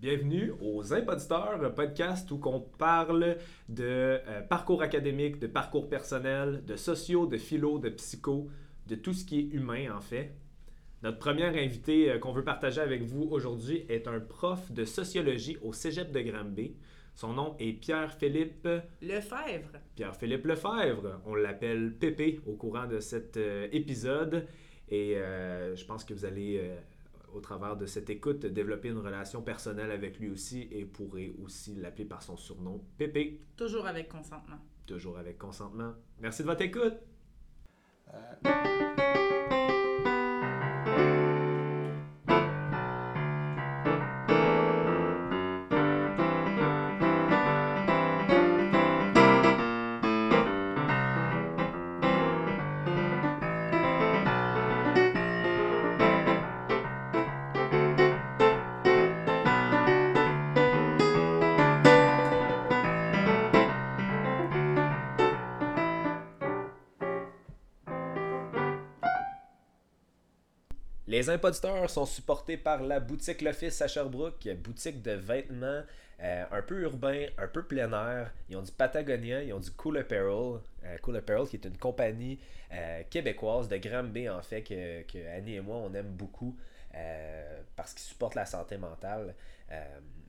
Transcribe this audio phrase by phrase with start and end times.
[0.00, 3.36] Bienvenue aux Impoditeurs, podcast où on parle
[3.68, 8.48] de euh, parcours académique, de parcours personnel, de sociaux, de philo, de psycho,
[8.86, 10.32] de tout ce qui est humain en fait.
[11.02, 15.58] Notre première invité euh, qu'on veut partager avec vous aujourd'hui est un prof de sociologie
[15.60, 16.76] au Cégep de Granby.
[17.14, 18.66] Son nom est Pierre-Philippe
[19.02, 19.80] Lefebvre.
[19.96, 21.20] Pierre-Philippe Lefebvre.
[21.26, 24.46] On l'appelle Pépé au courant de cet euh, épisode.
[24.88, 26.68] Et je pense que vous allez,
[27.34, 31.74] au travers de cette écoute, développer une relation personnelle avec lui aussi et pourrez aussi
[31.74, 34.58] l'appeler par son surnom Pépé, Toujours avec consentement.
[34.86, 35.92] toujours avec consentement.
[36.20, 36.94] Merci de votre écoute.
[71.20, 75.82] Les impoditeurs sont supportés par la boutique L'Office à Sherbrooke, boutique de vêtements
[76.22, 78.32] euh, un peu urbain, un peu plein air.
[78.48, 80.60] Ils ont du Patagonia, ils ont du Cool Apparel.
[80.82, 82.38] euh, cool Apparel qui est une compagnie
[82.72, 86.56] euh, québécoise de Granby en fait que, Annie et moi on aime beaucoup
[87.76, 89.34] parce qu'ils supportent la santé mentale.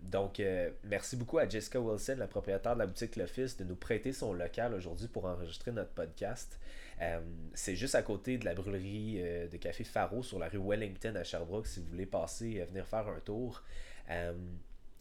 [0.02, 3.76] Donc euh, merci beaucoup à Jessica Wilson, la propriétaire de la boutique L'Office, de nous
[3.76, 6.60] prêter son local aujourd'hui pour enregistrer notre podcast.
[7.02, 7.22] Euh,
[7.54, 11.14] c'est juste à côté de la brûlerie euh, de café Faro sur la rue Wellington
[11.16, 13.62] à Sherbrooke si vous voulez passer et venir faire un tour.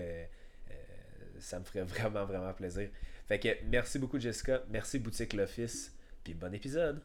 [1.44, 2.90] ça me ferait vraiment, vraiment plaisir.
[3.28, 4.64] Fait que merci beaucoup, Jessica.
[4.70, 5.96] Merci, Boutique L'Office.
[6.24, 7.02] Puis bon épisode.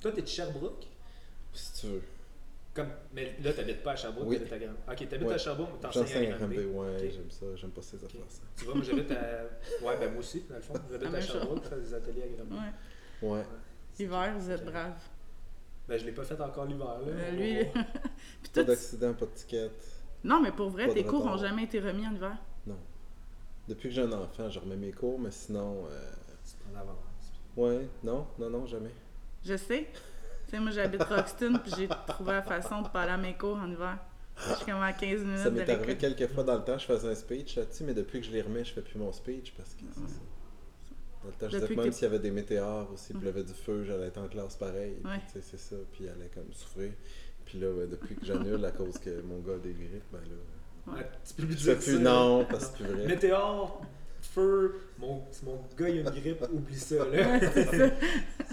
[0.00, 0.86] Toi, t'es de Sherbrooke?
[1.52, 2.02] Si tu veux.
[2.74, 4.36] Comme, mais là, t'habites pas à Sherbrooke, Oui.
[4.36, 4.78] t'habites à Granby.
[4.88, 5.34] Ok, t'habites Ouais.
[5.34, 6.36] à Sherbrooke, mais t'enseignes à.
[6.38, 8.42] Granby, ouais, j'aime ça, j'aime pas ces affaires ça.
[8.56, 9.44] Tu vois, moi j'habite à.
[9.84, 10.74] Ouais, ben moi aussi, dans le fond.
[10.90, 12.54] J'habite La à même Sherbrooke, je fais des ateliers à Granby.
[13.22, 13.28] Ouais.
[13.30, 13.44] Ouais.
[13.98, 14.94] Hiver, vous êtes brave.
[15.88, 17.06] Ben, je l'ai pas fait encore l'hiver, là.
[17.08, 17.64] Euh, lui.
[17.72, 19.70] Puis Pas tout- d'accident, pas de ticket.
[20.22, 21.34] Non, mais pour vrai, tes cours retard.
[21.34, 22.36] ont jamais été remis en hiver?
[23.68, 25.84] Depuis que j'ai un enfant, je remets mes cours, mais sinon.
[25.90, 26.10] euh,
[26.44, 26.96] Tu prends l'avance.
[27.56, 28.92] Ouais, non, non, non, jamais.
[29.44, 29.86] Je sais.
[30.46, 33.36] Tu sais, moi, j'habite Roxton, puis j'ai trouvé la façon de pas aller à mes
[33.36, 33.98] cours en hiver.
[34.48, 36.86] Je suis comme à 15 minutes Ça m'est arrivé quelques fois dans le temps, je
[36.86, 39.52] faisais un speech là-dessus, mais depuis que je les remets, je fais plus mon speech
[39.56, 40.20] parce que c'est ça.
[41.24, 43.12] Dans le temps, je disais Depuis que que même s'il y avait des météores aussi,
[43.12, 43.34] puis il y Mm.
[43.36, 44.94] avait du feu, j'allais être en classe pareil.
[45.02, 45.20] puis, Ouais.
[45.26, 46.92] tu sais, c'est ça, puis elle allait comme souffrir.
[47.44, 50.36] Puis là, depuis que j'annule à cause que mon gars a des grippes, ben là.
[50.92, 50.98] Ouais.
[51.00, 51.98] Ouais, tu peux dire plus ça.
[51.98, 53.06] non, parce que c'est plus vrai.
[53.06, 53.82] Météore,
[54.20, 57.02] feu, mon, si mon gars il a une grippe, oublie ça, là.
[57.40, 57.90] Ouais, c'est ça.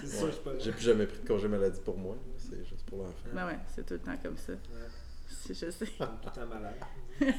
[0.02, 0.60] c'est sûr, je suis pas là.
[0.60, 3.14] J'ai plus jamais pris de congé maladie pour moi, c'est juste pour l'enfant.
[3.34, 4.54] Ben ouais, c'est tout le temps comme ça.
[4.54, 4.58] Ouais,
[5.48, 5.70] Je sais.
[5.72, 6.76] tout le temps malade.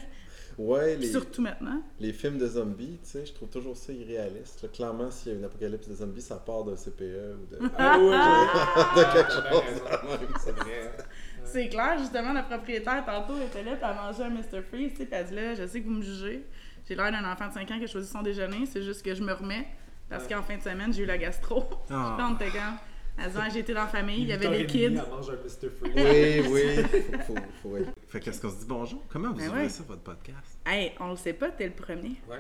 [0.59, 1.83] Ouais, les, Surtout maintenant.
[2.00, 4.62] les films de zombies, tu sais, je trouve toujours ça irréaliste.
[4.62, 4.69] là.
[4.72, 7.99] Clairement, s'il y a une apocalypse de zombies, ça part d'un CPE ou de, Ah
[8.97, 9.83] de quelque chose.
[10.41, 10.91] C'est hein.
[11.45, 14.62] C'est clair, justement, la propriétaire, tantôt, était là, puis elle mangeait un Mr.
[14.69, 16.45] Freeze, tu sais, puis elle dit là, je sais que vous me jugez.
[16.89, 19.15] J'ai l'air d'un enfant de 5 ans qui a choisi son déjeuner, c'est juste que
[19.15, 19.66] je me remets,
[20.09, 20.34] parce Ouais.
[20.34, 21.65] qu'en fin de semaine, j'ai eu la gastro.
[21.91, 22.16] Ah.
[22.19, 22.37] Comme,
[23.19, 24.84] elle été dans la famille, il y avait 8h30, les kids.
[24.84, 25.71] Elle mange un Mr.
[25.71, 26.47] Freeze.
[26.49, 26.84] Oui, oui.
[27.27, 29.03] Faut, faut, faut être- Fait qu'est-ce qu'on se dit bonjour?
[29.09, 29.69] Comment vous Ben ouvrez ouais.
[29.69, 30.59] ça, votre podcast?
[30.65, 32.17] Hey, on le sait pas, t'es le premier.
[32.28, 32.39] Ouais.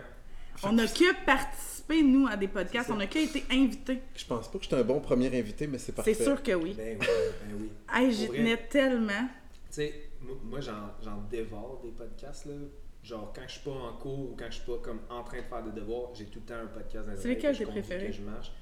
[0.62, 4.00] On n'a que participé, nous, à des podcasts, on n'a que été invités.
[4.14, 6.14] Je pense pas que j'étais un bon premier invité, mais c'est parfait.
[6.14, 6.72] C'est sûr que oui.
[6.74, 7.06] Ben oui,
[7.46, 7.70] ben oui.
[7.94, 9.28] Hey, j'y tenais tellement.
[9.68, 12.54] Tu sais, mo- moi, j'en j'en dévore des podcasts, là.
[13.02, 15.38] Genre, quand je suis pas en cours ou quand je suis pas comme en train
[15.38, 17.52] de faire des devoirs, j'ai tout le temps un podcast dans les C'est lequel que
[17.52, 18.06] je tes conduis, préférés?
[18.06, 18.52] que je marche.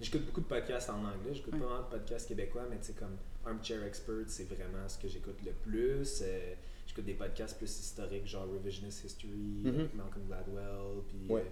[0.00, 1.60] J'écoute beaucoup de podcasts en anglais, j'écoute Ouais.
[1.60, 3.16] pas vraiment de podcasts québécois, mais tu sais, comme
[3.46, 6.20] Armchair Expert, c'est vraiment ce que j'écoute le plus.
[6.22, 6.54] Euh,
[6.86, 9.74] j'écoute des podcasts plus historiques, genre Revisionist History, Mhm.
[9.80, 11.26] avec Malcolm Gladwell, puis...
[11.28, 11.40] Ouais.
[11.42, 11.44] euh,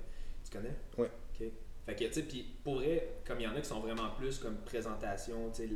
[0.45, 0.75] tu connais?
[0.99, 1.11] Ouais.
[1.41, 1.47] OK.
[1.87, 4.11] Fait que, tu sais, puis pour vrai, comme il y en a qui sont vraiment
[4.19, 5.71] plus comme présentation, tu sais,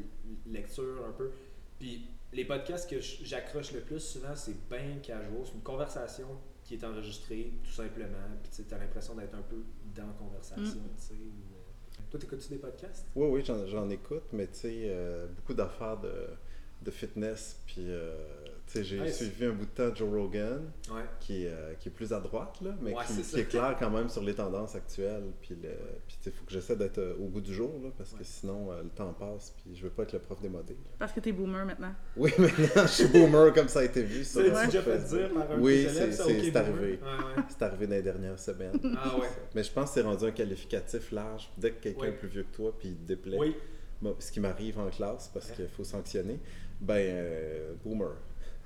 [0.46, 1.30] lecture un peu.
[1.78, 5.30] Puis les podcasts que j- j'accroche le plus souvent, c'est bien casual.
[5.44, 6.28] C'est une conversation
[6.64, 8.16] qui est enregistrée, tout simplement.
[8.42, 9.62] Puis tu t'as l'impression d'être un peu
[9.94, 10.96] dans la conversation, Mm.
[10.96, 11.14] tu sais.
[12.10, 13.06] Toi, t'écoutes-tu des podcasts?
[13.14, 16.28] Oui, oui, j'en, écoute, mais tu sais, euh, beaucoup d'affaires de,
[16.82, 18.37] de fitness, puis euh,
[18.74, 19.16] j'ai Nice.
[19.16, 21.02] suivi un bout de temps Joe Rogan, Ouais.
[21.20, 23.76] qui est, euh, qui est plus à droite, là, mais Ouais, qui, c'est est clair
[23.78, 25.24] quand même sur les tendances actuelles.
[25.40, 25.70] Puis, le,
[26.06, 28.70] puis il faut que j'essaie d'être euh, au goût du jour, là, parce que sinon,
[28.70, 30.74] euh, le temps passe, puis je veux pas être le prof démodé.
[30.74, 30.90] là.
[30.98, 31.94] Parce que t'es boomer maintenant.
[32.16, 34.24] Oui, maintenant, je suis boomer comme ça a été vu.
[34.24, 36.98] Tu déjà fait dire par un Oui, c'est- c'est- c'est arrivé.
[37.02, 37.42] Ouais, ouais.
[37.48, 38.78] C'est arrivé dans les dernières semaines.
[39.02, 39.28] Ah ouais.
[39.54, 41.50] Mais je pense que c'est rendu un qualificatif large.
[41.56, 43.56] Dès que quelqu'un est plus vieux que toi, puis il te déplaît, Oui.
[44.00, 45.56] Bon, ce qui m'arrive en classe, parce Ouais.
[45.56, 46.38] qu'il faut sanctionner,
[46.80, 48.14] ben, euh, boomer.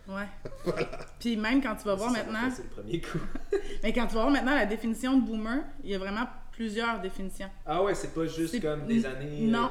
[0.09, 0.27] Ouais.
[1.21, 3.19] Puis même quand tu vas voir Ça, ça m'a maintenant, passé le premier coup.
[3.83, 7.01] mais quand tu vas voir maintenant la définition de boomer, il y a vraiment plusieurs
[7.01, 7.49] définitions.
[7.65, 9.65] Ah ouais, c'est pas juste C'est- comme des années non.
[9.67, 9.69] euh,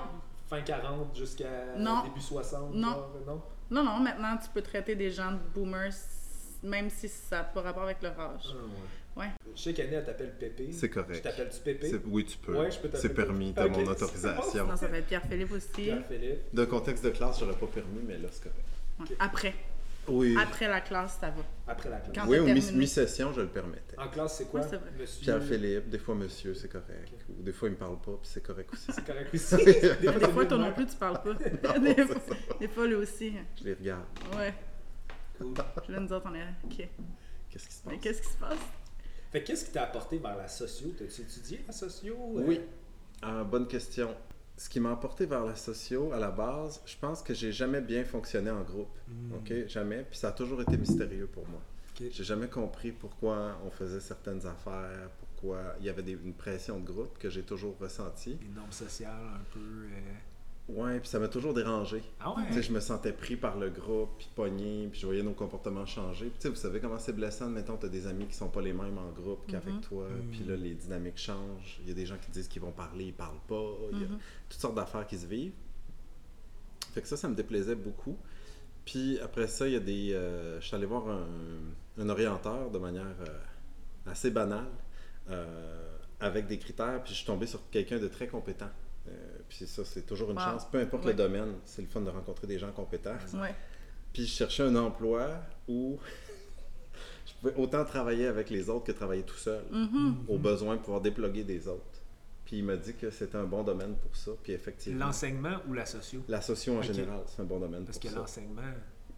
[0.50, 2.04] fin 40 jusqu'à Non.
[2.04, 2.74] début 60.
[2.74, 2.90] Non.
[2.92, 3.42] genre, non?
[3.70, 5.92] Non, non, maintenant tu peux traiter des gens de boomers
[6.64, 8.44] même si ça n'a pas rapport avec leur âge.
[8.52, 9.24] Ah ouais.
[9.24, 9.30] Ouais.
[9.56, 10.72] Je sais qu'Annie, elle t'appelle Pépé.
[10.72, 11.16] C'est correct.
[11.16, 11.90] Je t'appelle-tu Pépé?
[11.90, 12.56] C'est- Oui, tu peux.
[12.58, 13.02] Ouais, je peux t'appeler.
[13.10, 14.52] c'est permis, t'as mon c'est autorisation.
[14.64, 15.68] Sinon, ça va être Pierre-Philippe aussi.
[15.74, 16.40] Pierre-Philippe.
[16.54, 18.66] D'un contexte de classe, j'aurais pas permis, mais là, c'est correct.
[19.02, 19.16] Ouais.
[19.20, 19.54] Après.
[20.12, 20.36] Oui.
[20.40, 21.42] Après la classe, ça va.
[21.68, 22.16] Après la classe.
[22.16, 22.72] Quand Oui, terminé.
[22.74, 23.98] mi-session, je le permettais.
[23.98, 24.62] En classe, c'est quoi?
[24.62, 24.80] Vrai.
[25.00, 25.22] Monsieur.
[25.24, 27.12] Pierre-Philippe, des fois monsieur, c'est correct.
[27.30, 28.92] Ou des fois, il me parle pas, puis c'est correct aussi.
[28.92, 29.56] C'est correct aussi.
[29.66, 31.30] Des fois, toi non plus, tu parles pas.
[31.74, 32.36] Non, des, fois, ça.
[32.60, 33.34] des fois, lui aussi.
[33.60, 34.06] Je les regarde.
[34.38, 34.54] Ouais.
[35.40, 35.54] Cool.
[35.88, 36.46] Je vais nous autres, on est.
[36.66, 36.88] Ok.
[37.50, 38.02] Qu'est-ce qui se Mais passe?
[38.04, 38.60] qu'est-ce qui se passe?
[39.32, 40.90] Fait que qu'est-ce qui t'a apporté vers la socio?
[40.98, 42.14] T'as-tu étudié la socio?
[42.38, 42.44] euh?
[42.46, 42.60] Oui.
[43.22, 44.16] Ah, bonne question.
[44.62, 47.82] Ce qui m'a emporté vers la socio, à la base, je pense que j'ai jamais
[47.82, 48.96] bien fonctionné en groupe.
[49.08, 49.34] Hmm.
[49.34, 49.68] OK?
[49.68, 50.04] Jamais.
[50.08, 51.60] Puis ça a toujours été mystérieux pour moi.
[52.00, 52.04] Ok.
[52.12, 56.80] J'ai jamais compris pourquoi on faisait certaines affaires, pourquoi il y avait des- une pression
[56.80, 58.36] de groupe que j'ai toujours ressentie.
[58.36, 59.60] Des normes sociales un peu.
[59.60, 60.14] euh,
[60.74, 62.02] Ouais, puis ça m'a toujours dérangé.
[62.20, 62.44] Ah ouais?
[62.48, 65.34] Tu sais, je me sentais pris par le groupe, puis pogné, puis je voyais nos
[65.34, 66.26] comportements changer.
[66.28, 68.62] Puis tu sais, vous savez comment c'est blessant, mettons, t'as des amis qui sont pas
[68.62, 69.82] les mêmes en groupe qu'avec Mhm.
[69.82, 71.80] toi, puis là, les dynamiques changent.
[71.82, 73.64] Il y a des gens qui disent qu'ils vont parler, ils parlent pas.
[73.92, 74.20] Il y a Mhm.
[74.50, 75.54] toutes sortes d'affaires qui se vivent.
[76.94, 78.18] Fait que ça, ça me déplaisait beaucoup.
[78.86, 80.14] Puis après ça, il y a des...
[80.14, 81.28] euh, je suis allé voir un,
[81.98, 83.40] un orienteur de manière euh,
[84.10, 84.66] assez banale,
[85.30, 88.70] euh, avec des critères, puis je suis tombé sur quelqu'un de très compétent.
[89.08, 89.12] Euh,
[89.54, 90.44] puis ça, c'est toujours une Wow.
[90.44, 90.66] chance.
[90.72, 91.12] Peu importe Ouais.
[91.12, 93.16] le domaine, c'est le fun de rencontrer des gens compétents.
[93.34, 93.54] Ouais.
[94.14, 95.30] Puis je cherchais un emploi
[95.68, 96.00] où
[97.26, 100.26] je pouvais autant travailler avec les autres que travailler tout seul, Mhm.
[100.30, 101.84] au besoin de pouvoir déploguer des autres.
[102.46, 104.32] Puis il m'a dit que c'était un bon domaine pour ça.
[104.42, 106.22] Puis effectivement, L'enseignement ou la socio?
[106.28, 108.20] la socio en général, c'est un bon domaine Parce pour que ça.
[108.22, 108.62] l'enseignement,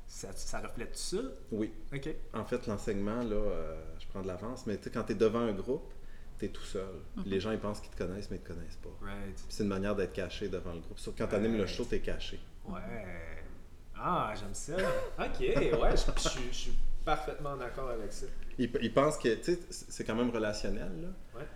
[0.08, 1.18] ça, ça reflète ça?
[1.52, 1.72] Oui.
[1.94, 2.10] Ok.
[2.34, 5.16] En fait, l'enseignement, là, euh, je prends de l'avance, mais tu sais, quand tu es
[5.16, 5.92] devant un groupe,
[6.50, 6.86] tout seul.
[7.16, 7.24] Mhm.
[7.26, 8.90] Les gens, ils pensent qu'ils te connaissent, mais ils te connaissent pas.
[9.06, 9.44] Right.
[9.50, 11.00] C'est une manière d'être caché devant le groupe.
[11.00, 12.40] Surtout quand tu animes le show, tu es caché.
[12.68, 12.80] Ouais.
[13.96, 14.76] Ah, j'aime ça.
[15.20, 16.74] Ok, ouais, je, suis-
[17.06, 18.26] parfaitement d'accord avec ça.
[18.58, 21.40] Ils, ils pensent que, tu sais, c'est quand même relationnel, là.
[21.40, 21.48] Ouais.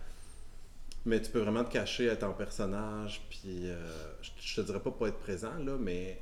[1.06, 3.76] Mais tu peux vraiment te cacher, être en personnage, puis euh,
[4.20, 6.20] je, je te dirais pas pour être présent, là, mais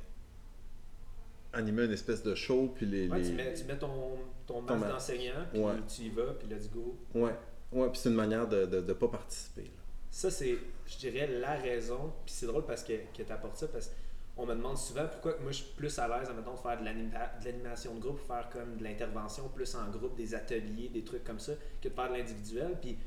[1.53, 3.07] animer une espèce de show, puis les...
[3.09, 4.91] Ouais, les- tu, mets, tu mets ton, ton masque masque.
[4.93, 5.73] d'enseignant, puis Ouais.
[5.87, 6.97] tu y vas, puis let's go.
[7.15, 7.35] Ouais,
[7.71, 9.63] ouais puis c'est une manière de ne pas participer.
[9.63, 9.69] là.
[10.09, 12.13] Ça, c'est, je dirais, la raison.
[12.25, 13.91] Puis c'est drôle parce que, que tu apportes ça, parce
[14.35, 16.85] qu'on me demande souvent pourquoi moi je suis plus à l'aise, admettons, de faire de,
[16.85, 21.03] l'anima- de l'animation de groupe, faire comme de l'intervention plus en groupe, des ateliers, des
[21.03, 22.77] trucs comme ça, que de faire de l'individuel.
[22.81, 22.97] Puis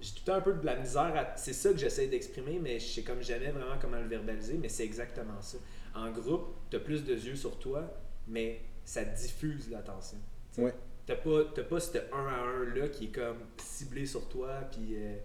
[0.00, 1.36] j'ai tout le temps un peu de la misère à...
[1.36, 4.68] C'est ça que j'essaie d'exprimer, mais je sais comme jamais vraiment comment le verbaliser, mais
[4.68, 5.58] c'est exactement ça.
[5.94, 7.82] En groupe, tu as plus de yeux sur toi,
[8.28, 10.18] mais ça diffuse l'attention.
[10.58, 10.74] Ouais.
[11.06, 14.60] T'as pas, t'as pas ce 1 à 1 là qui est comme ciblé sur toi,
[14.70, 14.94] puis...
[14.94, 15.16] euh,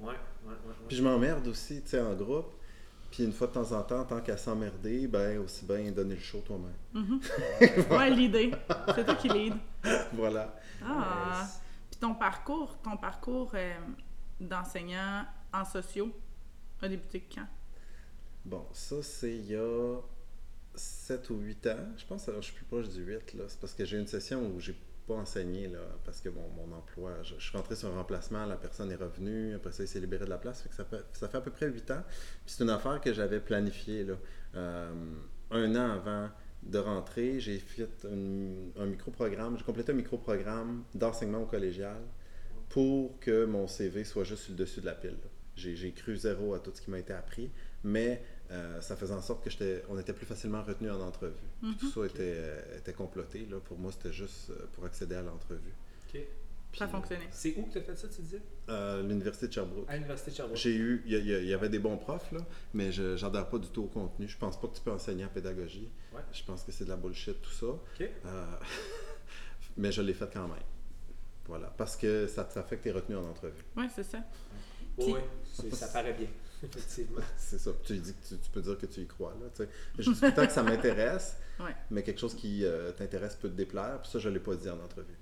[0.00, 0.14] ouais, ouais,
[0.46, 0.74] ouais, ouais.
[0.88, 2.52] Puis je m'emmerde aussi, tu sais, en groupe.
[3.10, 6.20] Puis une fois de temps en temps, tant qu'à s'emmerder, ben aussi bien donner le
[6.20, 6.72] show toi-même.
[6.94, 7.20] Mhm.
[7.90, 8.52] Ouais, l'idée.
[8.94, 9.54] C'est toi qui lead.
[10.14, 10.54] voilà.
[10.82, 11.46] Ah.
[11.90, 13.74] Puis ton parcours, ton parcours euh,
[14.40, 16.10] d'enseignant en sociaux
[16.80, 17.46] a débuté quand?
[18.46, 19.98] Bon, ça, c'est il y a
[20.74, 21.76] 7 ou 8 ans.
[21.98, 23.44] Je pense que je suis plus proche du 8, là.
[23.46, 24.74] C'est parce que j'ai une session où j'ai
[25.06, 28.56] pas enseigné, là, parce que mon, mon emploi, je, suis rentré sur un remplacement, la
[28.56, 30.66] personne est revenue, après ça, il s'est libéré de la place.
[30.70, 32.02] Ça, fait, ça fait à peu près 8 ans.
[32.46, 34.14] C'est une affaire que j'avais planifiée, là.
[34.54, 34.92] Euh,
[35.50, 36.30] un an avant
[36.62, 42.00] de rentrer, j'ai fait un, micro-programme, j'ai complété un micro-programme d'enseignement au collégial
[42.68, 45.16] pour que mon CV soit juste sur le dessus de la pile.
[45.56, 47.50] j'ai cru zéro à tout ce qui m'a été appris,
[47.82, 51.34] mais euh, ça faisait en sorte que j'étais, on était plus facilement retenu en entrevue.
[51.60, 51.76] Puis Mhm.
[51.76, 53.46] tout ça était, euh, était comploté.
[53.50, 53.58] Là.
[53.64, 55.72] Pour moi, c'était juste euh, pour accéder à l'entrevue.
[56.08, 56.20] Ok.
[56.70, 57.24] Puis, Ça a fonctionné.
[57.30, 58.40] C'est où que tu as fait ça, tu disais?
[58.70, 59.84] Euh, l'Université de Sherbrooke.
[59.88, 60.56] À l'Université de Sherbrooke.
[60.56, 61.12] J'ai eu, il
[61.46, 62.38] y, avait des bons profs, là,
[62.72, 64.26] mais je n'adhère pas du tout au contenu.
[64.26, 65.90] Je pense pas que tu peux enseigner en pédagogie.
[66.14, 66.22] Ouais.
[66.32, 67.66] Je pense que c'est de la bullshit, tout ça.
[67.66, 68.00] Ok.
[68.00, 68.44] Euh,
[69.76, 70.62] mais je l'ai fait quand même.
[71.46, 71.72] Voilà.
[71.76, 73.62] Parce que ça, ça fait que tu es retenu en entrevue.
[73.76, 74.18] Ouais, c'est ça.
[74.96, 76.28] Oui, Puis- oui, ça paraît bien.
[76.62, 77.20] Effectivement.
[77.36, 77.70] C'est ça.
[77.84, 79.34] Tu dis que tu, tu peux dire que tu y crois.
[79.40, 79.68] Là, tu sais.
[79.98, 81.74] je dis tout le temps que ça m'intéresse, Ouais.
[81.90, 84.00] mais quelque chose qui euh, t'intéresse peut te déplaire.
[84.02, 85.14] Puis ça, je ne l'ai pas dit en entrevue.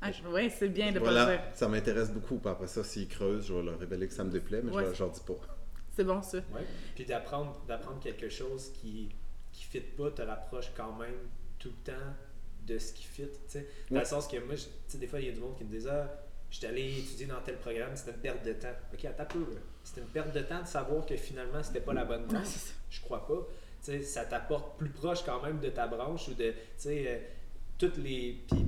[0.00, 1.42] Ah, ouais, c'est bien de pas le dire.
[1.54, 2.38] ça m'intéresse beaucoup.
[2.38, 4.82] Puis après ça, s'ils creusent, je vais leur révéler que ça me déplaît, mais Ouais.
[4.82, 5.34] je leur- je leur dis pas.
[5.96, 6.38] C'est bon, ça.
[6.38, 6.64] Ouais.
[6.94, 9.10] Puis d'apprendre, d'apprendre quelque chose qui
[9.52, 11.14] qui fit pas te rapproche quand même
[11.60, 12.00] tout le temps
[12.66, 13.22] de ce qui fit.
[13.28, 13.68] tu sais.
[13.88, 15.56] Dans le sens que moi, je- tu sais, des fois, il y a du monde
[15.56, 16.10] qui me dit Ah,
[16.50, 18.74] je suis allé étudier dans tel programme, c'était une perte de temps.
[18.92, 19.38] Ok, attends un peu.
[19.40, 19.60] là.
[19.84, 22.46] C'était une perte de temps de savoir que finalement, c'était pas la bonne branche.
[22.90, 23.46] Je crois pas.
[23.84, 26.50] Tu sais, ça t'apporte plus proche quand même de ta branche ou de.
[26.52, 27.18] Tu sais, euh,
[27.78, 28.42] toutes les.
[28.48, 28.64] Puis,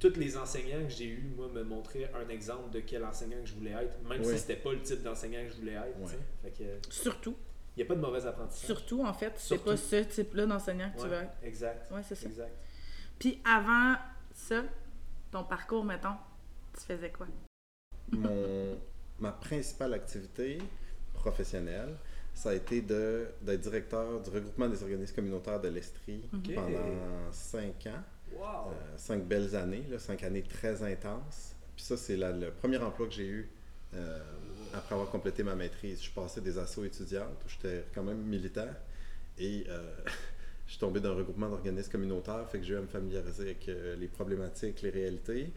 [0.00, 3.46] tous les enseignants que j'ai eus, moi, me montraient un exemple de quel enseignant que
[3.48, 4.26] je voulais être, même Oui.
[4.32, 5.96] si c'était pas le type d'enseignant que je voulais être.
[6.00, 6.14] tu sais.
[6.16, 6.22] Ouais.
[6.42, 7.36] Fait que, il Surtout.
[7.76, 8.66] n'y a pas de mauvais apprentissage.
[8.66, 11.32] Surtout, en fait, c'est pas ce type-là d'enseignant que tu veux être.
[11.42, 11.90] Exact.
[11.90, 12.26] Ouais, c'est ça.
[12.28, 12.54] Exact.
[13.18, 13.96] Puis avant
[14.32, 14.62] ça,
[15.32, 16.14] ton parcours, mettons,
[16.74, 17.26] tu faisais quoi?
[18.12, 18.78] Mon,
[19.20, 20.58] ma principale activité
[21.14, 21.96] professionnelle,
[22.34, 26.22] ça a été d'être directeur du regroupement des organismes communautaires de l'Estrie
[26.54, 28.02] pendant cinq ans.
[28.32, 28.70] Wow.
[28.70, 31.56] Euh, cinq belles années, là, cinq années très intenses.
[31.74, 33.48] Puis ça, c'est le premier emploi que j'ai eu
[33.94, 34.20] euh,
[34.72, 36.02] après avoir complété ma maîtrise.
[36.02, 38.68] Je passais des assos étudiantes où j'étais quand même militant
[39.38, 39.82] et euh,
[40.66, 43.42] je suis tombé dans un regroupement d'organismes communautaires, fait que j'ai eu à me familiariser
[43.42, 45.52] avec les problématiques, les réalités.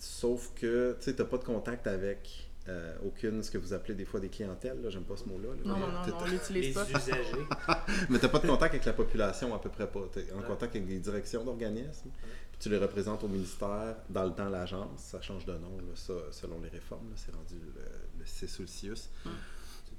[0.00, 4.04] Sauf que tu n'as pas de contact avec euh, aucune, ce que vous appelez des
[4.06, 5.48] fois des clientèles, là, j'aime pas ce mot-là.
[5.50, 5.60] là.
[5.64, 6.84] Non, non, non, T'as- on l'utilise pas.
[6.88, 7.22] usagers.
[8.08, 10.00] mais tu n'as pas de contact avec la population à peu près pas.
[10.12, 10.44] Tu es en Ouais.
[10.46, 12.10] contact avec des directions d'organismes.
[12.52, 15.00] Puis tu les représentes au ministère, dans le temps l'agence.
[15.00, 17.08] Ça change de nom là, ça, selon les réformes.
[17.10, 17.16] là.
[17.16, 17.82] C'est rendu le,
[18.18, 18.94] le CIS ou le CIUS.
[19.24, 19.30] Tout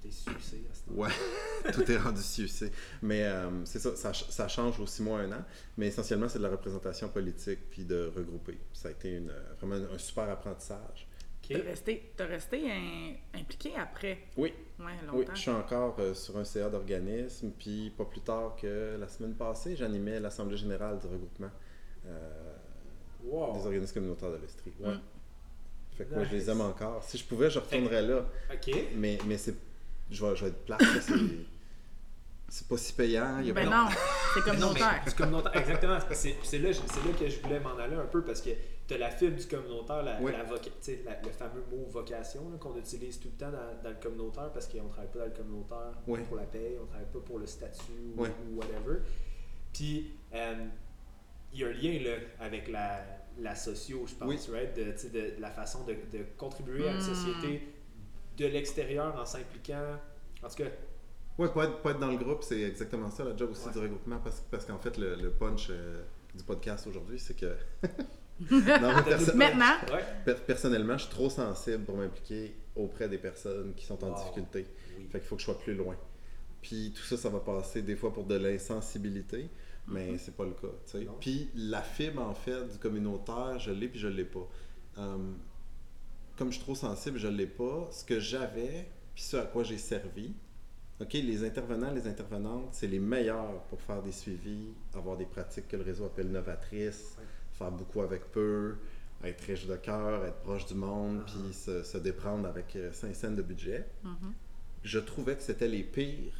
[0.08, 0.93] est sucé à ce temps.
[0.96, 1.10] Ouais,
[1.74, 2.72] tout est rendu CIUC.
[3.01, 5.43] Mais euh, c'est ça, ça, ch- ça change aussi mois un an.
[5.77, 8.58] Mais essentiellement, c'est de la représentation politique puis de regrouper.
[8.74, 11.08] Ça a été une, euh, vraiment un super apprentissage.
[11.43, 11.58] Ok.
[11.58, 14.20] T'as resté, resté im- impliqué après?
[14.38, 15.36] Oui, Ouais, oui, longtemps.
[15.36, 17.51] je suis encore euh, sur un CA d'organisme.
[17.58, 21.51] Puis pas plus tard que la semaine passée, j'animais l'Assemblée générale du regroupement.
[22.08, 22.53] euh,
[23.24, 23.53] Wow.
[23.53, 24.74] des organismes communautaires de l'Estrie.
[24.79, 24.96] Ouais.
[24.96, 25.01] Mm.
[25.96, 27.03] Fait que moi, je les aime encore.
[27.03, 28.25] Si je pouvais, je retournerais là.
[28.51, 28.75] Ok.
[28.96, 29.53] Mais, mais c'est,
[30.11, 30.81] je, vais, je vais être plate.
[31.01, 31.13] c'est,
[32.49, 33.39] c'est pas si payant.
[33.39, 33.89] il y a Ben pas- non,
[34.33, 35.01] c'est communautaire.
[35.55, 35.99] exactement.
[36.11, 38.49] C'est, là, c'est là que je voulais m'en aller un peu parce que
[38.87, 40.33] tu as la fibre du communautaire, la, Oui.
[40.33, 43.81] la voca- tu sais, la- le fameux mot vocation qu'on utilise tout le temps dans,
[43.83, 46.19] dans le communautaire parce qu'on ne travaille pas dans le communautaire Oui.
[46.27, 48.29] pour la paye, on ne travaille pas pour le statut ou, Oui.
[48.51, 48.99] ou whatever.
[49.71, 50.65] Puis, euh,
[51.53, 53.01] il y a un lien là, avec la,
[53.39, 54.53] la socio, je pense, Oui.
[54.53, 54.75] right?
[54.75, 57.01] de, la façon de, de contribuer à une Mm.
[57.01, 57.61] société
[58.38, 60.00] de l'extérieur en s'impliquant.
[60.43, 60.69] En tout cas,
[61.38, 63.73] Ouais, pas être, pas être dans le groupe, c'est exactement ça la job aussi Ouais.
[63.73, 64.19] du regroupement.
[64.19, 66.01] Parce, parce qu'en fait, le, le punch euh,
[66.35, 67.55] du podcast aujourd'hui, c'est que.
[68.51, 68.61] non,
[68.95, 69.75] mais perso- Maintenant,
[70.25, 74.15] per- personnellement, je suis trop sensible pour m'impliquer auprès des personnes qui sont en Wow.
[74.15, 74.65] difficulté.
[74.97, 75.07] Oui.
[75.11, 75.95] Fait qu'il faut que je sois plus loin.
[76.61, 79.50] Puis tout ça, ça va passer des fois pour de l'insensibilité,
[79.88, 80.67] mais c'est pas le cas.
[80.85, 81.05] tu sais.
[81.05, 81.15] Non.
[81.19, 84.47] Puis la fibre, en fait, du communautaire, je l'ai puis je l'ai pas.
[84.97, 85.38] Hum,
[86.41, 87.88] comme je suis trop sensible, je l'ai pas.
[87.91, 90.33] Ce que j'avais, puis ce à quoi j'ai servi,
[91.00, 95.67] OK, les intervenants, les intervenantes, c'est les meilleurs pour faire des suivis, avoir des pratiques
[95.67, 97.15] que le réseau appelle novatrices,
[97.53, 98.74] faire beaucoup avec peu,
[99.24, 101.43] être riche de cœur, être proche du monde, Uh-huh.
[101.43, 104.33] puis se, se déprendre avec 5 cents de budget Mhm.
[104.83, 106.33] je trouvais que c'était les pires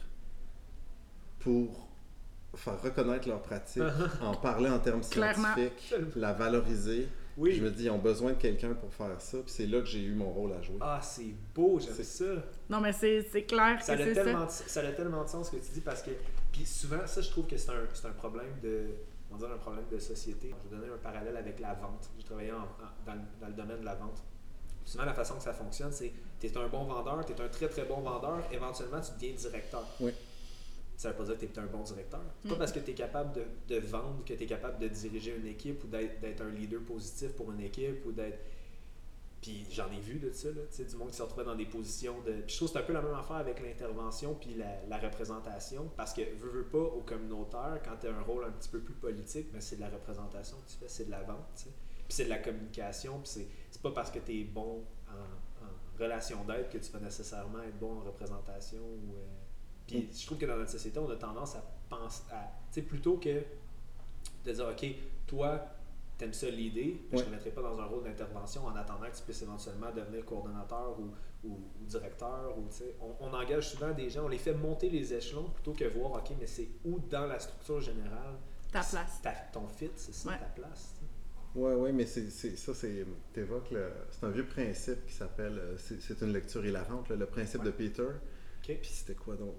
[1.40, 1.88] pour
[2.56, 3.84] faire reconnaître leurs pratiques,
[4.20, 5.54] en parler en termes Clairement.
[5.56, 7.08] scientifiques, la valoriser.
[7.38, 7.54] Oui.
[7.54, 9.86] Je me dis, ils ont besoin de quelqu'un pour faire ça, puis c'est là que
[9.86, 10.78] j'ai eu mon rôle à jouer.
[10.82, 12.26] Ah, c'est beau, j'aime C'est- ça.
[12.70, 14.64] non, mais c'est c'est clair que Ça a, c'est tellement ça.
[14.64, 16.12] de, ça a tellement de sens ce que tu dis parce que.
[16.52, 18.88] Puis souvent, ça, je trouve que c'est un, c'est un problème de.
[19.32, 20.54] On va dire un problème de société.
[20.66, 22.10] Je vais donner un parallèle avec la vente.
[22.18, 24.22] J'ai travaillé en- en- dans, le, dans le domaine de la vente.
[24.84, 27.48] Souvent, la façon que ça fonctionne, c'est tu es un bon vendeur, tu es un
[27.48, 29.86] très très bon vendeur, éventuellement, tu deviens directeur.
[30.02, 30.12] Oui.
[30.98, 32.22] Ça veut pas dire que tu es un bon directeur.
[32.42, 32.60] C'est pas Mm.
[32.60, 33.44] parce que tu es capable de,
[33.76, 37.32] de vendre que tu es capable de diriger une équipe ou d'être un leader positif
[37.34, 38.40] pour une équipe ou d'être.
[39.42, 42.22] Puis j'en ai vu de ça, là, du monde qui se retrouvait dans des positions
[42.22, 42.32] de.
[42.42, 45.00] Puis je trouve que c'est un peu la même affaire avec l'intervention puis la, la
[45.00, 45.90] représentation.
[45.98, 48.80] Parce que, veux, veux pas, au communautaire, quand tu as un rôle un petit peu
[48.82, 51.64] plus politique, mais c'est de la représentation que tu fais, c'est de la vente, tu
[51.64, 51.70] sais.
[52.08, 55.66] Puis c'est de la communication, puis c'est, c'est pas parce que tu es bon en,
[55.66, 58.78] en relation d'aide que tu vas nécessairement être bon en représentation.
[58.80, 59.26] Ou, euh,
[59.92, 62.44] Puis je trouve que dans notre société, on a tendance à penser à.
[62.72, 63.44] Tu sais, plutôt que
[64.46, 64.86] de dire, OK,
[65.28, 65.60] toi,
[66.18, 69.10] t'aimes ça l'idée, mais je ne te mettrai pas dans un rôle d'intervention en attendant
[69.10, 71.12] que tu puisses éventuellement devenir coordonnateur ou,
[71.48, 72.58] ou- ou directeur.
[72.58, 75.50] Ou, tu sais, on, on engage souvent des gens, on les fait monter les échelons
[75.50, 78.36] plutôt que voir, OK, mais c'est où dans la structure générale
[78.72, 79.22] Ta place.
[79.22, 80.38] ta- ton fit, c'est ça, Ouais.
[80.40, 80.96] ta place.
[81.54, 83.06] Ouais, ouais, mais c'est, c'est- ça, c'est.
[83.34, 83.92] T'évoques le.
[84.12, 85.58] C'est un vieux principe qui s'appelle.
[85.60, 88.08] euh, C'est, c'est une lecture hilarante, là, le principe de Peter.
[88.62, 88.78] Ok.
[88.82, 89.56] Puis c'était quoi donc?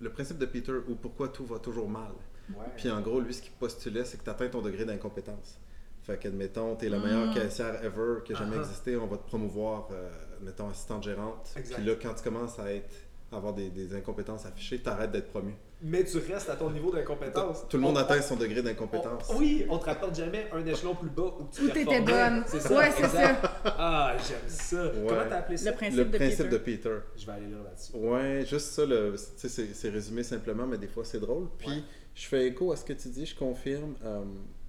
[0.00, 2.12] Le principe de Peter, ou pourquoi tout va toujours mal?
[2.50, 2.56] Ouais.
[2.76, 5.58] Puis en gros, lui, ce qu'il postulait, c'est que tu atteins ton degré d'incompétence.
[6.02, 7.34] Fait qu'admettons, t'es la meilleure Mm.
[7.34, 8.62] caissière ever qui a jamais Ah-ha.
[8.62, 11.52] existé, on va te promouvoir, euh, mettons, assistante gérante.
[11.56, 11.76] Exact.
[11.76, 12.92] Puis là, quand tu commences à être
[13.36, 15.54] avoir des, des incompétences affichées, t'arrêtes d'être promu.
[15.84, 17.66] Mais tu restes à ton niveau d'incompétence.
[17.68, 19.30] Tout le monde On- atteint son degré d'incompétence.
[19.30, 22.44] on- Oui, on te rapporte jamais un échelon plus bas où tu Où t'étais bonne.
[22.46, 22.76] C'est ça.
[22.76, 23.44] Ouais, c'est exact.
[23.64, 24.84] Ah, j'aime ça.
[24.84, 24.92] Ouais.
[25.08, 25.70] Comment t'as appelé ça?
[25.70, 26.48] Le principe Le de principe Peter.
[26.50, 26.96] de Peter.
[27.16, 27.92] Je vais aller lire là-dessus.
[27.96, 31.48] Ouais, juste ça, le, tu sais, c'est, c'est résumé simplement, mais des fois c'est drôle.
[31.58, 31.82] Puis Ouais.
[32.14, 33.94] je fais écho à ce que tu dis, je confirme.
[34.04, 34.22] euh,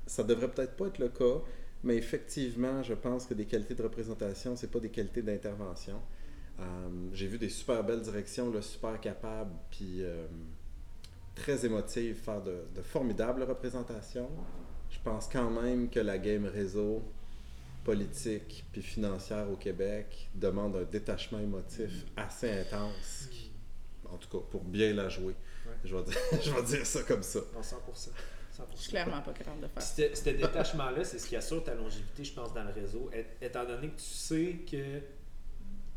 [0.07, 1.41] ça devrait peut-être pas être le cas,
[1.83, 6.01] mais effectivement, je pense que des qualités de représentation, c'est pas des qualités d'intervention.
[6.59, 6.63] Euh,
[7.13, 10.27] j'ai vu des super belles directions, là, super capables, puis euh,
[11.35, 14.29] très émotives, faire de, de formidables représentations.
[14.91, 17.01] Je pense quand même que la game réseau
[17.83, 23.51] politique puis financière au Québec demande un détachement émotif assez intense, qui-
[24.09, 25.33] en tout cas pour bien la jouer.
[25.65, 25.73] Ouais.
[25.83, 27.39] Je, vais dire, je vais dire ça comme ça.
[27.53, 27.63] Non, 100%.
[27.65, 28.11] 100%.
[28.75, 29.81] Je suis clairement pas capable de faire.
[29.81, 33.09] ce ce détachement-là, c'est ce qui assure ta longévité, je pense, dans le réseau.
[33.13, 34.99] Et- étant donné que tu sais que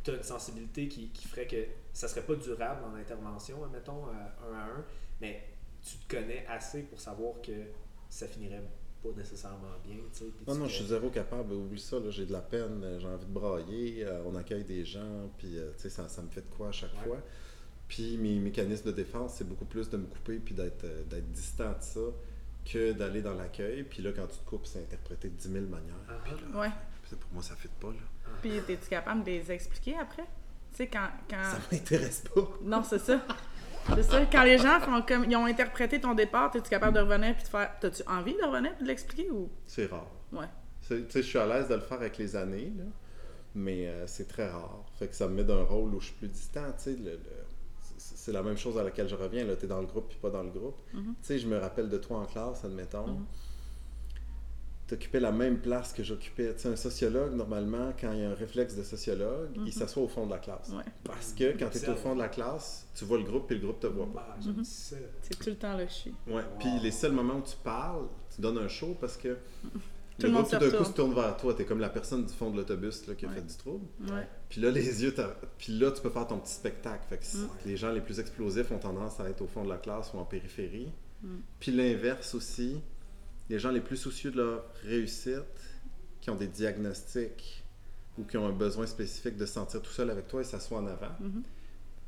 [0.07, 4.07] tu as une sensibilité qui, qui ferait que ça serait pas durable en intervention, admettons,
[4.09, 4.85] euh, un à un,
[5.21, 5.43] mais
[5.83, 7.53] tu te connais assez pour savoir que
[8.09, 8.63] ça finirait
[9.03, 9.97] pas nécessairement bien.
[10.13, 11.53] tu sais, puis Non, tu non, te- je suis zéro capable.
[11.53, 14.05] Oublie ça, là, j'ai de la peine, euh, j'ai envie de brailler.
[14.05, 16.69] euh, on accueille des gens, puis euh, tu sais, ça, ça me fait de quoi
[16.69, 17.05] à chaque Ouais.
[17.05, 17.19] fois.
[17.89, 21.31] Puis mes mécanismes de défense, c'est beaucoup plus de me couper puis d'être euh, d'être
[21.33, 22.01] distant de ça
[22.65, 23.85] que d'aller dans l'accueil.
[23.85, 25.95] Puis là, quand tu te coupes, c'est interprété de 10 000 manières.
[26.09, 26.71] Ah, Puis là, Ouais.
[27.21, 28.01] pour moi, ça fait pas, là.
[28.49, 30.25] Puis, es-tu capable de les expliquer après?
[30.73, 31.09] Tu sais, quand.
[31.29, 31.43] quand...
[31.43, 32.49] Ça m'intéresse pas.
[32.63, 33.21] Non, c'est ça.
[33.95, 34.27] C'est ça.
[34.31, 35.25] Quand les gens font comme.
[35.31, 37.71] Ils ont interprété ton départ, es-tu capable de revenir puis de faire.
[37.81, 39.49] T'as-tu envie de revenir puis de l'expliquer ou?
[39.65, 40.07] C'est rare.
[40.33, 40.47] Ouais.
[40.87, 42.85] Tu sais, je suis à l'aise de le faire avec les années, là,
[43.55, 44.85] mais euh, c'est très rare.
[44.99, 46.65] Fait que ça me met d'un rôle où je suis plus distant.
[46.79, 47.21] Tu sais, le- le-
[47.99, 49.45] c'est la même chose à laquelle je reviens.
[49.45, 50.77] Là, t'es dans le groupe puis pas dans le groupe.
[50.93, 51.15] Mhm.
[51.21, 53.07] Tu sais, je me rappelle de toi en classe, admettons.
[53.07, 53.25] Mhm.
[54.87, 56.55] T'occupais la même place que j'occupais.
[56.55, 59.71] Tu sais, un sociologue, normalement, quand il y a un réflexe de sociologue, il Mhm.
[59.73, 60.69] s'assoit au fond de la classe.
[60.71, 60.85] Ouais.
[61.03, 63.57] Parce que quand tu es au fond de la classe, tu vois le groupe puis
[63.59, 64.29] le groupe te voit pas.
[64.31, 64.65] Ah, j'aime Mhm.
[64.65, 64.97] ça.
[65.23, 66.13] C'est tout le temps le chien.
[66.29, 66.43] Ouais.
[66.61, 69.37] Puis les seuls moments où tu parles, tu donnes un show parce que
[70.19, 70.93] Tout le le monde groupe se tout d'un coup retourne.
[70.93, 71.55] se tourne vers toi.
[71.55, 73.35] T'es comme la personne du fond de l'autobus là, qui a Ouais.
[73.35, 73.85] fait du trouble.
[74.13, 74.29] Ouais.
[74.49, 75.13] Puis là, les yeux,
[75.59, 77.05] puis là, tu peux faire ton petit spectacle.
[77.09, 77.49] Fait que Mm.
[77.67, 80.19] les gens les plus explosifs ont tendance à être au fond de la classe ou
[80.19, 80.93] en périphérie.
[81.23, 81.29] Mm.
[81.59, 82.81] Puis l'inverse aussi,
[83.49, 85.43] les gens les plus soucieux de leur réussite,
[86.21, 87.65] qui ont des diagnostics
[88.19, 90.79] ou qui ont un besoin spécifique de se sentir tout seul avec toi, ils s'assoient
[90.79, 91.15] en avant.
[91.21, 91.43] Mhm.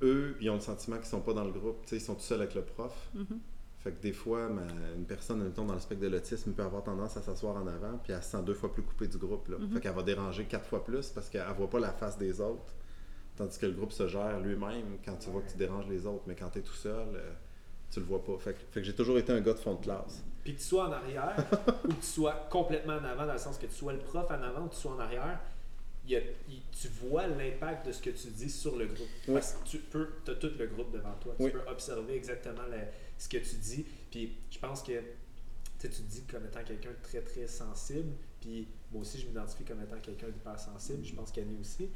[0.02, 1.84] Eux, ils ont le sentiment qu'ils sont pas dans le groupe.
[1.92, 2.94] Ils sont tout seuls avec le prof.
[3.14, 3.38] Mhm.
[3.80, 4.62] Fait que des fois, ma-
[4.96, 7.98] une personne, mettons, dans le spectre de l'autisme peut avoir tendance à s'asseoir en avant,
[8.02, 9.48] puis elle se sent deux fois plus coupée du groupe.
[9.48, 9.58] Là.
[9.58, 9.74] Mhm.
[9.74, 12.74] Fait qu'elle va déranger quatre fois plus parce qu'elle voit pas la face des autres.
[13.36, 16.24] Tandis que le groupe se gère lui-même quand tu vois que tu déranges les autres.
[16.26, 17.30] Mais quand tu es tout seul, euh,
[17.90, 18.38] tu le vois pas.
[18.38, 20.22] Fait que, j'ai toujours été un gars de fond de classe.
[20.44, 21.34] Puis que tu sois en arrière
[21.84, 24.30] ou que tu sois complètement en avant, dans le sens que tu sois le prof
[24.30, 25.40] en avant ou que tu sois en arrière,
[26.06, 29.08] il a- il- tu vois l'impact de ce que tu dis sur le groupe.
[29.28, 29.34] Oui.
[29.34, 31.34] Parce que tu peux, as tout le groupe devant toi.
[31.36, 31.50] Tu Oui.
[31.50, 32.62] peux observer exactement
[33.18, 33.84] ce que tu dis.
[34.10, 34.92] Puis je pense que
[35.78, 38.12] tu te dis comme étant quelqu'un de très très sensible.
[38.40, 41.04] Puis moi aussi, je m'identifie comme étant quelqu'un d'hyper sensible.
[41.04, 41.88] Je pense qu'Annie aussi.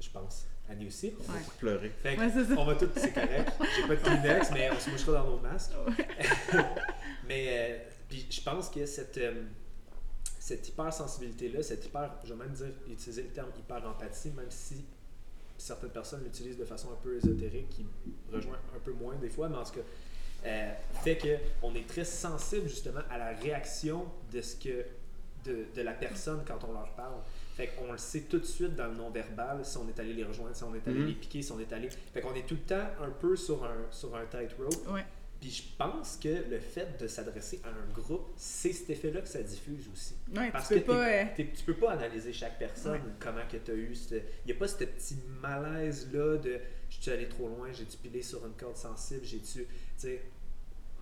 [0.00, 0.46] Je pense.
[0.68, 1.14] Annie aussi.
[1.20, 1.44] On va Ouais.
[1.58, 1.90] pleurer.
[2.02, 3.52] Fait Ouais, on va tous, c'est correct.
[3.76, 5.72] J'ai pas de Kleenex, mais on se mouchera dans nos masques.
[7.28, 9.44] mais euh, puis je pense que cette, euh,
[10.38, 14.84] cette hypersensibilité-là, cette hyper, je vais même dire, utiliser le terme hyper-empathie, même si
[15.58, 17.86] certaines personnes l'utilisent de façon un peu ésotérique, qui
[18.32, 19.80] rejoint un peu moins des fois, mais en tout cas,
[20.46, 21.18] euh, fait
[21.60, 24.84] qu'on est très sensible justement à la réaction de ce que
[25.44, 27.20] de, de la personne quand on leur parle.
[27.56, 30.24] Fait qu'on le sait tout de suite dans le non-verbal si on est allé les
[30.24, 31.06] rejoindre, si on est allé Mhm.
[31.06, 31.88] les piquer, si on est allé.
[31.88, 34.86] Fait qu'on est tout le temps un peu sur un, sur un tightrope.
[34.92, 35.04] Ouais.
[35.40, 39.28] Puis je pense que le fait de s'adresser à un groupe, c'est cet effet-là que
[39.28, 40.14] ça diffuse aussi.
[40.34, 41.08] Ouais, Parce tu peux que pas.
[41.08, 43.00] euh, tu peux pas analyser chaque personne, Ouais.
[43.20, 43.92] comment que tu as eu.
[44.12, 46.58] Il n'y a pas ce petit malaise-là de
[46.90, 49.60] je suis allé trop loin, j'ai-tu pilé sur une corde sensible, j'ai-tu.
[49.64, 49.66] tu
[49.96, 50.22] sais,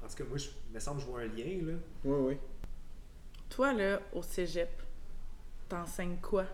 [0.04, 1.62] En tout cas, moi, je me semble que je vois un lien.
[1.66, 1.72] Là.
[2.04, 2.36] Oui, oui.
[3.50, 4.68] Toi, là, au cégep,
[5.68, 6.46] t'enseignes quoi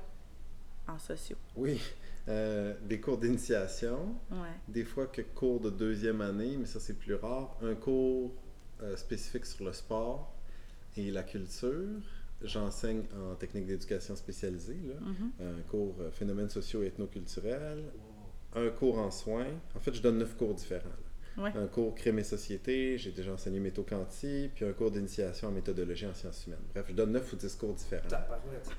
[0.88, 1.36] en sociaux?
[1.56, 1.80] Oui.
[2.28, 4.14] Euh, des cours d'initiation.
[4.30, 4.54] Ouais.
[4.68, 7.56] Des fois que cours de deuxième année, mais ça c'est plus rare.
[7.62, 8.32] Un cours
[8.82, 10.32] euh, spécifique sur le sport
[10.96, 12.00] et la culture.
[12.42, 14.94] J'enseigne en technique d'éducation spécialisée, là.
[15.00, 15.32] Mhm.
[15.40, 17.84] un cours euh, phénomènes sociaux et ethnoculturels,
[18.54, 19.46] un cours en soins.
[19.74, 20.88] En fait, je donne neuf cours différents.
[20.88, 21.09] là.
[21.38, 21.52] Ouais.
[21.56, 26.06] un cours crime et société, j'ai déjà enseigné méthocantie, puis un cours d'initiation en méthodologie
[26.06, 26.58] en sciences humaines.
[26.74, 28.02] Bref, je donne 9 ou 10 cours différents.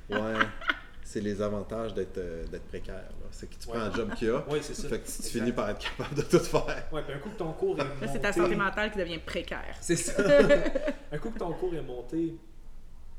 [0.09, 0.19] Ouais,
[1.03, 2.95] c'est les avantages d'être euh, d'être précaire.
[2.95, 3.27] là.
[3.31, 3.73] C'est que tu Ouais.
[3.75, 4.89] prends un job qu'il y a, Oui, c'est ça.
[4.89, 6.87] fait que tu finis par être capable de tout faire.
[6.91, 8.05] Ouais, puis un coup que ton cours est monté.
[8.05, 9.75] Là, c'est ta santé mentale qui devient précaire.
[9.79, 10.21] C'est ça.
[11.11, 12.35] un coup que ton cours est monté,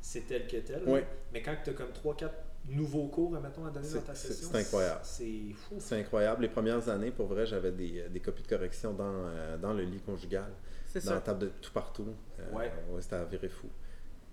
[0.00, 0.82] c'est tel que tel.
[0.86, 1.00] Oui.
[1.32, 2.28] Mais quand tu as comme 3-4
[2.68, 5.00] nouveaux cours, admettons, à donner dans ta c'est- session, c'est incroyable.
[5.02, 5.74] C'est fou.
[5.78, 6.42] C'est incroyable.
[6.42, 9.82] Les premières années, pour vrai, j'avais des, des copies de correction dans, euh, dans le
[9.82, 10.50] lit conjugal,
[10.86, 11.22] C'est dans la ça.
[11.26, 12.06] table de tout partout.
[12.40, 12.70] Euh, Ouais.
[13.00, 13.68] C'était à virer fou.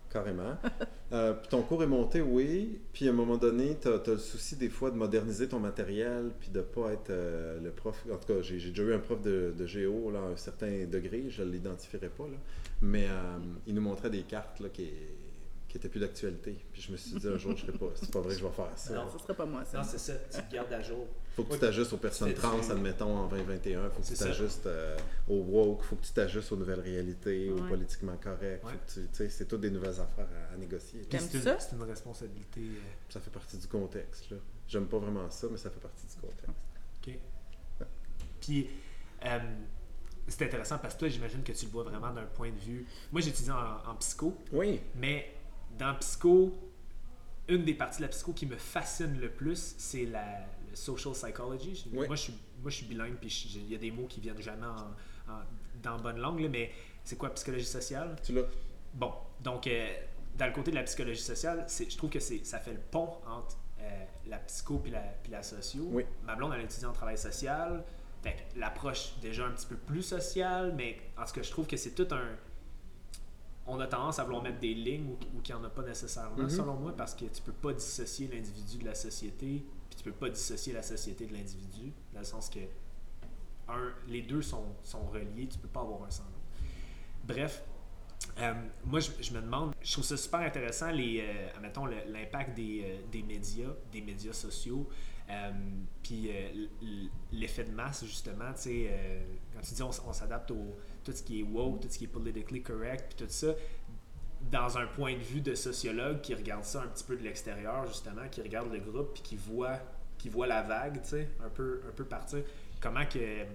[0.10, 0.58] Carrément.
[1.12, 2.80] Euh, puis ton cours est monté, oui.
[2.94, 6.30] Puis à un moment donné, tu as, le souci des fois de moderniser ton matériel,
[6.40, 8.06] puis de pas être euh, le prof.
[8.14, 10.36] En tout cas, j'ai j'ai déjà eu un prof de, de géo là, à un
[10.36, 12.26] certain degré, je ne l'identifierai pas.
[12.26, 12.38] Là.
[12.84, 14.84] Mais euh, il nous montrait des cartes là, qui
[15.70, 16.58] qui étaient plus d'actualité.
[16.74, 18.46] Puis je me suis dit un jour, je serais pas, c'est pas vrai que je
[18.46, 18.94] vais faire ça.
[18.96, 19.08] Non.
[19.10, 19.78] Ce serait pas moi, ça.
[19.78, 20.14] Non, c'est ça.
[20.16, 21.06] Tu te gardes à jour.
[21.36, 23.90] Faut que tu t'ajustes aux personnes trans, admettons, en 2021.
[23.92, 24.26] Faut que C'est tu ça.
[24.26, 24.98] t'ajustes euh,
[25.30, 25.84] au woke.
[25.84, 27.70] Faut que tu t'ajustes aux nouvelles réalités, au Ouais.
[27.70, 28.62] politiquement correct.
[28.64, 31.08] Faut que tu- c'est toutes des nouvelles affaires à, à négocier.
[31.10, 31.60] C'est une- ça?
[31.60, 32.60] C'est une responsabilité.
[32.62, 32.80] euh,
[33.10, 34.32] Ça fait partie du contexte.
[34.32, 34.38] là.
[34.68, 36.50] J'aime pas vraiment ça, mais ça fait partie du contexte.
[37.08, 37.14] OK.
[38.42, 38.68] Puis,
[39.26, 39.40] euh,
[40.28, 42.86] c'est intéressant parce que toi, j'imagine que tu le vois vraiment d'un point de vue.
[43.12, 44.80] Moi, j'étudie en, en psycho, Oui.
[44.96, 45.32] mais
[45.80, 46.54] dans psycho,
[47.48, 51.14] une des parties de la psycho qui me fascine le plus, c'est la le social
[51.16, 51.84] psychology.
[51.92, 52.06] Oui.
[52.06, 54.40] Moi, je suis, moi, je suis bilingue, puis il y a des mots qui viennent
[54.40, 55.42] jamais en, en-
[55.82, 56.70] dans bonne langue, là, mais
[57.04, 58.16] c'est quoi psychologie sociale?
[58.24, 58.44] Tu l'as.
[58.94, 59.12] Bon,
[59.42, 59.88] donc euh,
[60.38, 63.58] dans le côté de la psychologie sociale, je trouve que ça fait le pont entre
[63.80, 65.88] euh, la psycho puis la, puis la socio.
[65.90, 66.06] Oui.
[66.24, 67.84] Ma blonde, elle étudie en travail social.
[68.56, 71.96] L'approche déjà un petit peu plus sociale, mais en ce que je trouve que c'est
[71.96, 72.28] tout un.
[73.72, 76.36] On a tendance à vouloir mettre des lignes où qu'il n'y en a pas nécessairement,
[76.38, 76.50] Mhm.
[76.50, 80.12] selon moi, parce que tu peux pas dissocier l'individu de la société, puis tu peux
[80.12, 82.60] pas dissocier la société de l'individu, dans le sens que
[83.68, 86.40] un, les deux sont, sont reliés, tu peux pas avoir un sans l'autre.
[87.24, 87.64] Bref,
[88.40, 88.54] euh,
[88.86, 92.82] moi, je, je me demande, je trouve ça super intéressant, les, euh, admettons, l'impact des,
[92.84, 94.90] euh, des médias, des médias sociaux,
[96.02, 96.32] puis
[97.32, 101.24] l'effet de masse, justement, tu sais, quand tu dis on, on s'adapte au tout ce
[101.24, 103.48] qui est woke, tout ce qui est politically correct, puis tout ça,
[104.52, 107.86] dans un point de vue de sociologue qui regarde ça un petit peu de l'extérieur,
[107.88, 109.80] justement, qui regarde le groupe, puis qui voit,
[110.18, 112.44] qui voit la vague, tu sais, un peu, un peu partir,
[112.82, 113.46] comment que...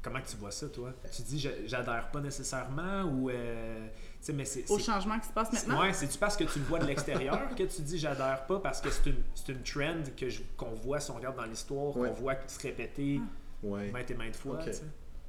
[0.00, 0.92] Comment que tu vois ça, toi?
[1.12, 3.30] Tu dis, je- j'adhère pas nécessairement ou.
[3.30, 4.70] euh, tu sais, mais c'est.
[4.70, 5.80] Au c'est- changement qui se passe maintenant?
[5.82, 8.80] Ouais, c'est-tu parce que tu le vois de l'extérieur que tu dis j'adhère pas parce
[8.80, 11.96] que c'est une, c'est une trend que je- qu'on voit si on regarde dans l'histoire,
[11.96, 12.08] Ouais.
[12.10, 13.20] qu'on voit se répéter
[13.64, 13.90] Ouais.
[13.90, 14.60] maintes et maintes fois.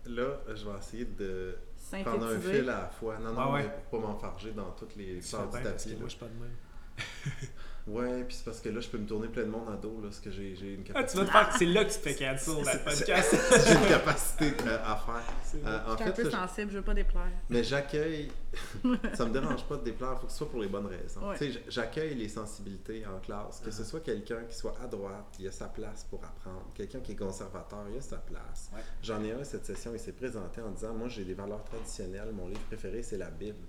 [0.10, 1.56] Là, je vais essayer de
[2.04, 3.17] prendre un fil à la fois.
[3.19, 3.63] Non, non, ouais.
[3.63, 5.89] mais pour pas m'enfarger dans toutes les bien du tapis.
[5.89, 6.06] moi là.
[6.06, 6.56] je suis pas de même.
[7.88, 9.95] Ouais, puis c'est parce que là, je peux me tourner plein de monde à dos,
[9.99, 11.19] là, parce que j'ai j'ai une Ah, tu capacité.
[11.23, 11.55] vas te faire.
[11.57, 13.35] C'est là que tu te fais cancel dans le podcast.
[13.67, 15.23] j'ai une capacité euh, à faire.
[15.43, 17.31] C'est Euh, en Je suis un peu là, sensible, je veux pas déplaire.
[17.49, 18.31] Mais j'accueille.
[19.15, 21.27] ça me dérange pas de déplaire, il faut que ce soit pour les bonnes raisons.
[21.29, 21.51] Ouais.
[21.67, 23.85] J'accueille les sensibilités en classe, que ce Uh-huh.
[23.85, 26.69] soit quelqu'un qui soit à droite, il a sa place pour apprendre.
[26.75, 28.69] Quelqu'un qui est conservateur, il a sa place.
[28.71, 28.81] Ouais.
[29.01, 32.31] J'en ai un cette session, il s'est présenté en disant Moi, j'ai des valeurs traditionnelles,
[32.33, 33.65] mon livre préféré, c'est la Bible.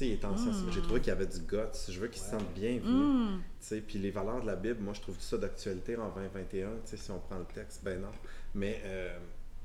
[0.00, 0.70] Sais, il est.
[0.72, 1.56] J'ai trouvé qu'il y avait du guts.
[1.90, 2.38] Je veux qu'il se Ouais.
[2.40, 2.78] sente bien.
[2.78, 6.68] Tu sais, Puis les valeurs de la Bible, moi, je trouve ça d'actualité en 2021.
[6.70, 8.08] Tu sais, si on prend le texte, ben non.
[8.54, 9.18] Mais euh,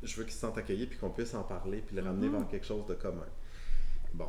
[0.03, 2.45] je veux qu'ils se sentent accueillis puis qu'on puisse en parler puis le ramener vers
[2.49, 3.25] quelque chose de commun.
[4.13, 4.27] Bon.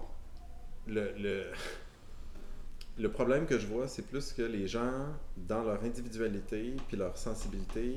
[0.87, 1.47] Le, le,
[2.99, 7.19] le problème que je vois, c'est plus que les gens, dans leur individualité puis leur
[7.19, 7.97] sensibilité,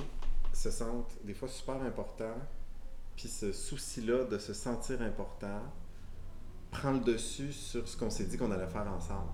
[0.51, 2.37] se sentent des fois super importants.
[3.15, 5.61] Puis ce souci-là de se sentir important
[6.71, 9.32] prend le dessus sur ce qu'on s'est dit qu'on allait faire ensemble.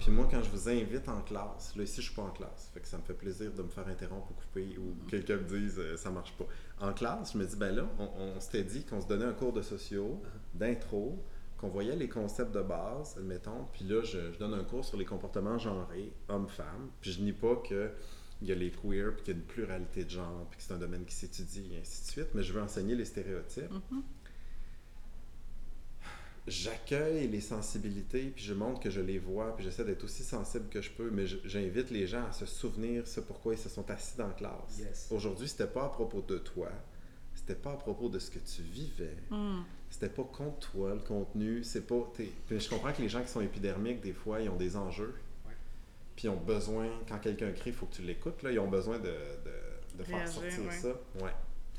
[0.00, 2.70] Puis moi, quand je vous invite en classe, là ici je suis pas en classe,
[2.74, 5.36] fait que ça me fait plaisir de me faire interrompre ou couper ou que quelqu'un
[5.36, 6.46] me dise euh, ça marche pas.
[6.80, 9.32] En classe, je me dis ben là, on, on s'était dit qu'on se donnait un
[9.32, 10.20] cours de sociaux,
[10.54, 11.22] d'intro,
[11.56, 14.96] qu'on voyait les concepts de base, admettons, puis là je, je donne un cours sur
[14.98, 17.92] les comportements genrés, hommes-femmes, puis je nie pas que
[18.40, 20.64] il y a les queer, puis qu'il y a une pluralité de genre, puis que
[20.64, 23.70] c'est un domaine qui s'étudie, et ainsi de suite, mais je veux enseigner les stéréotypes
[23.70, 24.02] Mhm.
[26.46, 30.68] J'accueille les sensibilités, puis je montre que je les vois, puis j'essaie d'être aussi sensible
[30.68, 33.88] que je peux, mais j'invite les gens à se souvenir ce pourquoi ils se sont
[33.90, 34.78] assis dans la classe.
[34.78, 35.08] Yes.
[35.10, 36.68] Aujourd'hui, c'était pas à propos de toi,
[37.34, 39.64] c'était pas à propos de ce que tu vivais, Hum.
[39.90, 42.10] c'était pas contre toi le contenu, c'est pas.
[42.16, 44.76] t'es- Puis je comprends que les gens qui sont épidermiques, des fois, ils ont des
[44.76, 45.14] enjeux,
[45.46, 45.54] Ouais.
[46.16, 48.68] puis ils ont besoin, quand quelqu'un crie, il faut que tu l'écoutes, là, ils ont
[48.68, 50.70] besoin de, de, de faire Réagir, sortir ouais.
[50.76, 50.88] ça.
[51.24, 51.32] Ouais.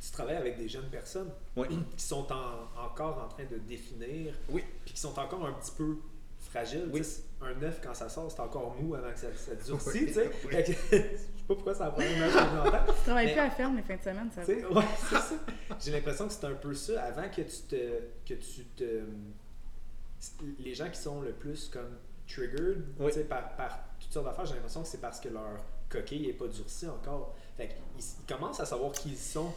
[0.06, 1.68] Tu travailles avec des jeunes personnes Ouais.
[1.98, 4.63] qui sont en- encore en train de définir, Oui.
[4.84, 5.98] puis qui sont encore un petit peu
[6.39, 6.89] fragile.
[6.92, 7.02] Oui.
[7.42, 9.94] Un œuf, quand ça sort, c'est encore mou avant que ça, ça durcisse.
[9.94, 10.32] Oui, tu sais.
[10.46, 10.54] oui.
[10.68, 12.94] Je sais pas pourquoi ça prend un œuf plus longtemps.
[12.96, 15.36] Tu travailles plus à la ferme les fins de semaine, ça ouais, c'est ça.
[15.80, 17.02] J'ai l'impression que c'est un peu ça.
[17.04, 18.00] Avant que tu te.
[18.26, 19.02] que tu te.
[20.60, 23.12] Les gens qui sont le plus comme triggered Oui.
[23.30, 26.48] par, par toutes sortes d'affaires, j'ai l'impression que c'est parce que leur coquille n'est pas
[26.48, 27.36] durcie encore.
[27.58, 29.52] Fait qu'ils ils commencent à savoir qui ils sont,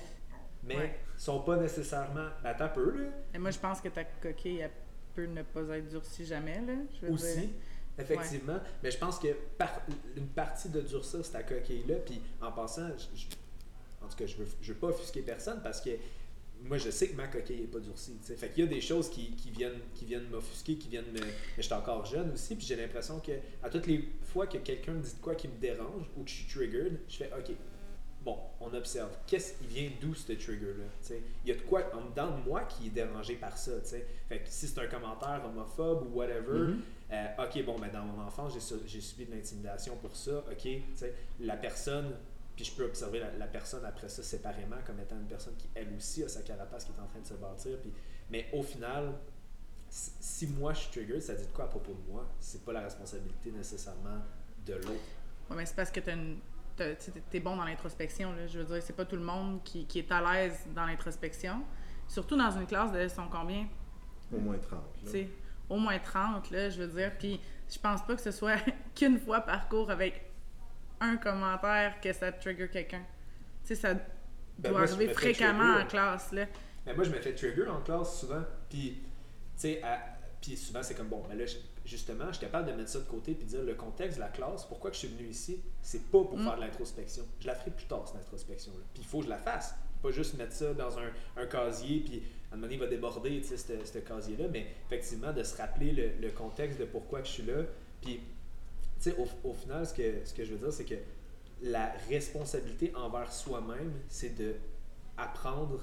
[0.66, 0.98] mais Ouais.
[1.16, 2.28] sont pas nécessairement.
[2.42, 3.08] Ben, attends un peu, là.
[3.34, 4.70] Et moi, je pense que ta coquille, elle
[5.14, 6.74] peut ne pas être durcie jamais, là.
[7.00, 7.36] Je veux Aussi.
[7.40, 7.48] dire.
[7.98, 9.80] Effectivement, mais je pense que par-
[10.16, 13.26] une partie de durcir cette coquille-là, puis en passant, je- je-
[14.04, 15.90] en tout cas, je veux, je veux pas offusquer personne parce que
[16.62, 18.18] moi, je sais que ma coquille n'est pas durcie.
[18.20, 18.36] tu sais.
[18.36, 21.20] Fait qu'il y a des choses qui, qui viennent, qui viennent m'offusquer, qui viennent me.
[21.20, 24.58] Mais je suis encore jeune aussi, puis j'ai l'impression que à toutes les fois que
[24.58, 27.30] quelqu'un me dit de quoi qui me dérange ou que je suis triggered, je fais
[27.38, 27.56] OK.
[28.26, 29.16] Bon, on observe.
[29.26, 30.84] Qu'est-ce qui vient d'où ce trigger-là?
[31.44, 33.70] Il y a de quoi en dedans de moi qui est dérangé par ça.
[33.80, 34.04] tu sais?
[34.28, 36.80] Fait que si c'est un commentaire homophobe ou whatever, Mhm.
[37.12, 40.42] euh, ok, bon, ben dans mon enfance, j'ai su- j'ai subi de l'intimidation pour ça.
[40.50, 40.68] Ok,
[41.38, 42.16] la personne,
[42.56, 45.68] puis je peux observer la, la personne après ça séparément comme étant une personne qui,
[45.76, 47.78] elle aussi, a sa carapace qui est en train de se bâtir.
[47.80, 47.92] Puis,
[48.28, 49.12] mais au final,
[49.88, 52.26] si, moi je suis trigger, ça dit de quoi à propos de moi?
[52.40, 54.18] C'est pas la responsabilité nécessairement
[54.66, 54.90] de l'autre.
[55.48, 58.32] Ouais, mais c'est parce que une- tu sais, t'es bon dans l'introspection.
[58.46, 61.62] Je veux dire, c'est pas tout le monde qui, qui est à l'aise dans l'introspection.
[62.08, 63.66] Surtout dans une classe de ils sont combien?
[64.32, 64.80] Au moins 30.
[64.98, 65.10] Tu là.
[65.12, 65.28] sais,
[65.68, 67.12] au moins 30, là, je veux dire.
[67.18, 67.40] Puis
[67.72, 68.56] je pense pas que ce soit
[68.94, 70.30] qu'une fois par cours avec
[71.00, 73.02] un commentaire que ça trigger quelqu'un.
[73.64, 75.84] Tu sais, ça Ben, doit moi, arriver fréquemment trigger.
[75.84, 76.46] en classe, là.
[76.86, 78.42] Mais moi, je me fais trigger en classe souvent.
[78.70, 79.06] Puis, tu
[79.56, 80.00] sais, à-
[80.40, 82.98] puis souvent, c'est comme bon, mais là, je- justement, je suis capable de mettre ça
[83.00, 85.60] de côté puis dire le contexte de la classe, pourquoi que je suis venu ici,
[85.82, 86.44] c'est pas pour Mm.
[86.44, 87.24] faire de l'introspection.
[87.40, 88.84] Je la ferai plus tard, cette introspection-là.
[88.92, 89.74] Puis il faut que je la fasse.
[90.02, 92.86] Pas juste mettre ça dans un, un casier, puis à un moment donné, il va
[92.86, 94.48] déborder, tu sais, ce ce casier-là.
[94.52, 97.62] Mais effectivement, de se rappeler le, le contexte de pourquoi que je suis là.
[98.02, 98.20] Puis,
[99.00, 100.94] tu sais, au, au final, ce que, ce que je veux dire, c'est que
[101.62, 104.54] la responsabilité envers soi-même, c'est de
[105.16, 105.80] apprendre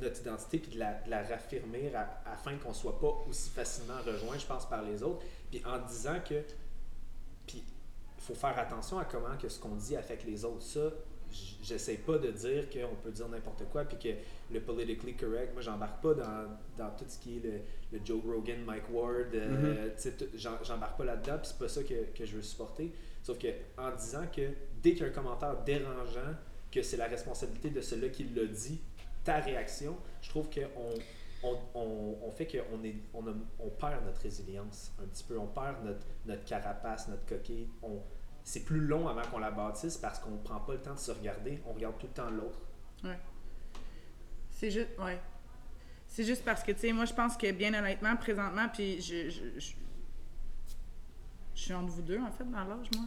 [0.00, 3.98] notre identité puis de la, de la raffirmer à- afin qu'on soit pas aussi facilement
[4.06, 5.24] rejoint, je pense, par les autres.
[5.50, 6.42] Puis en disant que,
[7.46, 7.62] puis
[8.16, 10.62] il faut faire attention à comment que ce qu'on dit affecte les autres.
[10.62, 10.90] Ça,
[11.62, 14.14] j'essaie pas de dire qu'on peut dire n'importe quoi puis que
[14.54, 16.46] le politically correct, moi j'embarque pas dans,
[16.76, 17.60] dans tout ce qui est le,
[17.92, 19.90] le Joe Rogan, Mike Ward, euh,
[20.34, 22.92] j'en- j'embarque pas là-dedans puis c'est pas ça que, que je veux supporter.
[23.22, 24.40] Sauf que en disant que
[24.82, 26.34] dès qu'il y a un commentaire dérangeant,
[26.72, 28.80] que c'est la responsabilité de celui qui l'a dit,
[29.24, 30.94] ta réaction, je trouve qu'on
[31.42, 32.78] on, on, on fait qu'on
[33.14, 33.24] on,
[33.58, 37.68] on perd notre résilience un petit peu, on perd notre, notre carapace, notre coquille.
[37.82, 38.00] On,
[38.42, 40.98] c'est plus long avant qu'on la bâtisse parce qu'on ne prend pas le temps de
[40.98, 42.60] se regarder, on regarde tout le temps l'autre.
[44.50, 45.20] C'est juste, ouais.
[46.06, 49.28] C'est juste parce que, tu sais, moi, je pense que, bien honnêtement, présentement, puis je,
[49.28, 49.72] je, je,
[51.54, 53.04] je suis entre vous deux, en fait, dans l'âge, moi.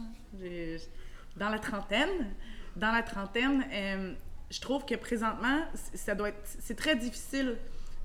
[1.36, 2.34] Dans la trentaine,
[2.76, 4.14] dans la trentaine, euh,
[4.52, 5.62] je trouve que présentement,
[5.94, 7.56] ça doit être, c'est très difficile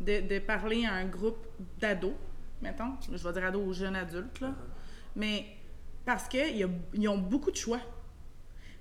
[0.01, 1.45] de, de parler à un groupe
[1.79, 2.13] d'ados,
[2.61, 4.53] mettons, je vais dire ados ou jeunes adultes, là,
[5.15, 5.45] mais
[6.05, 6.65] parce qu'ils
[7.09, 7.81] ont beaucoup de choix.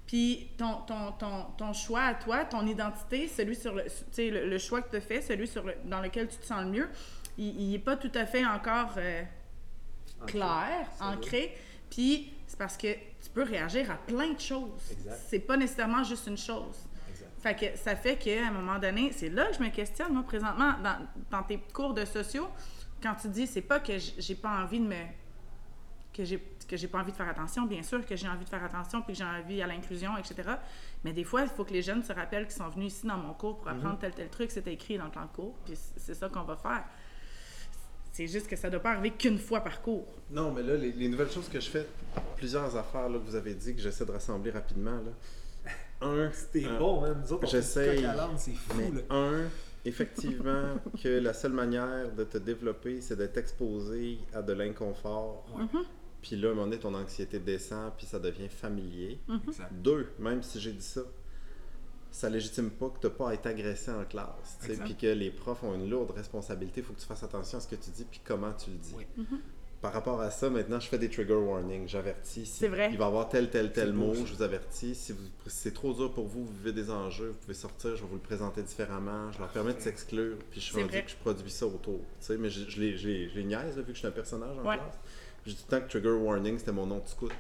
[0.06, 3.82] Puis ton, ton, ton, ton choix à toi, ton identité, celui sur le,
[4.18, 6.62] le, le choix que tu as fait, celui sur le- dans lequel tu te sens
[6.62, 6.88] le mieux,
[7.36, 9.22] il n'est pas tout à fait encore euh,
[10.26, 11.06] clair, va.
[11.08, 11.56] ancré.
[11.90, 14.70] Puis c'est parce que tu peux réagir à plein de choses.
[15.28, 16.85] C'est pas nécessairement juste une chose.
[17.46, 20.24] Fait que ça fait qu'à un moment donné, c'est là que je me questionne, moi,
[20.24, 22.48] présentement, dans, dans tes cours de sociaux,
[23.00, 25.04] quand tu dis, c'est pas que j'ai pas envie de me.
[26.12, 28.48] que j'ai que j'ai pas envie de faire attention, bien sûr que j'ai envie de
[28.48, 30.54] faire attention, puis que j'ai envie à l'inclusion, etc.
[31.04, 33.16] Mais des fois, il faut que les jeunes se rappellent qu'ils sont venus ici dans
[33.16, 35.74] mon cours pour apprendre tel tel truc, c'était écrit dans le plan de cours, puis
[35.96, 36.82] c'est ça qu'on va faire.
[38.10, 40.08] C'est juste que ça doit pas arriver qu'une fois par cours.
[40.32, 41.86] Non, mais là, les, les nouvelles choses que je fais,
[42.36, 44.96] plusieurs affaires là, que vous avez dit que j'essaie de rassembler rapidement.
[44.96, 45.12] Là.
[46.00, 47.02] Un, C'était bon.
[47.14, 47.92] Nous autres, c'est
[48.54, 49.02] fou, mais là.
[49.10, 49.48] un,
[49.84, 55.46] effectivement, que la seule manière de te développer, c'est d'être exposé à de l'inconfort.
[56.22, 59.20] Puis là, à un moment donné, ton anxiété descend, puis ça devient familier.
[59.46, 59.72] Exact.
[59.72, 61.02] Deux, même si j'ai dit ça,
[62.10, 64.58] ça légitime pas que tu n'as pas à être agressé en classe.
[64.84, 66.80] Puis que les profs ont une lourde responsabilité.
[66.80, 68.76] Il faut que tu fasses attention à ce que tu dis puis comment tu le
[68.78, 68.94] dis.
[68.96, 69.06] Oui.
[69.82, 71.86] Par rapport à ça, maintenant, je fais des trigger warnings.
[71.86, 72.46] J'avertis.
[72.46, 72.88] Si C'est vrai.
[72.92, 74.14] Il va y avoir tel, tel, tel mot.
[74.14, 74.94] Je vous avertis.
[74.94, 75.14] Si,
[75.46, 77.90] c'est trop dur pour vous, vous vivez des enjeux, vous pouvez sortir.
[77.94, 79.30] Je vais vous le présenter différemment.
[79.32, 80.36] Je leur permets de s'exclure.
[80.50, 81.98] Puis je suis rendu que je produis ça autour.
[82.20, 83.98] Tu sais, mais je, je les, je les- je les niaise, là, vu que je
[83.98, 84.76] suis un personnage en Ouais.
[84.76, 84.94] classe.
[85.44, 87.30] J'ai tout le temps que trigger warning, c'était mon nom de scout.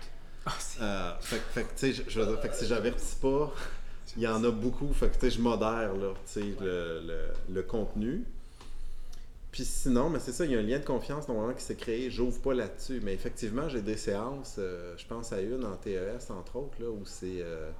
[0.44, 2.54] Ah, c'est- Euh, fait, que- fait que, tu sais, je, je veux dire, fait que
[2.54, 3.52] si j'avertis pas,
[4.16, 4.92] il y en a beaucoup.
[4.92, 7.20] Fait que, tu sais, je modère, là, tu sais, le, le,
[7.52, 8.24] le contenu.
[9.52, 11.76] Puis sinon, mais c'est ça, il y a un lien de confiance normalement qui s'est
[11.76, 12.10] créé.
[12.10, 13.00] J'ouvre pas là-dessus.
[13.02, 16.90] Mais effectivement, j'ai des séances, euh, je pense à une en TES, entre autres, là,
[16.90, 17.70] où c'est euh,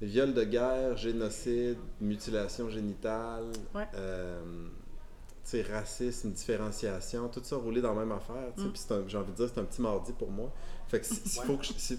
[0.00, 3.86] viol de guerre, génocide, mutilation génitale, Ouais.
[3.96, 4.40] euh,
[5.70, 8.52] racisme, différenciation, tout ça roulé dans la même affaire.
[8.56, 8.70] Mm.
[8.72, 10.50] Puis j'ai envie de dire, c'est un petit mardi pour moi.
[10.88, 11.46] Fait que si- s'il Ouais.
[11.46, 11.98] faut que je- si-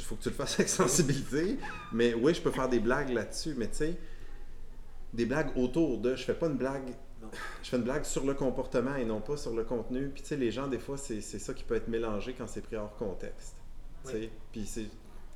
[0.00, 1.56] faut que tu le fasses avec sensibilité.
[1.92, 3.54] Mais oui, je peux faire des blagues là-dessus.
[3.56, 3.96] Mais tu sais,
[5.14, 6.16] des blagues autour de.
[6.16, 6.92] Je fais pas une blague.
[7.62, 10.08] Je fais une blague sur le comportement et non pas sur le contenu.
[10.08, 12.60] Puis tu sais, les gens, des fois, c'est ça qui peut être mélangé quand c'est
[12.60, 13.54] pris hors contexte.
[14.04, 14.18] Tu sais.
[14.18, 14.30] Oui.
[14.52, 14.86] Puis c'est.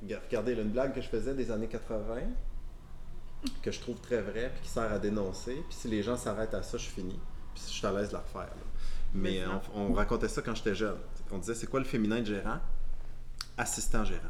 [0.03, 2.21] Regarde- Regardez, là, une blague que je faisais des années 80,
[3.63, 5.55] que je trouve très vraie, puis qui sert à dénoncer.
[5.69, 7.19] Puis si les gens s'arrêtent à ça, je finis.
[7.55, 8.41] Puis je suis à l'aise de la refaire.
[8.41, 8.63] là.
[9.13, 9.41] Mais
[9.73, 10.97] on, on racontait ça quand j'étais jeune.
[11.31, 12.59] On disait, c'est quoi le féminin de gérant?
[13.57, 14.21] Assistant gérant.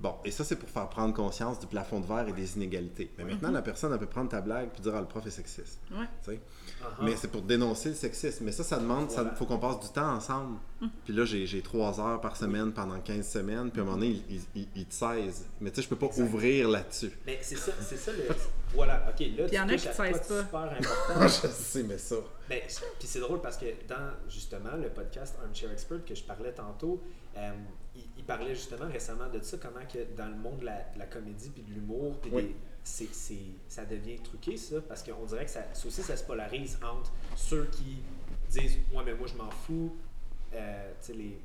[0.00, 3.10] Bon, et ça, c'est pour faire prendre conscience du plafond de verre et des inégalités.
[3.18, 5.30] Mais maintenant, la personne, elle peut prendre ta blague puis dire, ah, le prof est
[5.30, 5.78] sexiste.
[5.90, 6.06] Ouais.
[6.24, 6.40] Tu sais?
[6.82, 7.02] Ah, ah.
[7.02, 8.44] Mais c'est pour dénoncer le sexisme.
[8.44, 9.34] Mais ça, ça demande, il Voilà.
[9.34, 10.58] faut qu'on passe du temps ensemble.
[11.04, 13.70] Puis là, j'ai trois heures par semaine pendant 15 semaines.
[13.70, 15.46] Puis à un moment donné, ils il, il te 16.
[15.60, 16.22] Mais tu sais, je peux pas Exact.
[16.24, 17.12] ouvrir là-dessus.
[17.26, 18.24] Mais c'est ça, c'est ça le.
[18.74, 20.42] Voilà, ok, là, il y tu en a qui te saisent pas.
[20.42, 21.20] super important.
[21.22, 22.16] je sais, mais ça.
[22.48, 22.60] Ben,
[22.98, 27.00] puis c'est drôle parce que dans justement le podcast Armchair Expert que je parlais tantôt,
[27.38, 27.52] euh,
[27.96, 30.98] il, il parlait justement récemment de ça, comment que dans le monde de la, de
[30.98, 32.42] la comédie puis de l'humour, puis Oui.
[32.42, 33.36] des- c'est, c'est-
[33.68, 37.10] ça devient truqué ça, parce qu'on dirait que ça, ça aussi ça se polarise entre
[37.34, 37.98] ceux qui
[38.50, 39.94] disent Ouais, mais moi je m'en fous,
[40.54, 41.38] euh, tu sais, les.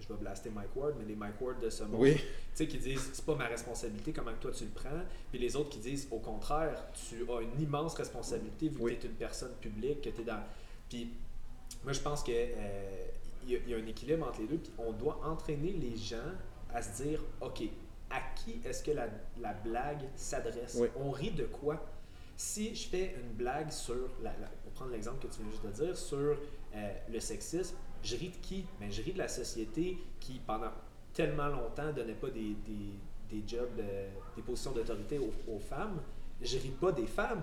[0.00, 2.14] Je vais blaster Mike Ward, mais les Mike Ward de ce monde Oui.
[2.16, 2.22] tu
[2.54, 5.54] sais, qui disent c'est pas ma responsabilité, comment que toi tu le prends, puis les
[5.54, 6.76] autres qui disent au contraire,
[7.08, 8.96] tu as une immense responsabilité vu Oui.
[8.96, 10.42] que tu es une personne publique, que tu es dans.
[10.88, 11.08] Puis
[11.84, 13.06] moi je pense que euh,
[13.44, 15.72] il y, a- il y a un équilibre entre les deux, puis on doit entraîner
[15.72, 16.16] les gens
[16.74, 17.62] à se dire ok,
[18.10, 19.08] à qui est-ce que la,
[19.40, 20.76] la blague s'adresse?
[20.78, 20.88] Oui.
[20.96, 21.84] On rit de quoi?
[22.36, 25.64] Si je fais une blague sur, la, la- pour prendre l'exemple que tu viens juste
[25.66, 26.36] de dire, sur
[26.74, 28.64] euh, le sexisme, je ris de qui?
[28.80, 30.72] Ben, Je ris de la société qui, pendant
[31.12, 32.94] tellement longtemps, donnait pas des, des,
[33.30, 36.00] des jobs, de- des positions d'autorité aux, aux femmes.
[36.40, 37.42] Je ris pas des femmes.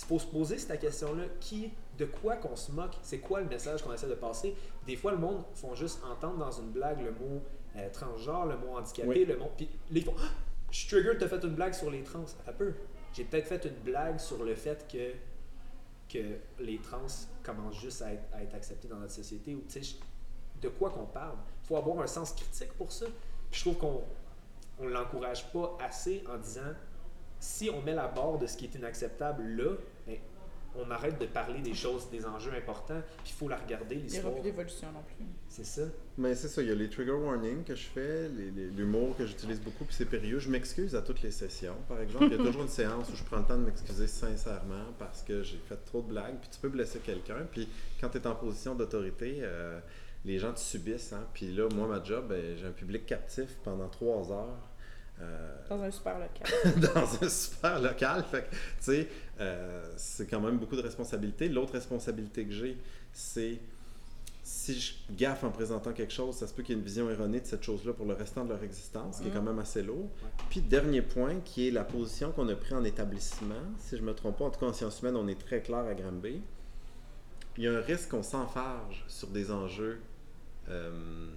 [0.00, 1.24] Il faut se poser cette question-là.
[1.40, 4.54] Qui, de quoi qu'on se moque C'est quoi le message qu'on essaie de passer
[4.86, 7.42] Des fois, le monde font juste entendre dans une blague le mot
[7.76, 9.24] euh, transgenre, le mot handicapé, Oui.
[9.24, 9.50] le mot.
[9.56, 10.28] Puis ils font Ah!
[10.70, 12.24] Je trigger, t'as fait une blague sur les trans.
[12.46, 12.72] Un peu.
[13.14, 15.12] J'ai peut-être fait une blague sur le fait que
[16.12, 17.06] que les trans
[17.42, 19.54] commencent juste à être, à être acceptés dans notre société.
[19.54, 21.36] Ou, tu sais, je- de quoi qu'on parle.
[21.62, 23.04] Il faut avoir un sens critique pour ça.
[23.50, 24.02] Puis je trouve qu'on
[24.80, 26.72] on l'encourage pas assez en disant
[27.40, 29.72] si on met la barre de ce qui est inacceptable là,
[30.76, 34.02] on arrête de parler des choses, des enjeux importants, puis il faut la regarder, Il
[34.02, 34.34] n'y aura l'histoire.
[34.34, 35.24] plus d'évolution non plus.
[35.48, 35.82] C'est ça.
[36.16, 39.60] Mais c'est ça, il y a les trigger warnings que je fais, l'humour que j'utilise
[39.60, 40.38] beaucoup, puis c'est périlleux.
[40.38, 41.76] Je m'excuse à toutes les sessions.
[41.88, 44.06] Par exemple, il y a toujours une séance où je prends le temps de m'excuser
[44.06, 47.46] sincèrement parce que j'ai fait trop de blagues, puis tu peux blesser quelqu'un.
[47.50, 47.68] Puis
[48.00, 49.80] quand tu es en position d'autorité, euh,
[50.24, 51.12] les gens te subissent.
[51.12, 51.26] Hein?
[51.32, 54.67] Puis là, moi, ma job, ben, j'ai un public captif pendant trois heures.
[55.20, 56.80] Euh, Dans un super local.
[56.94, 58.24] dans un super local.
[58.30, 59.08] Fait que, tu sais,
[59.40, 61.48] euh, c'est quand même beaucoup de responsabilités.
[61.48, 62.76] L'autre responsabilité que j'ai,
[63.12, 63.58] c'est
[64.48, 67.10] si je gaffe en présentant quelque chose, ça se peut qu'il y ait une vision
[67.10, 69.58] erronée de cette chose-là pour le restant de leur existence, ce qui est quand même
[69.58, 70.08] assez lourd.
[70.48, 73.54] Puis, dernier point, qui est la position qu'on a pris en établissement.
[73.78, 75.80] Si je me trompe pas, en tout cas en sciences humaines, on est très clair
[75.80, 76.40] à Granby.
[77.58, 80.00] Il y a un risque qu'on s'enfarge sur des enjeux
[80.70, 81.28] euh,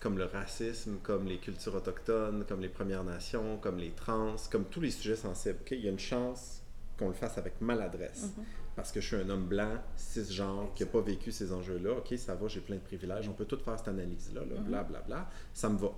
[0.00, 4.64] comme le racisme, comme les cultures autochtones, comme les Premières Nations, comme les trans, comme
[4.64, 5.58] tous les sujets sensibles.
[5.70, 6.62] Il y a une chance
[6.98, 8.30] qu'on le fasse avec maladresse.
[8.76, 11.94] Parce que je suis un homme blanc, cisgenre, qui n'a pas vécu ces enjeux-là.
[11.98, 13.28] OK, ça va, j'ai plein de privilèges.
[13.28, 15.30] On peut tout faire cette analyse-là, là, bla, bla, bla.
[15.52, 15.92] Ça me va.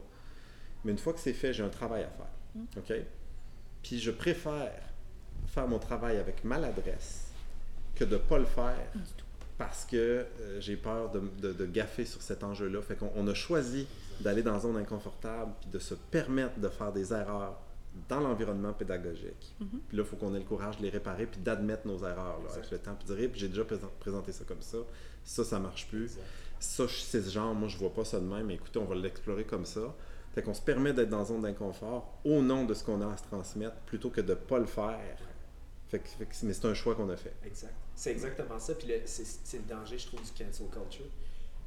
[0.84, 2.26] Mais une fois que c'est fait, j'ai un travail à faire.
[2.78, 3.06] OK?
[3.82, 4.72] Puis je préfère
[5.46, 7.32] faire mon travail avec maladresse
[7.94, 8.86] que de ne pas le faire
[9.60, 12.80] parce que euh, j'ai peur de, de- de gaffer sur cet enjeu-là.
[12.82, 13.86] Fait qu'on on a choisi
[14.20, 17.58] d'aller dans une zone inconfortable puis de se permettre de faire des erreurs
[18.08, 19.54] dans l'environnement pédagogique.
[19.88, 22.40] Puis là, il faut qu'on ait le courage de les réparer puis d'admettre nos erreurs
[22.42, 22.94] là, avec le temps.
[22.98, 24.78] Puis dire, puis j'ai déjà présent- présenté ça comme ça.
[25.24, 26.04] Ça, ça marche plus.
[26.04, 26.22] Exact.
[26.58, 28.46] Ça, sais ce genre, moi, je vois pas ça de même.
[28.46, 29.94] Mais écoutez, on va l'explorer comme ça.
[30.34, 33.12] Fait qu'on se permet d'être dans une zone d'inconfort au nom de ce qu'on a
[33.12, 34.98] à se transmettre plutôt que de pas le faire.
[35.88, 37.34] Fait que, fait que- mais c'est un choix qu'on a fait.
[37.44, 37.74] Exact.
[38.00, 38.74] C'est exactement ça.
[38.74, 41.04] Puis c'est le danger, je trouve, du cancel culture.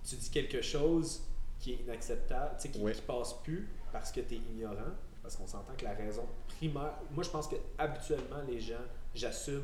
[0.04, 1.22] Tu dis quelque chose
[1.60, 2.92] qui est inacceptable, tu sais, qui, Ouais.
[2.94, 6.96] qui passe plus parce que tu es ignorant, parce qu'on s'entend que la raison primaire.
[7.12, 8.82] Moi, je pense que habituellement, les gens,
[9.14, 9.64] j'assume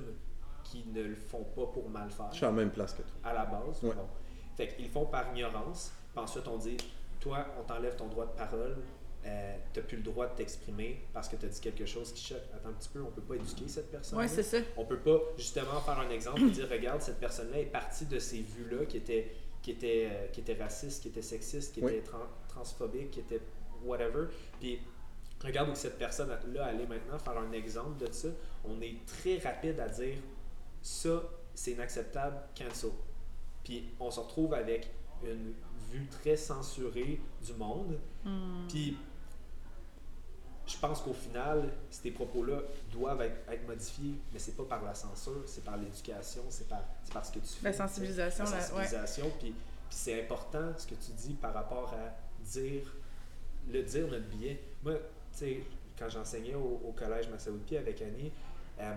[0.63, 3.01] qu'ils ne le font pas pour mal faire Je suis à la même place que
[3.01, 3.11] toi.
[3.23, 3.81] à la base.
[3.83, 3.95] Ouais.
[3.95, 4.07] Bon.
[4.55, 5.91] Fait qu'ils le font par ignorance.
[6.13, 6.77] Puis ensuite, on dit
[7.19, 8.77] Toi, on t'enlève ton droit de parole
[9.29, 12.11] euh, tu n'as plus le droit de t'exprimer parce que tu as dit quelque chose
[12.13, 12.41] qui choque.
[12.53, 14.17] Attends un petit peu, on peut pas éduquer cette personne.
[14.17, 14.57] Ouais, c'est ça.
[14.77, 18.17] On peut pas justement faire un exemple et dire regarde, cette personne-là est partie de
[18.19, 21.93] ces vues-là qui étaient, qui, étaient, euh, qui étaient racistes, qui étaient sexistes, qui Oui.
[21.93, 23.41] étaient tran- transphobiques, qui étaient
[23.83, 24.25] whatever.
[24.59, 24.79] Puis
[25.43, 28.29] regarde où cette personne-là allait maintenant, faire un exemple de ça.
[28.65, 30.17] On est très rapide à dire
[30.81, 31.23] ça,
[31.53, 32.91] c'est inacceptable, cancel.
[33.63, 34.89] Puis on se retrouve avec
[35.23, 35.53] une
[35.91, 37.99] vue très censurée du monde.
[38.23, 38.67] Hmm.
[38.69, 38.97] Puis
[40.69, 42.59] je pense qu'au final, ces propos-là
[42.91, 46.81] doivent être, être modifiés, mais c'est pas par la censure, c'est par l'éducation, c'est par,
[47.11, 47.63] par ce que tu fais.
[47.63, 48.61] La sensibilisation, La ouais.
[48.61, 49.55] sensibilisation, puis, puis
[49.89, 52.13] c'est important ce que tu dis par rapport à
[52.45, 52.83] dire,
[53.71, 54.61] le dire notre billet.
[54.83, 55.63] Moi, tu sais,
[55.97, 58.31] quand j'enseignais au, au collège Massaoupi avec Annie,
[58.79, 58.93] euh,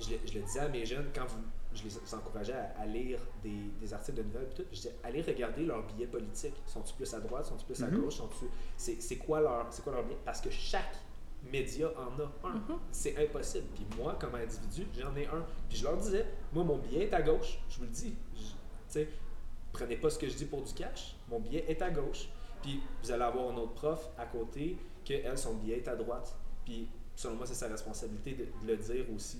[0.00, 1.42] je, le- je le disais à mes jeunes, quand vous,
[1.74, 5.20] je les encourageais à, à lire des, des articles de nouvelles, tout, je disais, allez
[5.22, 6.54] regarder leurs billets politiques.
[6.66, 8.00] Sont-ils plus à droite, sont-ils plus à Mhm.
[8.00, 10.18] gauche, sont-ils- c'est, c'est quoi leur, c'est quoi leur billet?
[10.24, 10.96] Parce que chaque
[11.52, 12.54] média en a un.
[12.54, 12.78] Mhm.
[12.90, 13.66] C'est impossible.
[13.74, 15.44] Puis moi, comme individu, j'en ai un.
[15.68, 17.58] Puis je leur disais, moi, mon billet est à gauche.
[17.68, 18.14] Je vous le dis.
[18.94, 19.00] Je-
[19.72, 21.14] prenez pas ce que je dis pour du cash.
[21.28, 22.28] Mon billet est à gauche.
[22.62, 25.94] Puis vous allez avoir un autre prof à côté que elle, son billet est à
[25.94, 26.34] droite.
[26.64, 29.38] Puis selon moi, c'est sa responsabilité de, de le dire aussi.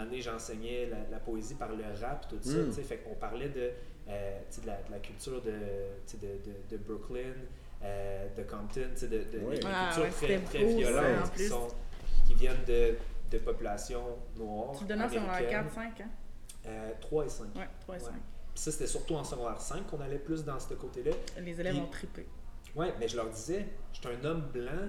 [0.00, 2.58] Année, j'enseignais la, la poésie par le rap, tout ça.
[2.58, 2.72] Mm.
[2.72, 3.70] Fait qu'on parlait de,
[4.08, 5.50] euh, de, la, de la culture de,
[6.06, 7.34] tu sais, de, de, de Brooklyn,
[7.82, 9.20] euh, de Compton, de,
[9.66, 11.68] Ah, cultures ouais, très, très beau, violentes en qui, sont,
[12.26, 12.94] qui viennent de,
[13.30, 14.04] de populations
[14.36, 14.72] noires.
[14.76, 15.64] Tu le donnes en secondaire américaines.
[15.64, 16.10] 4, 5, hein?
[16.66, 17.44] Euh, 3 et 5.
[17.56, 18.06] Ouais, 3 et 5.
[18.06, 18.12] Ouais.
[18.54, 21.12] Puis ça, c'était surtout en secondaire 5 qu'on allait plus dans ce côté-là.
[21.40, 22.26] Les élèves ont trippé.
[22.74, 24.88] Ouais, mais je leur disais, je suis un homme blanc,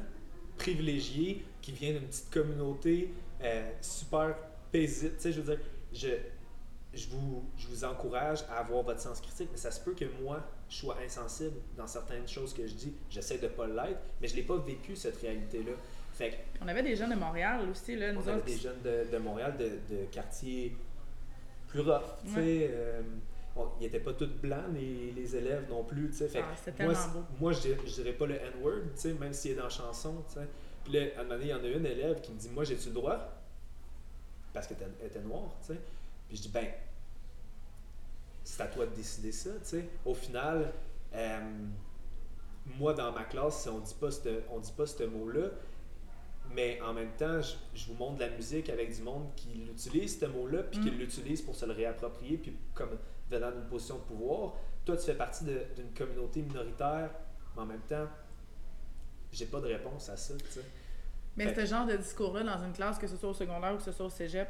[0.57, 4.35] privilégié, qui vient d'une petite communauté euh, super
[4.71, 5.15] paisible.
[5.15, 6.07] Tu sais, je veux dire, je,
[6.93, 10.05] je, vous, je vous encourage à avoir votre sens critique, mais ça se peut que
[10.21, 12.93] moi, je sois insensible dans certaines choses que je dis.
[13.09, 15.71] J'essaie de pas l'être, mais je l'ai pas vécu, cette réalité-là.
[16.13, 18.45] Fait que On avait des jeunes de Montréal aussi, là, nous on avait autres.
[18.45, 19.65] des jeunes de, de Montréal, de,
[19.95, 20.75] de quartiers
[21.67, 22.69] plus rough, tu sais.
[22.71, 23.01] euh,
[23.55, 26.27] on- ils n'étaient pas tous blancs, les, les élèves non plus, tu sais.
[26.29, 27.23] Fait Ah, moi, beau.
[27.39, 30.23] moi, je je dirais pas le N-word, tu sais, même s'il est dans la chanson,
[30.27, 30.47] tu sais.
[30.83, 32.49] Puis là, à un moment donné, il y en a une élève qui me dit,
[32.49, 33.19] moi, j'ai-tu le droit?
[34.53, 35.79] Parce qu'elle était, était noire, tu sais.
[36.27, 36.67] Puis je dis, ben,
[38.43, 39.89] c'est à toi de décider ça, tu sais.
[40.05, 40.71] Au final,
[41.13, 41.39] euh,
[42.77, 45.49] moi, dans ma classe, si on dit pas ce, on dit pas ce mot-là,
[46.53, 49.49] mais en même temps, je, je vous montre de la musique avec du monde qui
[49.49, 50.97] l'utilise, ce mot-là, puis qui Mm.
[50.97, 52.97] l'utilise pour se le réapproprier, puis comme
[53.29, 54.53] venant d'une position de pouvoir.
[54.85, 57.11] Toi, tu fais partie d'une communauté minoritaire,
[57.55, 58.07] mais en même temps,
[59.33, 60.63] j'ai pas de réponse à ça, tu sais.
[61.37, 63.83] Mais ce genre de discours-là dans une classe, que ce soit au secondaire ou que
[63.83, 64.49] ce soit au cégep,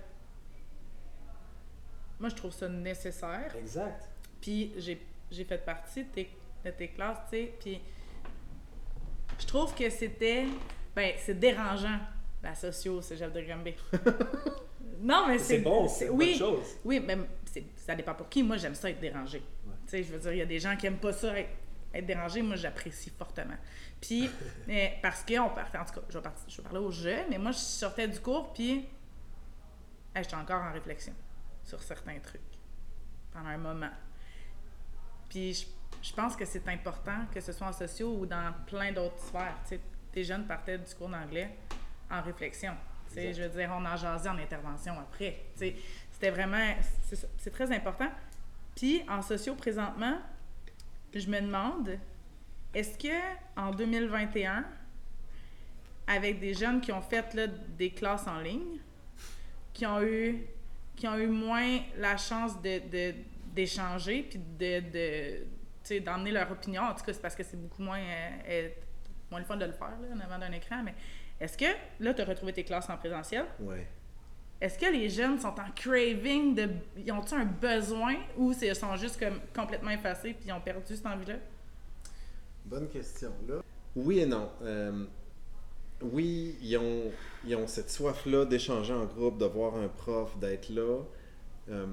[2.19, 3.55] moi, je trouve ça nécessaire.
[3.59, 4.09] Exact.
[4.41, 6.29] Puis j'ai fait partie de tes,
[6.65, 7.81] de tes classes, tu sais, puis
[9.39, 10.45] je trouve que c'était...
[10.95, 11.99] Ben, c'est dérangeant,
[12.41, 13.75] la socio au cégep de Granby.
[15.01, 15.59] non, mais C'est c'est...
[15.59, 16.77] bon, c'est une oui, bonne chose.
[16.83, 17.17] Oui, mais
[17.75, 18.41] ça dépend pour qui.
[18.41, 19.39] Moi, j'aime ça être dérangé.
[19.39, 19.73] Ouais.
[19.85, 21.49] Tu sais, je veux dire, il y a des gens qui aiment pas ça, être,
[21.93, 22.41] être dérangé.
[22.41, 23.57] Moi, j'apprécie fortement.
[24.01, 24.29] Puis,
[24.67, 27.25] mais parce qu'on partait, en tout cas, je vais, partir- je vais parler aux jeunes,
[27.29, 28.87] mais moi, je sortais du cours, puis
[30.15, 31.13] hey, j'étais encore en réflexion
[31.63, 32.41] sur certains trucs
[33.33, 33.89] pendant un moment.
[35.29, 35.65] Puis, je,
[36.01, 39.55] je pense que c'est important, que ce soit en sociaux ou dans plein d'autres sphères.
[39.63, 39.81] Tu sais,
[40.11, 41.55] tes jeunes partaient du cours d'anglais
[42.09, 42.73] en réflexion.
[43.07, 45.43] Tu sais, je veux dire, on en jasait en intervention après.
[45.53, 45.75] Tu sais,
[46.11, 46.75] c'était vraiment,
[47.37, 48.09] c'est très important.
[48.75, 50.19] Puis en sociaux présentement,
[51.13, 51.97] je me demande,
[52.73, 53.13] est-ce que
[53.55, 54.65] en 2021,
[56.07, 58.79] avec des jeunes qui ont fait là, des classes en ligne,
[59.73, 60.45] qui ont eu,
[60.95, 63.13] qui ont eu moins la chance de,
[63.53, 67.81] d'échanger puis de, de d'emmener leur opinion, en tout cas c'est parce que c'est beaucoup
[67.81, 68.69] moins, euh,
[69.31, 70.93] moins le fun de le faire là, en avant d'un écran, mais
[71.39, 71.65] est-ce que
[72.01, 73.45] là tu as retrouvé tes classes en présentiel?
[73.61, 73.87] Ouais.
[74.59, 76.69] Est-ce que les jeunes sont en craving de.
[76.97, 80.95] Ils ont-ils un besoin ou ils sont juste comme complètement effacés puis ils ont perdu
[80.95, 81.35] cette envie-là?
[82.69, 83.31] Bonne question.
[83.95, 84.49] Oui et non.
[84.61, 85.05] Euh,
[86.01, 90.99] oui, ils ont, cette soif-là d'échanger en groupe, de voir un prof, d'être là.
[91.69, 91.87] Euh,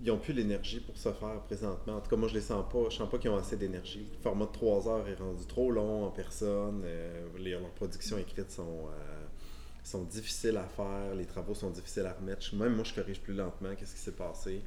[0.00, 1.96] ils n'ont plus l'énergie pour se faire présentement.
[1.96, 2.90] En tout cas, moi, je les sens pas.
[2.90, 4.06] Je sens pas qu'ils ont assez d'énergie.
[4.12, 6.82] Le format de 3 heures est rendu trop long en personne.
[6.84, 11.14] Euh, les, leurs productions écrites sont, difficiles à faire.
[11.14, 12.54] Les travaux sont difficiles à remettre.
[12.54, 13.74] Même moi, je corrige plus lentement.
[13.74, 14.60] Qu'est-ce qui s'est passé?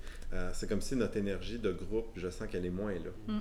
[0.53, 3.12] C'est comme si notre énergie de groupe, je sens qu'elle est moins là.
[3.28, 3.39] Mm.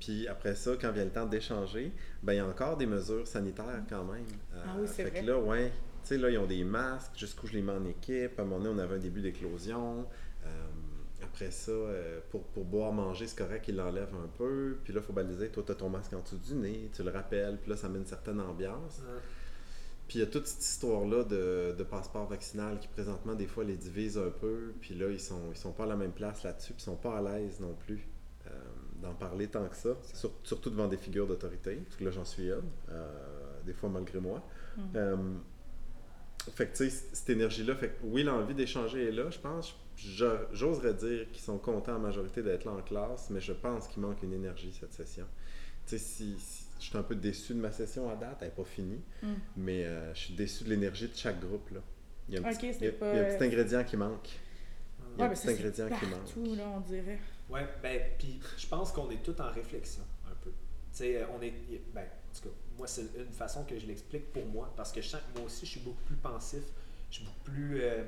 [0.00, 1.92] Puis après ça, quand vient le temps d'échanger,
[2.22, 4.24] ben, il y a encore des mesures sanitaires quand même.
[4.54, 5.20] Euh, Ah oui, c'est fait vrai.
[5.20, 5.68] que là, ouais,
[6.02, 8.38] tu sais, là, ils ont des masques, jusqu'où je les mets en équipe.
[8.38, 10.06] À un moment donné, on avait un début d'éclosion.
[10.44, 10.48] Euh,
[11.22, 14.78] Après ça, euh, pour, pour boire, manger, c'est correct, il l'enlève un peu.
[14.84, 15.48] Puis là, il faut baliser.
[15.50, 17.58] Toi, tu as ton masque en dessous du nez, tu le rappelles.
[17.60, 19.00] Puis là, ça met une certaine ambiance.
[20.08, 23.62] Puis il y a toute cette histoire-là de, de passeport vaccinal qui, présentement, des fois,
[23.64, 24.74] les divise un peu.
[24.80, 26.72] Puis là, ils sont, ils sont pas à la même place là-dessus.
[26.74, 28.06] Puis ils sont pas à l'aise non plus
[29.02, 29.96] d'en parler tant que ça.
[30.14, 31.74] Sur- surtout devant des figures d'autorité.
[31.76, 32.62] Parce que là, j'en suis une.
[32.90, 33.08] euh,
[33.66, 34.42] des fois, malgré moi.
[34.96, 35.16] Euh,
[36.54, 39.76] fait que, tu sais, cette énergie-là, fait que oui, l'envie d'échanger est là, je pense.
[39.96, 44.02] J'oserais dire qu'ils sont contents en majorité d'être là en classe, mais je pense qu'il
[44.02, 45.26] manque une énergie cette session.
[45.86, 48.48] Tu sais, si, si- je suis un peu déçu de ma session à date, elle
[48.48, 49.26] n'est pas finie, Mm.
[49.58, 51.70] mais euh, je suis déçu de l'énergie de chaque groupe.
[51.70, 51.80] Là.
[52.28, 53.84] Il y a un, petit, il y a- pas, il y a un petit ingrédient
[53.84, 54.28] qui manque.
[55.14, 56.56] Il y a Ouais, un petit ingrédient qui manque.
[56.58, 57.18] là, on dirait.
[57.48, 60.50] Ouais, ben, puis je pense qu'on est tous en réflexion, un peu.
[60.50, 60.56] Tu
[60.98, 61.52] sais, on est.
[61.94, 65.02] Ben, en tout cas, moi, c'est une façon que je l'explique pour moi, parce que
[65.02, 66.62] je que moi aussi, je suis beaucoup plus pensif,
[67.10, 67.82] je suis beaucoup plus.
[67.82, 68.04] euh,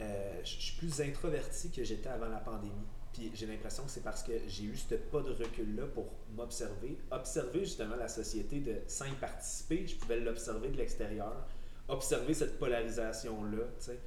[0.00, 2.72] euh, je suis plus introverti que j'étais avant la pandémie.
[3.12, 6.06] Puis j'ai l'impression que c'est parce que j'ai eu ce pas de recul-là pour
[6.36, 6.98] m'observer.
[7.10, 11.46] Observer justement la société de, sans y participer, je pouvais l'observer de l'extérieur.
[11.88, 13.98] Observer cette polarisation-là, tu sais.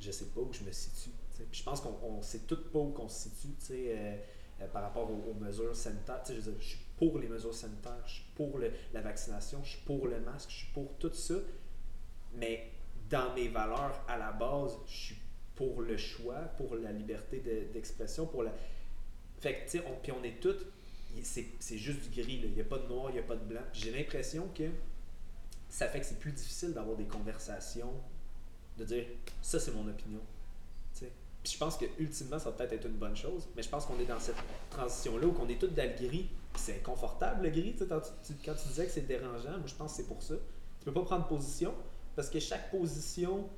[0.00, 1.10] Je sais pas où je me situe.
[1.52, 4.16] Je pense qu'on on sait toutes pas où qu'on se situe, euh,
[4.60, 6.22] euh, par rapport aux, mesures sanitaires.
[6.28, 10.06] Je, je suis pour les mesures sanitaires, je suis pour la vaccination, je suis pour
[10.06, 11.34] le masque, je suis pour tout ça.
[12.34, 12.70] Mais
[13.08, 15.16] dans mes valeurs à la base, je suis
[15.56, 18.52] pour le choix, pour la liberté de- d'expression, pour la.
[19.40, 20.66] Fait que, tu sais, puis on est toutes.
[21.22, 23.44] C'est juste du gris, il n'y a pas de noir, il n'y a pas de
[23.44, 23.62] blanc.
[23.72, 24.70] J'ai l'impression que
[25.68, 27.92] ça fait que c'est plus difficile d'avoir des conversations,
[28.78, 29.06] de dire
[29.42, 30.20] ça, c'est mon opinion.
[31.42, 33.86] Puis je pense que ultimement, ça va peut-être être une bonne chose, mais je pense
[33.86, 34.36] qu'on est dans cette
[34.70, 36.28] transition-là où on est tous dans le gris.
[36.56, 39.92] C'est inconfortable le gris, quand tu, quand tu disais que c'est dérangeant, moi je pense
[39.92, 40.34] que c'est pour ça.
[40.80, 41.72] Tu peux pas prendre position
[42.16, 43.48] parce que chaque position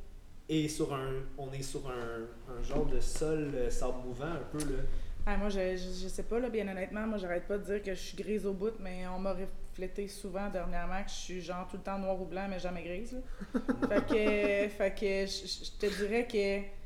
[0.48, 1.22] est sur un.
[1.38, 4.82] On est sur un, un genre de sol euh, sable mouvant un peu là.
[5.24, 7.80] Ah, moi, je, je, je sais pas, là, bien honnêtement, moi, j'arrête pas de dire
[7.80, 11.40] que je suis grise au bout, mais on m'a reflété souvent dernièrement que je suis
[11.40, 13.12] genre tout le temps noir ou blanc, mais jamais grise.
[13.12, 13.60] là.
[13.88, 16.81] fait que, fait que je te dirais que.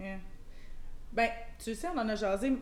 [0.00, 0.18] Yeah.
[1.12, 1.28] Ben,
[1.62, 2.52] tu sais, on en a jasé.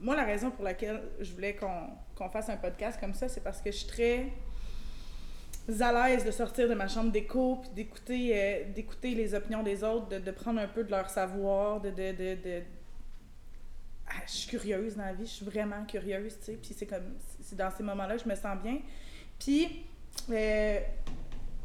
[0.00, 3.40] Moi, la raison pour laquelle je voulais qu'on qu'on fasse un podcast comme ça, c'est
[3.42, 4.32] parce que je suis très
[5.80, 8.64] à l'aise de sortir de ma chambre d'écho puis d'écouter euh,
[9.04, 12.34] les opinions des autres, de, de prendre un peu de leur savoir, de, de, de,
[12.42, 12.62] de-
[14.08, 16.86] Ah, je suis curieuse dans la vie, je suis vraiment curieuse, tu sais, puis c'est
[16.86, 18.78] comme c'est dans ces moments-là que je me sens bien.
[19.38, 19.84] Puis
[20.30, 20.80] euh,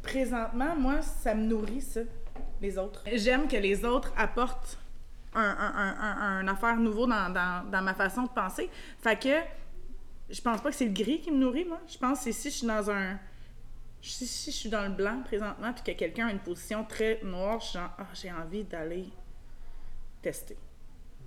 [0.02, 2.00] présentement, moi, ça me nourrit ça,
[2.60, 3.02] les autres.
[3.14, 4.78] J'aime que les autres apportent
[5.34, 8.70] un, un, un, un- un affaire nouveau dans, dans, dans ma façon de penser.
[8.98, 9.40] Fait que
[10.30, 11.80] je pense pas que c'est le gris qui me nourrit, moi.
[11.86, 13.18] Je pense que si je suis dans un.
[14.00, 17.20] Si, si je suis dans le blanc présentement, puis que quelqu'un a une position très
[17.22, 19.08] noire, je suis genre, ah, j'ai envie d'aller
[20.22, 20.56] tester,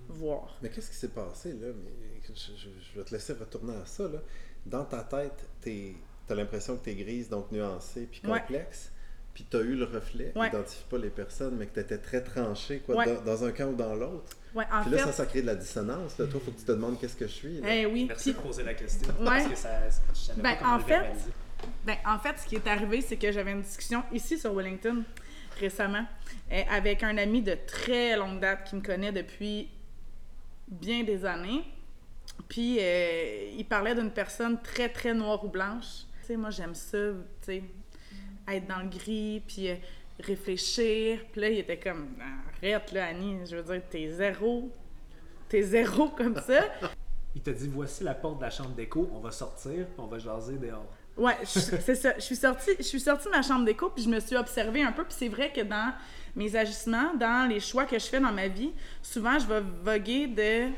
[0.08, 0.56] voir.
[0.62, 1.68] Mais qu'est-ce qui s'est passé là?
[1.74, 4.04] Mais je, je- je vais te laisser retourner à ça.
[4.04, 4.18] Là.
[4.66, 5.96] Dans ta tête, tu
[6.30, 8.42] as l'impression que tu es grise, donc nuancée, puis Ouais.
[9.38, 10.48] Puis tu as eu le reflet, Ouais.
[10.48, 13.06] identifie pas les personnes, mais que tu étais très tranché quoi, Ouais.
[13.06, 14.36] dans, dans un camp ou dans l'autre.
[14.52, 15.04] Ouais, en Puis là, fait.
[15.04, 16.18] ça, ça crée de la dissonance.
[16.18, 16.26] Là.
[16.26, 17.60] Toi, faut que tu te demandes qu'est-ce que je suis.
[17.60, 17.72] là.
[17.72, 19.06] Eh oui, Merci puis de poser la question.
[19.20, 19.24] Ouais.
[19.26, 19.68] Parce que ça,
[20.12, 21.04] je savais Ben, pas comment en le fait.
[21.86, 25.04] Ben, en fait, ce qui est arrivé, c'est que j'avais une discussion ici sur Wellington
[25.60, 26.04] récemment
[26.50, 29.68] euh, avec un ami de très longue date qui me connaît depuis
[30.66, 31.62] bien des années.
[32.48, 36.06] Puis, euh, il parlait d'une personne très, très noire ou blanche.
[36.22, 37.62] Tu sais, moi, j'aime ça, tu sais,
[38.54, 39.74] être dans le gris, puis euh,
[40.20, 41.20] réfléchir.
[41.32, 42.08] Puis là, il était comme,
[42.62, 44.70] arrête, là, Annie, je veux dire, t'es zéro.
[45.48, 46.60] T'es zéro comme ça.
[47.34, 50.06] Il t'a dit voici la porte de la chambre d'écho, on va sortir, puis on
[50.06, 50.86] va jaser dehors.
[51.16, 52.14] Ouais, je- c'est ça.
[52.16, 54.82] Je suis sortie, je suis sortie de ma chambre d'écho puis je me suis observée
[54.82, 55.02] un peu.
[55.04, 55.92] Puis c'est vrai que dans
[56.36, 58.72] mes agissements, dans les choix que je fais dans ma vie,
[59.02, 60.68] souvent je vais voguer de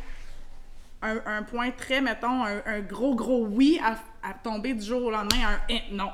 [1.02, 3.96] un, un point très, mettons, un, un gros gros oui à,
[4.26, 6.10] à tomber du jour au lendemain à un eh, non.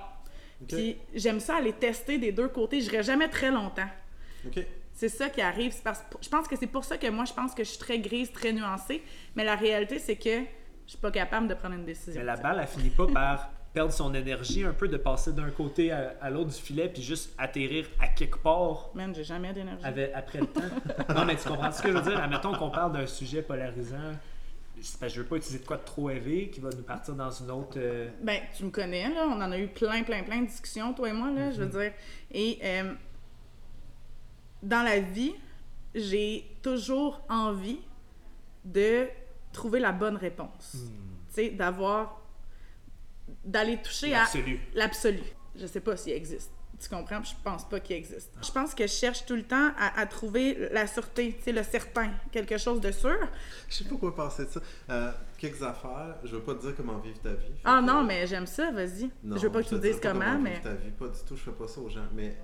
[0.69, 2.81] Puis j'aime ça aller tester des deux côtés.
[2.81, 3.89] Je jamais très longtemps.
[4.93, 5.73] C'est ça qui arrive.
[5.73, 7.79] C'est parce, je pense que c'est pour ça que moi, je pense que je suis
[7.79, 9.03] très grise, très nuancée.
[9.35, 10.41] Mais la réalité, c'est que
[10.87, 12.19] je suis pas capable de prendre une décision.
[12.21, 15.51] Mais la balle, elle finit pas par perdre son énergie un peu, de passer d'un
[15.51, 19.53] côté à, à l'autre du filet, puis juste atterrir à quelque part Man, j'ai jamais
[19.53, 19.85] d'énergie.
[20.15, 20.63] après le temps.
[21.15, 22.19] non, mais tu comprends ce que je veux dire?
[22.19, 24.15] Admettons qu'on parle d'un sujet polarisant.
[24.77, 27.15] Parce que je veux pas utiliser de quoi de trop élevé qui va nous partir
[27.15, 27.75] dans une autre.
[27.79, 29.27] euh, Ben, tu me connais, là.
[29.29, 31.81] On en a eu plein, plein, plein de discussions, toi et moi, là, je veux
[31.81, 31.93] dire.
[32.31, 32.95] Et euh,
[34.63, 35.35] dans la vie,
[35.95, 37.81] j'ai toujours envie
[38.65, 39.07] de
[39.53, 40.77] trouver la bonne réponse.
[41.29, 42.21] Tu sais, d'avoir.
[43.45, 44.61] d'aller toucher à L'absolu.
[44.75, 45.23] l'absolu.
[45.57, 46.53] Je sais pas s'il existe.
[46.79, 47.21] Tu comprends?
[47.23, 48.31] Puis je pense pas qu'il existe.
[48.43, 51.53] Je pense que je cherche tout le temps à, à trouver la sûreté, tu sais,
[51.53, 53.17] le certain, quelque chose de sûr.
[53.69, 54.61] Je sais pas quoi penser de ça.
[54.91, 57.53] Euh, quelques affaires, je veux pas te dire comment vivre ta vie.
[57.65, 59.11] Ah que- non, mais j'aime ça, vas-y.
[59.25, 60.51] Je veux pas que tu te me dises comment, mais.
[60.51, 62.07] vivre ta vie, pas du tout, je fais pas ça aux gens.
[62.15, 62.37] Mais,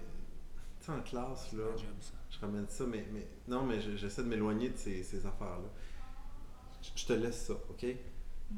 [0.81, 2.13] tu sais, en classe, là, J'aime ça.
[2.31, 5.69] je ramène ça, mais, mais non, mais je- j'essaie de m'éloigner de ces, ces affaires-là.
[6.83, 7.85] Je- Je te laisse ça, OK?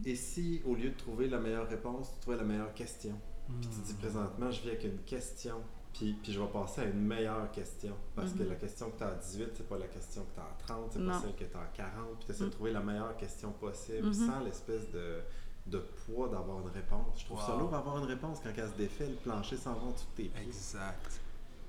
[0.07, 3.18] Et si, au lieu de trouver la meilleure réponse, tu trouvais la meilleure question?
[3.61, 5.57] Puis tu te dis présentement, je vis avec une question,
[5.93, 7.95] puis, puis je vais passer à une meilleure question.
[8.15, 8.49] Parce que Mhm.
[8.49, 10.57] la question que tu as à 18, c'est pas la question que tu as à
[10.67, 12.51] 30, c'est pas celle que tu as à 40, puis tu essaies Mhm.
[12.51, 14.13] de trouver la meilleure question possible Mhm.
[14.15, 15.21] sans l'espèce de,
[15.67, 17.21] de poids d'avoir une réponse.
[17.21, 17.61] Je trouve ça Wow.
[17.61, 20.23] lourd d'avoir une réponse quand elle se défait, le plancher s'en va en dessous de
[20.23, 20.43] tes pieds.
[20.47, 21.21] Exact.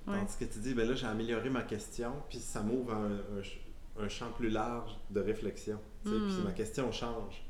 [0.07, 0.17] Ouais.
[0.19, 3.15] Tandis que tu dis, ben là, j'ai amélioré ma question, puis ça m'ouvre à un,
[3.39, 3.61] un ch-
[3.97, 5.79] un champ plus large de réflexion.
[6.03, 6.13] Puis
[6.43, 7.43] ma question change.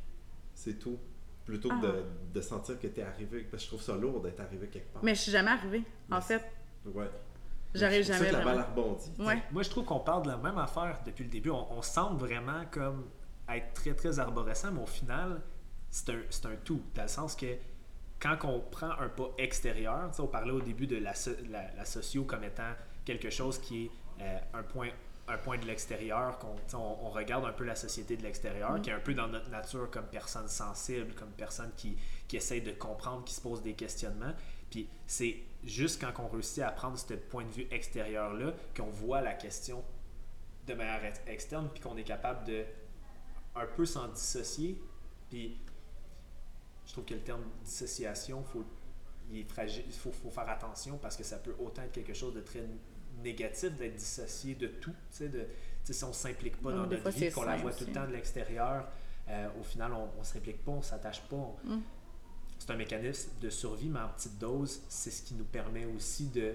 [0.53, 0.97] C'est tout.
[1.45, 1.81] Plutôt que Ah.
[1.87, 3.41] de, de sentir que tu es arrivé.
[3.43, 5.03] Parce que je trouve ça lourd d'être arrivé quelque part.
[5.03, 5.83] Mais je suis jamais arrivée.
[6.11, 6.43] En fait,
[6.85, 7.09] Ouais.
[7.73, 8.61] j'arrive jamais ça que la balle vraiment.
[8.61, 9.11] a rebondi.
[9.11, 9.27] tu sais.
[9.27, 9.43] Ouais.
[9.51, 11.51] Moi, je trouve qu'on parle de la même affaire depuis le début.
[11.51, 13.05] On, on semble vraiment comme
[13.47, 15.41] être très, très arborescent, mais au final,
[15.91, 16.81] c'est un, c'est un tout.
[16.95, 17.45] Dans le sens que
[18.19, 21.31] quand on prend un pas extérieur, tu sais, on parlait au début de la, so-
[21.49, 22.71] la, la socio comme étant
[23.03, 23.91] quelque chose qui est
[24.21, 24.89] euh, un point
[25.27, 28.91] un point de l'extérieur, qu'on, on, on regarde un peu la société de l'extérieur, qui
[28.91, 31.97] est un peu dans notre nature comme personne sensible, comme personne qui,
[32.27, 34.33] qui essaye de comprendre, qui se pose des questionnements.
[34.69, 39.21] Puis c'est juste quand on réussit à prendre ce point de vue extérieur-là qu'on voit
[39.21, 39.83] la question
[40.67, 42.63] de manière ex- externe, puis qu'on est capable de
[43.55, 44.79] un peu s'en dissocier.
[45.29, 45.57] Puis
[46.85, 48.63] je trouve que le terme dissociation, faut,
[49.31, 52.13] il est fragile, il faut, faut faire attention parce que ça peut autant être quelque
[52.13, 52.63] chose de très
[53.23, 54.91] négatif d'être dissocié de tout.
[55.11, 55.45] Tu sais, de,
[55.83, 58.07] si on ne s'implique pas dans notre fois, vie, qu'on la voit tout le temps
[58.07, 58.87] de l'extérieur,
[59.29, 61.35] euh, au final, on ne s'implique pas, on ne s'attache pas.
[61.35, 61.81] on- Mm.
[62.57, 66.27] C'est un mécanisme de survie, mais en petite dose, c'est ce qui nous permet aussi
[66.29, 66.53] de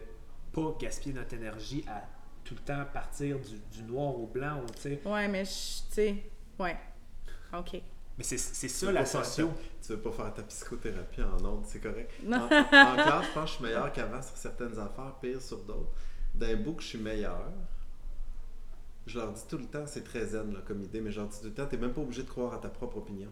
[0.53, 2.03] pas gaspiller notre énergie à
[2.43, 4.63] tout le temps partir du, du noir au blanc.
[4.63, 5.01] ou, tu sais.
[5.05, 6.17] Ouais, mais je- tu sais,
[6.59, 6.77] ouais.
[7.57, 7.75] OK.
[8.19, 8.39] Mais c'est
[8.69, 9.01] ça la
[9.83, 12.11] Tu veux pas faire ta psychothérapie en ondes, c'est correct.
[12.27, 15.59] En- en classe, je pense que je suis meilleur qu'avant sur certaines affaires, pire sur
[15.65, 15.91] d'autres.
[16.35, 17.51] D'un bout que je suis meilleur,
[19.07, 21.29] je leur dis tout le temps, c'est très zen là, comme idée, mais je leur
[21.29, 23.31] dis tout le temps, t'es même pas obligé de croire à ta propre opinion.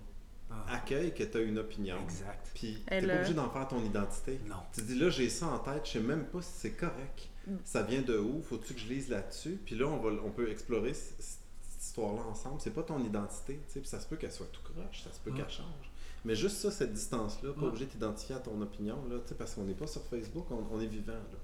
[0.50, 1.96] Ah, Accueille que t'as une opinion.
[2.02, 2.50] exact.
[2.54, 4.40] Puis t'es pas obligé d'en faire ton identité.
[4.46, 4.56] Non.
[4.72, 7.28] Tu dis là, j'ai ça en tête, je sais même pas si c'est correct.
[7.46, 7.56] Mm.
[7.64, 8.42] Ça vient de où?
[8.42, 9.60] Faut-tu que je lise là-dessus?
[9.64, 11.36] Puis là, on, va, on peut explorer cette
[11.82, 12.60] histoire-là ensemble.
[12.62, 15.12] C'est pas ton identité, tu sais, puis ça se peut qu'elle soit tout croche, ça
[15.12, 15.92] se peut qu'elle change.
[16.24, 17.64] Mais juste ça, cette distance-là, pas Mm.
[17.64, 20.46] obligé de t'identifier à ton opinion, là, tu sais, parce qu'on n'est pas sur Facebook,
[20.50, 21.38] on, on est vivant, là.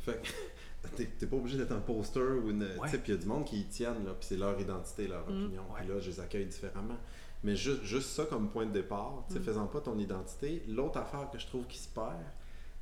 [0.00, 0.28] Fait que
[0.96, 2.66] t'es pas obligé d'être un poster ou une.
[2.74, 2.88] Tu Ouais.
[2.88, 5.06] sais, puis il y a du monde qui y tiennent, là, puis c'est leur identité,
[5.08, 5.44] leur Mm.
[5.44, 5.62] opinion.
[5.76, 6.96] Puis là, je les accueille différemment.
[7.44, 9.44] Mais juste, juste ça comme point de départ, tu sais, Mm.
[9.44, 10.62] faisant pas ton identité.
[10.68, 12.16] L'autre affaire que je trouve qui se perd,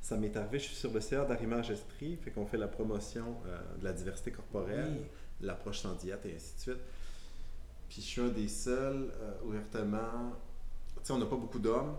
[0.01, 3.37] ça m'est arrivé, je suis sur le CA d'Arrimage Esprit, fait qu'on fait la promotion
[3.45, 5.05] euh, de la diversité corporelle, Oui.
[5.41, 6.77] l'approche sans diète et ainsi de suite.
[7.89, 10.33] Puis je suis un des seuls, euh, ouvertement,
[10.95, 11.95] tu sais, on n'a pas beaucoup d'hommes,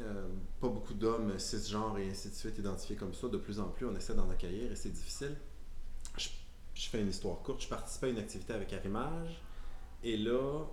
[0.00, 0.28] euh,
[0.60, 3.28] pas beaucoup d'hommes cisgenres et ainsi de suite identifiés comme ça.
[3.28, 5.36] De plus en plus, on essaie d'en accueillir et c'est difficile.
[6.16, 6.28] Je,
[6.74, 7.62] je fais une histoire courte.
[7.62, 9.42] Je participais à une activité avec Arrimage
[10.02, 10.64] et là,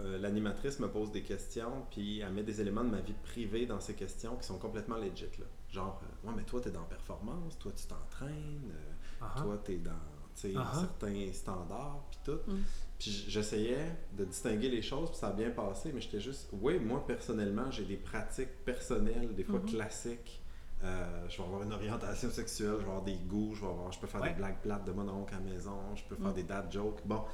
[0.00, 3.64] euh, l'animatrice me pose des questions puis elle met des éléments de ma vie privée
[3.66, 5.24] dans ces questions qui sont complètement legit.
[5.38, 5.46] Là.
[5.70, 9.60] Genre, euh, ouais, mais toi, tu es dans performance, toi, tu t'entraînes, euh, Ah, toi,
[9.64, 9.92] tu es dans
[10.34, 10.80] sais, Uh-huh.
[10.80, 12.50] certains standards puis tout.
[12.50, 12.62] Mm.
[13.04, 13.84] Puis j'essayais
[14.16, 17.70] de distinguer les choses, puis ça a bien passé, mais j'étais juste, oui, moi personnellement,
[17.70, 19.66] j'ai des pratiques personnelles, des fois Mhm.
[19.68, 20.40] classiques.
[20.82, 23.92] Euh, je vais avoir une orientation sexuelle, je vais avoir des goûts, je, vais avoir,
[23.92, 24.30] je peux faire Ouais.
[24.30, 26.34] des blagues plates de mon oncle à la maison, je peux faire Mhm.
[26.34, 27.00] des dad jokes.
[27.04, 27.24] Bon,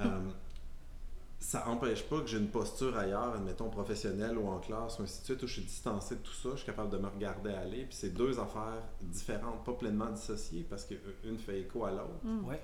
[0.00, 0.20] euh,
[1.38, 5.20] ça empêche pas que j'ai une posture ailleurs, admettons professionnelle ou en classe ou ainsi
[5.20, 7.50] de suite, où je suis distancé de tout ça, je suis capable de me regarder
[7.50, 12.24] aller, puis c'est deux affaires différentes, pas pleinement dissociées, parce qu'une fait écho à l'autre.
[12.24, 12.44] Mm.
[12.46, 12.60] Ouais.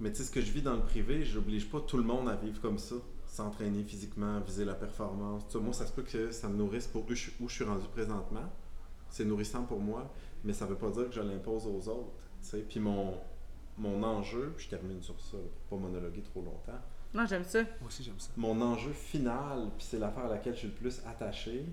[0.00, 2.28] Mais tu sais, ce que je vis dans le privé, j'oblige pas tout le monde
[2.28, 2.94] à vivre comme ça,
[3.26, 5.44] s'entraîner physiquement, viser la performance.
[5.46, 5.58] tout ça.
[5.58, 7.86] moi, ça se peut que ça me nourrisse pour où je, où je suis rendu
[7.88, 8.48] présentement.
[9.10, 10.12] C'est nourrissant pour moi,
[10.44, 12.12] mais ça veut pas dire que je l'impose aux autres.
[12.42, 12.58] tu sais.
[12.58, 13.14] Puis mon,
[13.76, 15.36] mon enjeu, puis je termine sur ça,
[15.68, 16.80] pour pas monologuer trop longtemps.
[17.14, 17.62] Non, j'aime ça.
[17.62, 18.30] Moi aussi, j'aime ça.
[18.36, 21.64] Mon enjeu final, puis c'est l'affaire à laquelle je suis le plus attaché,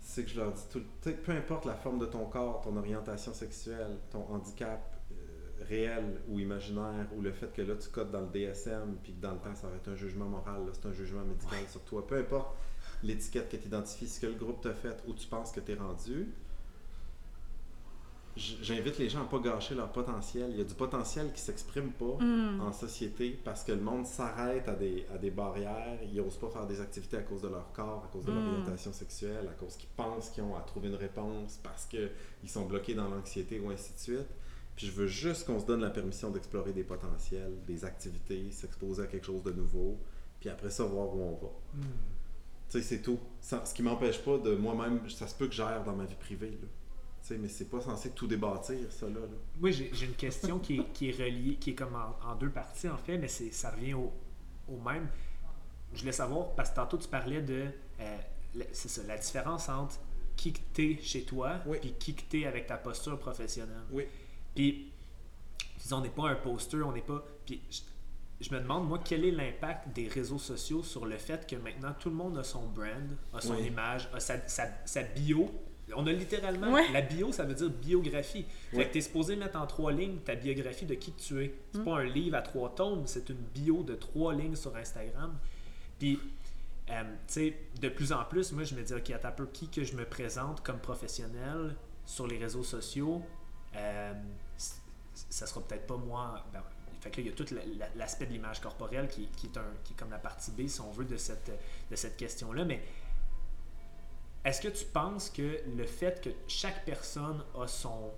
[0.00, 2.24] c'est que je leur dis tout le tu sais, peu importe la forme de ton
[2.26, 4.95] corps, ton orientation sexuelle, ton handicap
[5.68, 9.20] réel ou imaginaire, ou le fait que là tu codes dans le DSM, puis que
[9.20, 11.80] dans le temps ça va être un jugement moral, là c'est un jugement médical sur
[11.82, 12.56] toi, peu importe
[13.02, 15.72] l'étiquette que tu identifies, ce que le groupe t'a fait, où tu penses que tu
[15.72, 16.28] es rendu,
[18.36, 20.50] j'invite les gens à pas gâcher leur potentiel.
[20.50, 22.60] Il y a du potentiel qui s'exprime pas Mm.
[22.60, 25.98] en société parce que le monde s'arrête à des, à des barrières.
[26.04, 28.34] Ils n'osent pas faire des activités à cause de leur corps, à cause de Mm.
[28.44, 32.10] l'orientation sexuelle, à cause qu'ils pensent qu'ils ont à trouver une réponse, parce qu'ils
[32.46, 34.28] sont bloqués dans l'anxiété ou ainsi de suite.
[34.76, 39.02] Puis je veux juste qu'on se donne la permission d'explorer des potentiels, des activités, s'exposer
[39.02, 39.98] à quelque chose de nouveau,
[40.38, 41.48] puis après ça, voir où on va.
[41.74, 41.82] Hmm.
[42.68, 43.18] Tu sais, c'est tout.
[43.40, 46.14] Ça- ce qui m'empêche pas de moi-même, ça se peut que j'aille dans ma vie
[46.16, 46.68] privée, là.
[47.22, 49.20] Tu sais, mais c'est pas censé tout débâtir, ça, là.
[49.58, 52.50] Moi, j'ai une question qui est, qui est reliée, qui est comme en, en deux
[52.50, 54.12] parties, en fait, mais c'est- ça revient au,
[54.68, 55.08] au même.
[55.94, 57.66] Je voulais savoir, parce que tantôt, tu parlais de.
[58.00, 58.16] euh,
[58.72, 59.96] c'est ça, la différence entre
[60.36, 61.78] qui que t'es chez toi Oui.
[61.80, 63.84] puis qui que t'es avec ta posture professionnelle.
[63.90, 64.04] Oui.
[64.56, 64.90] Puis,
[65.80, 67.24] disons, on n'est pas un poster, on n'est pas.
[67.44, 67.82] Puis, je,
[68.40, 71.94] je me demande, moi, quel est l'impact des réseaux sociaux sur le fait que maintenant
[72.00, 72.88] tout le monde a son brand,
[73.32, 73.66] a son Oui.
[73.68, 75.48] image, a sa, sa- sa bio.
[75.94, 76.72] On a littéralement.
[76.72, 76.90] Ouais.
[76.92, 78.44] La bio, ça veut dire biographie.
[78.72, 81.48] Fait que tu es supposé mettre en trois lignes ta biographie de qui tu es.
[81.48, 81.52] Mm.
[81.74, 85.38] C'est pas un livre à trois tomes, c'est une bio de trois lignes sur Instagram.
[86.00, 86.18] Puis,
[86.90, 89.68] euh, tu sais, de plus en plus, moi, je me dis, OK, un peu, qui
[89.68, 93.22] que je me présente comme professionnel sur les réseaux sociaux,
[93.76, 94.12] euh,
[95.30, 96.44] ça sera peut-être pas moi.
[96.52, 96.62] Ben,
[97.00, 99.46] fait que là, il y a tout la- la- l'aspect de l'image corporelle qui, qui
[99.46, 101.50] est un, qui est comme la partie B, si on veut, de cette,
[101.90, 102.64] de cette question-là.
[102.64, 102.82] Mais
[104.44, 108.12] est-ce que tu penses que le fait que chaque personne a son,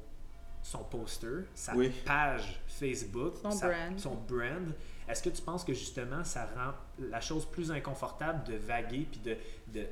[0.62, 1.90] son poster, sa Oui.
[2.04, 3.98] page Facebook, Son sa- brand.
[3.98, 4.74] son brand,
[5.08, 9.20] est-ce que tu penses que justement ça rend la chose plus inconfortable de vaguer puis
[9.20, 9.36] de,
[9.68, 9.86] de,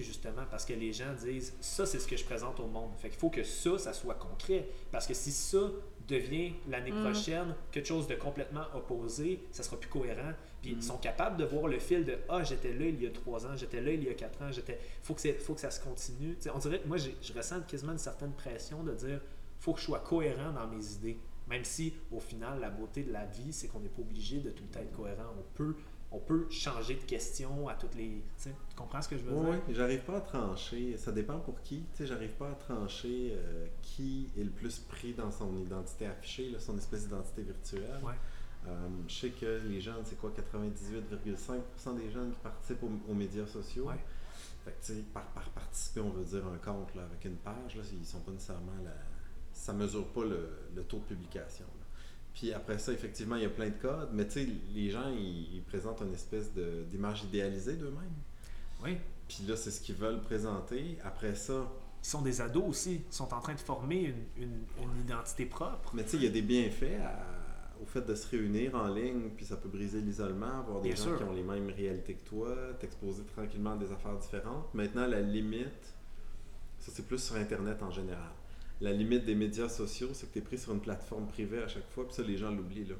[0.00, 2.92] justement parce que les gens disent ça c'est ce que je présente au monde.
[2.98, 4.68] Fait qu'il faut que ça, ça soit concret.
[4.92, 5.58] Parce que si ça
[6.08, 7.02] devient l'année Mm.
[7.02, 10.32] prochaine quelque chose de complètement opposé, ça sera plus cohérent.
[10.62, 10.76] Puis Mm.
[10.78, 13.46] ils sont capables de voir le fil de Ah, j'étais là il y a trois
[13.46, 14.78] ans, j'étais là il y a quatre ans, j'étais.
[15.02, 16.34] Faut que, faut que ça se continue.
[16.36, 19.20] Tu sais, on dirait que moi je ressens quasiment une certaine pression de dire
[19.58, 21.18] faut que je sois cohérent dans mes idées.
[21.46, 24.48] Même si, au final, la beauté de la vie, c'est qu'on n'est pas obligé de
[24.50, 25.24] tout le temps être cohérent.
[25.38, 25.74] On peut,
[26.14, 28.22] on peut changer de question à toutes les.
[28.40, 29.60] Tu comprends ce que je veux Oui, dire?
[29.66, 30.96] oui, j'arrive pas à trancher.
[30.96, 31.80] Ça dépend pour qui.
[31.80, 36.06] Tu sais, j'arrive pas à trancher euh, qui est le plus pris dans son identité
[36.06, 38.00] affichée, là, son espèce d'identité virtuelle.
[38.04, 38.14] Ouais.
[38.68, 43.14] Euh, je sais que les jeunes, c'est quoi, 98,5% des jeunes qui participent aux, aux
[43.14, 43.86] médias sociaux.
[43.88, 43.98] Ouais.
[44.64, 47.82] Fait que, par, par participer, on veut dire un compte là, avec une page, là,
[47.92, 48.92] ils sont pas nécessairement la...
[49.52, 51.66] Ça mesure pas le, le taux de publication.
[52.34, 55.08] Puis après ça, effectivement, il y a plein de codes, mais tu sais, les gens,
[55.08, 58.12] ils, ils présentent une espèce de- d'image idéalisée d'eux-mêmes.
[58.82, 58.96] Oui.
[59.28, 60.98] Puis là, c'est ce qu'ils veulent présenter.
[61.04, 61.70] Après ça,
[62.02, 63.00] Ils sont des ados aussi.
[63.08, 65.92] Ils sont en train de former une, une- une identité propre.
[65.94, 67.24] mais tu sais, il y a des bienfaits à-
[67.82, 70.96] au fait de se réunir en ligne, puis ça peut briser l'isolement, avoir des Bien
[70.96, 71.16] gens sûr.
[71.18, 74.72] qui ont les mêmes réalités que toi, t'exposer tranquillement à des affaires différentes.
[74.74, 75.94] Maintenant, la limite,
[76.80, 78.30] ça c'est plus sur Internet en général.
[78.80, 81.68] La limite des médias sociaux, c'est que tu es pris sur une plateforme privée à
[81.68, 82.96] chaque fois, puis ça, les gens l'oublient là.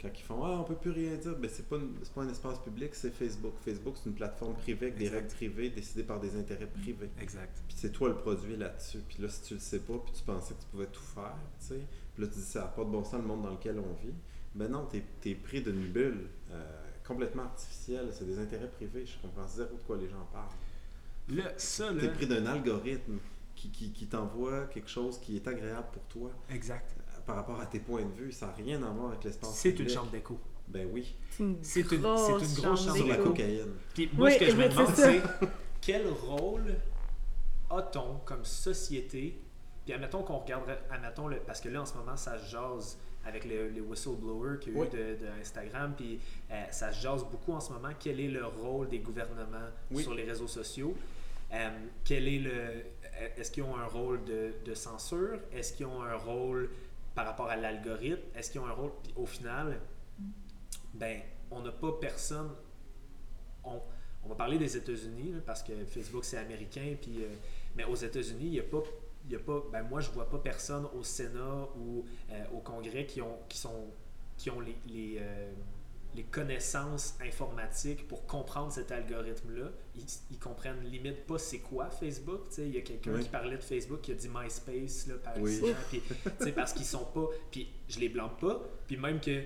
[0.00, 2.28] Quand ils font Ah, on peut plus rien dire, ben c'est pas, une- pas un
[2.28, 3.52] espace public, c'est Facebook.
[3.64, 7.08] Facebook, c'est une plateforme privée avec des règles privées décidées par des intérêts privés.
[7.20, 7.62] Exact.
[7.68, 8.98] Puis c'est toi le produit là-dessus.
[9.08, 11.36] Puis là, si tu le sais pas, puis tu pensais que tu pouvais tout faire,
[11.60, 11.80] tu sais,
[12.14, 13.92] puis là, tu dis ça n'a pas de bon sens le monde dans lequel on
[14.04, 14.12] vit.
[14.56, 16.64] Ben non, t'es es pris d'une bulle euh,
[17.06, 18.08] complètement artificielle.
[18.12, 19.06] C'est des intérêts privés.
[19.06, 20.48] Je comprends zéro de quoi les gens parlent.
[21.38, 22.12] Là, ça, T'es là.
[22.12, 23.18] pris d'un algorithme
[23.62, 26.94] qui, qui, qui t'envoie quelque chose qui est agréable pour toi Exact.
[26.98, 28.32] euh, par rapport à tes points de vue.
[28.32, 30.38] Ça n'a rien à voir avec l'espace C'est une chambre d'écho.
[30.68, 31.14] Ben oui.
[31.62, 33.72] C'est une, une- grosse grosse chambre Sur la cocaïne.
[33.94, 35.22] Puis moi, Oui, ce que je me demande, c'est
[35.80, 36.76] quel rôle
[37.70, 39.38] a-t-on comme société?
[39.84, 42.98] Puis admettons qu'on regarderait, admettons, le, parce que là en ce moment ça se jase
[43.24, 44.86] avec le- les whistleblowers qu'il y a Oui.
[44.88, 46.18] eu de, de Instagram, puis
[46.50, 47.90] euh, ça se jase beaucoup en ce moment.
[47.98, 50.02] Quel est le rôle des gouvernements Oui.
[50.02, 50.94] sur les réseaux sociaux?
[51.52, 51.68] Euh,
[52.04, 52.50] Quel est le
[53.36, 55.38] Est-ce qu'ils ont un rôle de, de censure?
[55.52, 56.70] Est-ce qu'ils ont un rôle
[57.14, 58.22] par rapport à l'algorithme?
[58.34, 58.92] Est-ce qu'ils ont un rôle?
[59.02, 59.80] Puis au final,
[60.94, 61.20] ben
[61.50, 62.50] on n'a pas personne.
[63.64, 63.80] On,
[64.24, 67.28] on va parler des États-Unis parce que Facebook c'est américain, puis euh,
[67.76, 68.82] mais aux États-Unis il n'y a pas
[69.28, 73.06] y a pas ben moi je vois pas personne au Sénat ou euh, au Congrès
[73.06, 73.86] qui ont qui sont
[74.36, 75.52] qui ont les les, euh,
[76.14, 79.70] les connaissances informatiques pour comprendre cet algorithme-là.
[79.96, 82.48] Ils, ils comprennent limite pas c'est quoi Facebook.
[82.48, 82.66] tu sais.
[82.66, 83.22] Il y a quelqu'un Oui.
[83.22, 85.60] qui parlait de Facebook qui a dit MySpace là, par Oui.
[85.90, 87.26] Puis, parce qu'ils sont pas.
[87.50, 88.62] Puis je les blâme pas.
[88.86, 89.42] Puis même que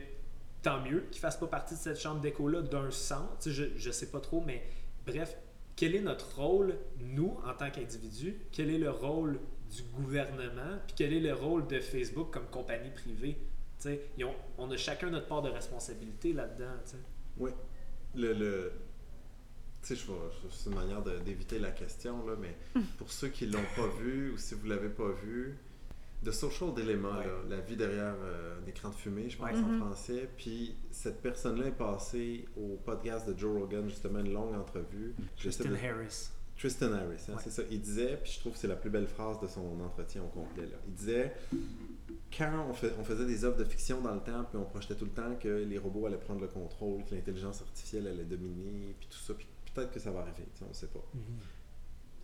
[0.63, 3.29] tant mieux qu'ils fassent pas partie de cette chambre d'écho-là d'un sens.
[3.47, 4.63] Je, je sais pas trop, mais
[5.07, 5.37] bref,
[5.77, 8.37] quel est notre rôle, nous, en tant qu'individus?
[8.51, 9.39] Quel est le rôle
[9.71, 10.79] du gouvernement?
[10.87, 13.37] Puis quel est le rôle de Facebook comme compagnie privée?
[14.23, 16.73] Ont- on a chacun notre part de responsabilité là-dedans.
[17.39, 17.51] Oui.
[18.15, 18.73] Le, le...
[19.83, 20.05] Tu sais,
[20.51, 22.57] c'est une manière de- d'éviter la question, là, mais
[22.99, 25.57] pour ceux qui l'ont pas vu ou si vous l'avez pas vu,
[26.25, 27.27] The Social Dilemma, Ouais.
[27.27, 29.59] là, la vie derrière euh, un écran de fumée, je pense Ouais.
[29.59, 30.29] en français.
[30.37, 35.15] Puis cette personne-là est passée au podcast de Joe Rogan, justement, une longue entrevue.
[35.37, 36.31] Tristan de- Harris.
[36.57, 37.43] Tristan Harris, hein, Ouais.
[37.45, 37.63] c'est ça.
[37.71, 40.29] Il disait, puis je trouve que c'est la plus belle phrase de son entretien au
[40.29, 40.65] complet.
[40.65, 40.79] Là.
[40.89, 41.35] Il disait
[42.37, 44.95] quand on, fait- on faisait des œuvres de fiction dans le temps, puis on projetait
[44.95, 48.95] tout le temps que les robots allaient prendre le contrôle, que l'intelligence artificielle allait dominer,
[48.99, 51.05] puis tout ça, puis peut-être que ça va arriver, on ne sait pas.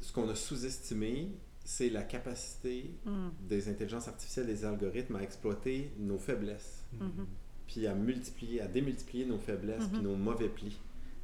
[0.01, 1.31] Ce qu'on a sous-estimé,
[1.65, 3.29] c'est la capacité Mm.
[3.49, 7.27] des intelligences artificielles, des algorithmes à exploiter nos faiblesses, Mhm.
[7.67, 10.03] puis à multiplier, à démultiplier nos faiblesses, puis Mhm.
[10.05, 10.77] nos mauvais plis.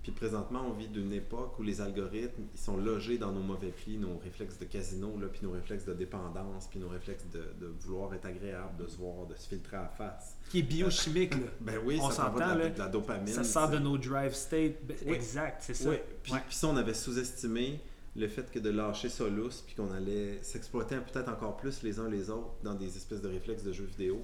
[0.08, 3.68] Puis présentement, on vit d'une époque où les algorithmes, ils sont logés dans nos mauvais
[3.68, 7.40] plis, nos réflexes de casino, là, puis nos réflexes de dépendance, puis nos réflexes de,
[7.60, 10.34] de vouloir être agréable, de se voir, de se filtrer à la face.
[10.48, 11.46] Qui est biochimique, là.
[11.60, 12.68] Ben oui, On ça s'entend, de, la- là.
[12.70, 13.34] de la dopamine.
[13.34, 14.76] Ça sort de nos drive state.
[14.86, 15.12] Ben, Oui.
[15.12, 15.90] Exact, c'est ça.
[15.90, 16.40] Oui, puis, Ouais.
[16.48, 17.78] puis ça, on avait sous-estimé
[18.16, 21.98] le fait que de lâcher ça lousse, puis qu'on allait s'exploiter peut-être encore plus les
[22.00, 24.22] uns les autres dans des espèces de réflexes de jeux vidéo,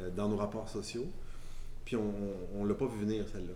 [0.00, 1.06] euh, dans nos rapports sociaux.
[1.84, 2.12] Puis on,
[2.56, 3.52] on l'a pas vu venir, celle-là.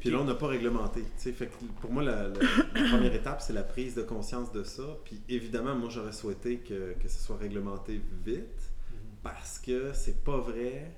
[0.00, 1.02] Puis là, on n'a pas réglementé.
[1.16, 2.38] Fait que pour moi, la, la-
[2.74, 4.82] la première étape, c'est la prise de conscience de ça.
[5.04, 8.98] Puis évidemment, moi, j'aurais souhaité que, que ce soit réglementé vite, Mhm.
[9.22, 10.92] parce que c'est pas vrai.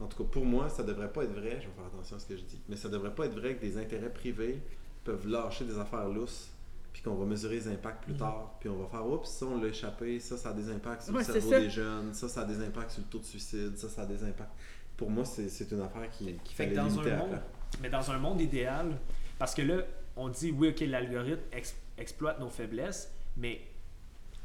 [0.00, 1.58] En tout cas, pour moi, ça devrait pas être vrai.
[1.60, 2.60] Je vais faire attention à ce que je dis.
[2.68, 4.60] Mais ça devrait pas être vrai que des intérêts privés
[5.04, 6.50] peuvent lâcher des affaires lousses,
[6.92, 8.18] puis qu'on va mesurer les impacts plus Mhm.
[8.18, 11.02] tard, puis on va faire oups, ça on l'a échappé, ça ça a des impacts
[11.02, 13.24] sur Ouais, le cerveau des jeunes, ça ça a des impacts sur le taux de
[13.24, 14.52] suicide, ça ça a des impacts.
[14.96, 17.40] Pour moi, c'est une affaire qui, qui Fait que dans un monde.
[17.80, 18.96] Mais dans un monde idéal,
[19.38, 19.82] parce que là,
[20.16, 23.60] on dit oui, ok, l'algorithme ex- exploite nos faiblesses, mais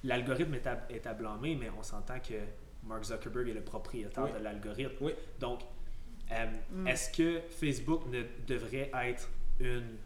[0.04, 2.36] l'algorithme est à, est à blâmer, mais on s'entend que
[2.84, 4.32] Mark Zuckerberg est le propriétaire Oui.
[4.38, 4.96] de l'algorithme.
[5.02, 5.14] Oui.
[5.40, 5.62] Donc,
[6.32, 6.88] euh, Mm.
[6.88, 9.98] est-ce que Facebook ne devrait être une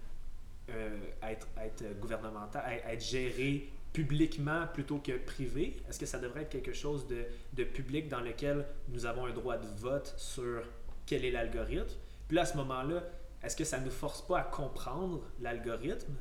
[0.70, 5.76] euh, être, être gouvernemental, être, être géré publiquement plutôt que privé?
[5.90, 9.34] Est-ce que ça devrait être quelque chose de, de public dans lequel nous avons un
[9.34, 10.64] droit de vote sur
[11.06, 11.94] quel est l'algorithme?
[12.28, 13.04] Puis là, à ce moment-là,
[13.42, 16.14] est-ce que ça ne nous force pas à comprendre l'algorithme?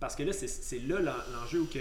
[0.00, 1.78] Parce que là, c'est- c'est là l'en- l'enjeu où que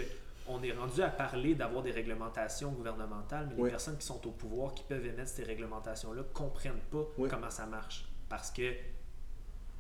[0.48, 3.64] on est rendu à parler d'avoir des réglementations gouvernementales, mais Oui.
[3.66, 7.30] les personnes qui sont au pouvoir, qui peuvent émettre ces réglementations-là, comprennent pas Oui.
[7.30, 8.06] comment ça marche.
[8.28, 8.74] Parce que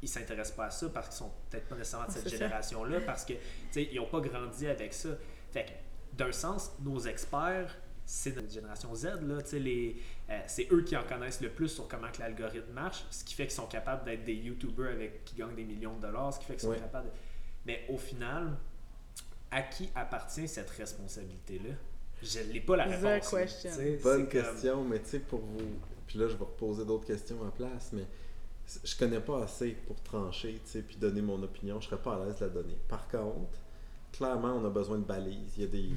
[0.02, 3.24] ils s'intéressent pas à ça, parce qu'ils sont peut-être pas nécessairement de cette génération-là, parce
[3.26, 3.40] que tu
[3.72, 5.10] sais, ils n'ont pas grandi avec ça.
[5.52, 7.74] Fait que, d'un sens, nos experts,
[8.06, 9.96] c'est notre génération Z, là, tu sais, les,
[10.30, 13.34] euh, c'est eux qui en connaissent le plus sur comment que l'algorithme marche, ce qui
[13.34, 16.40] fait qu'ils sont capables d'être des YouTubers avec, qui gagnent des millions de dollars, ce
[16.40, 16.80] qui fait qu'ils sont Oui.
[16.80, 17.14] capables de-
[17.66, 18.58] Mais au final,
[19.52, 21.76] à qui appartient cette responsabilité-là?
[22.22, 23.30] Je n'ai pas la The réponse.
[23.30, 23.72] question?
[24.02, 25.60] Bonne comme- question, mais tu sais, pour vous.
[26.08, 28.06] Puis là, je vais reposer d'autres questions en place, mais
[28.84, 31.80] je connais pas assez pour trancher, tu sais, puis donner mon opinion.
[31.82, 32.78] Je serais pas à l'aise de la donner.
[32.88, 33.58] Par contre,
[34.14, 35.54] clairement, on a besoin de balises.
[35.58, 35.90] Il y a des.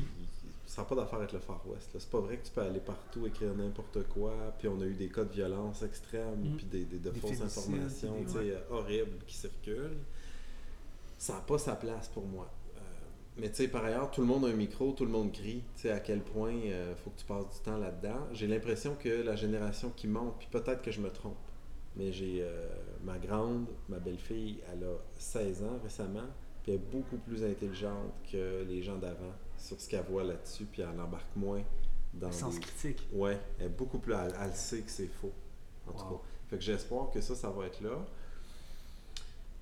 [0.66, 1.90] Ça n'a pas d'affaire avec le Far West.
[1.96, 4.32] C'est pas vrai que tu peux aller partout, écrire n'importe quoi.
[4.58, 6.56] Puis on a eu des cas de violence extrême, Mhm.
[6.56, 9.98] puis des, des- de Des fausses informations, euh, horribles qui circulent.
[11.18, 12.50] Ça n'a pas sa place pour moi.
[12.76, 12.80] Euh,
[13.38, 15.62] mais tu sais, par ailleurs, tout le monde a un micro, tout le monde crie.
[15.76, 18.26] Tu sais, à quel point il faut que tu passes du temps là-dedans.
[18.32, 21.36] J'ai l'impression que la génération qui monte, puis peut-être que je me trompe,
[21.94, 22.66] mais j'ai euh,
[23.04, 26.26] ma grande, ma belle-fille, elle a 16 ans récemment,
[26.62, 30.64] puis elle est beaucoup plus intelligente que les gens d'avant sur ce qu'elle voit là-dessus,
[30.64, 31.62] puis elle embarque moins
[32.14, 33.06] dans Le sens des- critique.
[33.12, 34.12] Ouais, elle est beaucoup plus.
[34.14, 35.32] Elle, elle sait que c'est faux.
[35.88, 36.20] En tout cas.
[36.48, 37.98] Fait que j'espère que ça, ça va être là.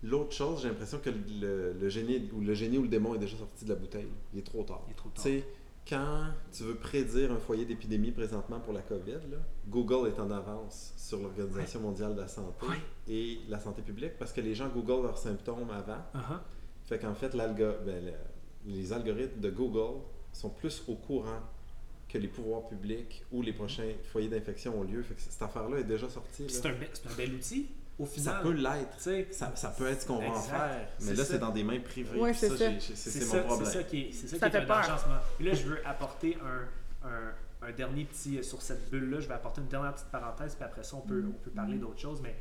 [0.02, 3.18] L'autre chose, j'ai l'impression que le, le génie ou le génie ou le démon est
[3.18, 4.08] déjà sorti de la bouteille.
[4.34, 4.82] Il est trop tard.
[4.86, 5.22] Il est trop Tu tard.
[5.24, 5.44] sais,
[5.88, 9.38] quand tu veux prédire un foyer d'épidémie présentement pour la COVID, là,
[9.68, 12.66] Google est en avance sur l'Organisation mondiale de la santé
[13.08, 16.02] et la santé publique parce que les gens googlent leurs symptômes avant.
[16.14, 16.38] Uh-huh.
[16.84, 18.12] Fait qu'en fait, l'algo- ben,
[18.66, 20.00] les algorithmes de Google
[20.32, 21.40] sont plus au courant
[22.08, 25.02] que les pouvoirs publics ou les prochains foyers d'infection ont lieu.
[25.02, 26.46] Fait que cette affaire-là est déjà sortie.
[26.48, 28.42] C'est un, un bel outil, au Ça final.
[28.42, 29.00] peut l'être.
[29.32, 30.88] Ça, ça peut être ce qu'on va en faire.
[31.00, 31.32] Mais là, ça.
[31.32, 32.18] c'est dans des mains privées.
[32.18, 32.70] Ouais, c'est ça.
[32.80, 33.72] C'est ça, mon c'est problème.
[33.72, 35.04] ça qui est, c'est ça Ça qui est fait peur.
[35.36, 38.42] Puis là, je veux apporter un, un, un dernier petit.
[38.44, 41.24] Sur cette bulle-là, je vais apporter une dernière petite parenthèse, puis après ça, on peut,
[41.28, 42.20] on peut parler d'autres choses.
[42.22, 42.34] Mais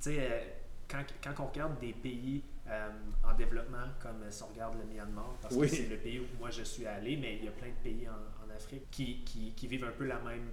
[0.00, 0.40] tu sais, euh,
[0.88, 2.42] quand, quand on regarde des pays
[2.72, 2.88] euh,
[3.30, 5.68] en développement, comme euh, si on regarde le Myanmar, parce Oui.
[5.68, 7.82] que c'est le pays où moi je suis allé, mais il y a plein de
[7.82, 8.12] pays en,
[8.46, 10.48] en Afrique qui, qui, qui vivent un peu la même,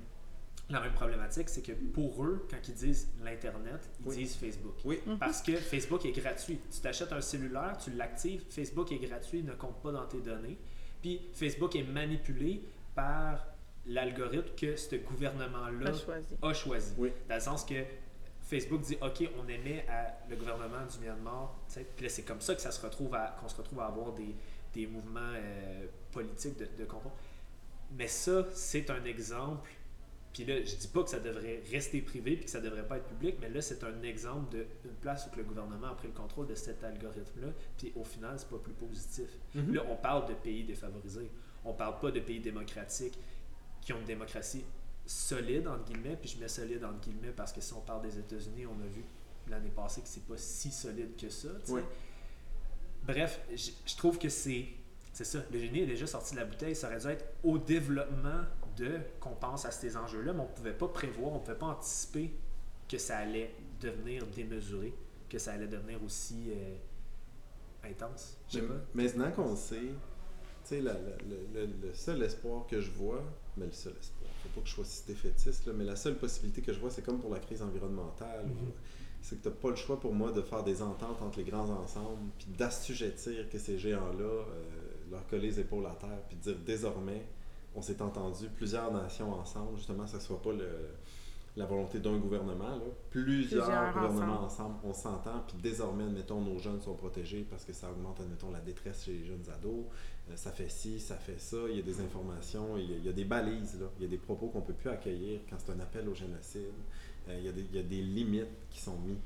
[0.70, 4.16] la même problématique, c'est que pour eux, quand ils disent l'Internet, ils Oui.
[4.18, 4.76] disent Facebook.
[4.86, 5.00] Oui.
[5.20, 6.60] Parce que Facebook est gratuit.
[6.72, 10.20] Tu t'achètes un cellulaire, tu l'actives, Facebook est gratuit, il ne compte pas dans tes
[10.22, 10.58] données.
[11.02, 12.62] Puis Facebook est manipulé
[12.94, 13.46] par
[13.88, 16.36] l'algorithme que ce gouvernement-là choisi.
[16.42, 16.94] a choisi.
[16.98, 17.12] Oui.
[17.28, 17.84] Dans le sens que
[18.50, 21.56] Facebook dit OK, on émet à le gouvernement du Myanmar.
[21.96, 24.12] Puis là, c'est comme ça que ça se retrouve à, qu'on se retrouve à avoir
[24.14, 24.36] des,
[24.74, 26.88] des mouvements euh, politiques de, de.
[27.96, 29.70] Mais ça, c'est un exemple
[30.34, 32.98] Puis là, je dis pas que ça devrait rester privé puis que ça devrait pas
[32.98, 36.08] être public, mais là, c'est un exemple d'une place où que le gouvernement a pris
[36.08, 39.30] le contrôle de cet algorithme-là, puis au final, c'est pas plus positif.
[39.54, 39.76] Mhm.
[39.76, 41.30] Là, on parle de pays défavorisés.
[41.66, 43.18] On parle pas de pays démocratiques
[43.82, 44.64] qui ont une démocratie
[45.10, 48.18] solide, entre guillemets, puis je mets solide, entre guillemets, parce que si on parle des
[48.20, 49.04] États-Unis, on a vu
[49.48, 51.50] l'année passée que c'est pas si solide que ça.
[53.06, 54.68] Bref, je je trouve que c'est
[55.14, 55.40] c'est ça.
[55.52, 56.76] Le génie est déjà sorti de la bouteille.
[56.76, 58.42] Ça aurait dû être au développement
[58.78, 61.58] de qu'on pense à ces enjeux-là, mais on ne pouvait pas prévoir, on ne pouvait
[61.58, 62.32] pas anticiper
[62.88, 64.94] que ça allait devenir démesuré,
[65.30, 66.76] que ça allait devenir aussi euh,
[67.84, 68.38] intense.
[68.54, 68.74] Mais pas.
[68.94, 69.90] maintenant qu'on le sait, tu
[70.66, 73.24] sais, le- le seul espoir que je vois,
[73.60, 76.16] mais le seul espoir, faut pas que je sois si défaitiste, là, mais la seule
[76.16, 78.46] possibilité que je vois, c'est comme pour la crise environnementale.
[78.46, 78.72] Mhm.
[79.22, 81.44] C'est que tu n'as pas le choix pour moi de faire des ententes entre les
[81.44, 84.46] grands ensembles, puis d'assujettir que ces géants-là euh,
[85.12, 87.26] leur coller les épaules à terre, puis de dire désormais,
[87.76, 90.70] on s'est entendu, plusieurs nations ensemble, justement, que ce ne soit pas le,
[91.56, 92.86] la volonté d'un gouvernement, là.
[93.10, 97.74] plusieurs, Plusieurs gouvernements ensemble, on s'entend, puis désormais, admettons, nos jeunes sont protégés parce que
[97.74, 99.86] ça augmente, admettons, la détresse chez les jeunes ados,
[100.36, 103.06] ça fait ci, ça fait ça, il y a des informations, il y a, il
[103.06, 103.88] y a des balises, là.
[103.98, 106.14] il y a des propos qu'on ne peut plus accueillir quand c'est un appel au
[106.16, 106.74] génocide,
[107.28, 109.18] Euh, il, y a des, il y a des limites qui sont mises,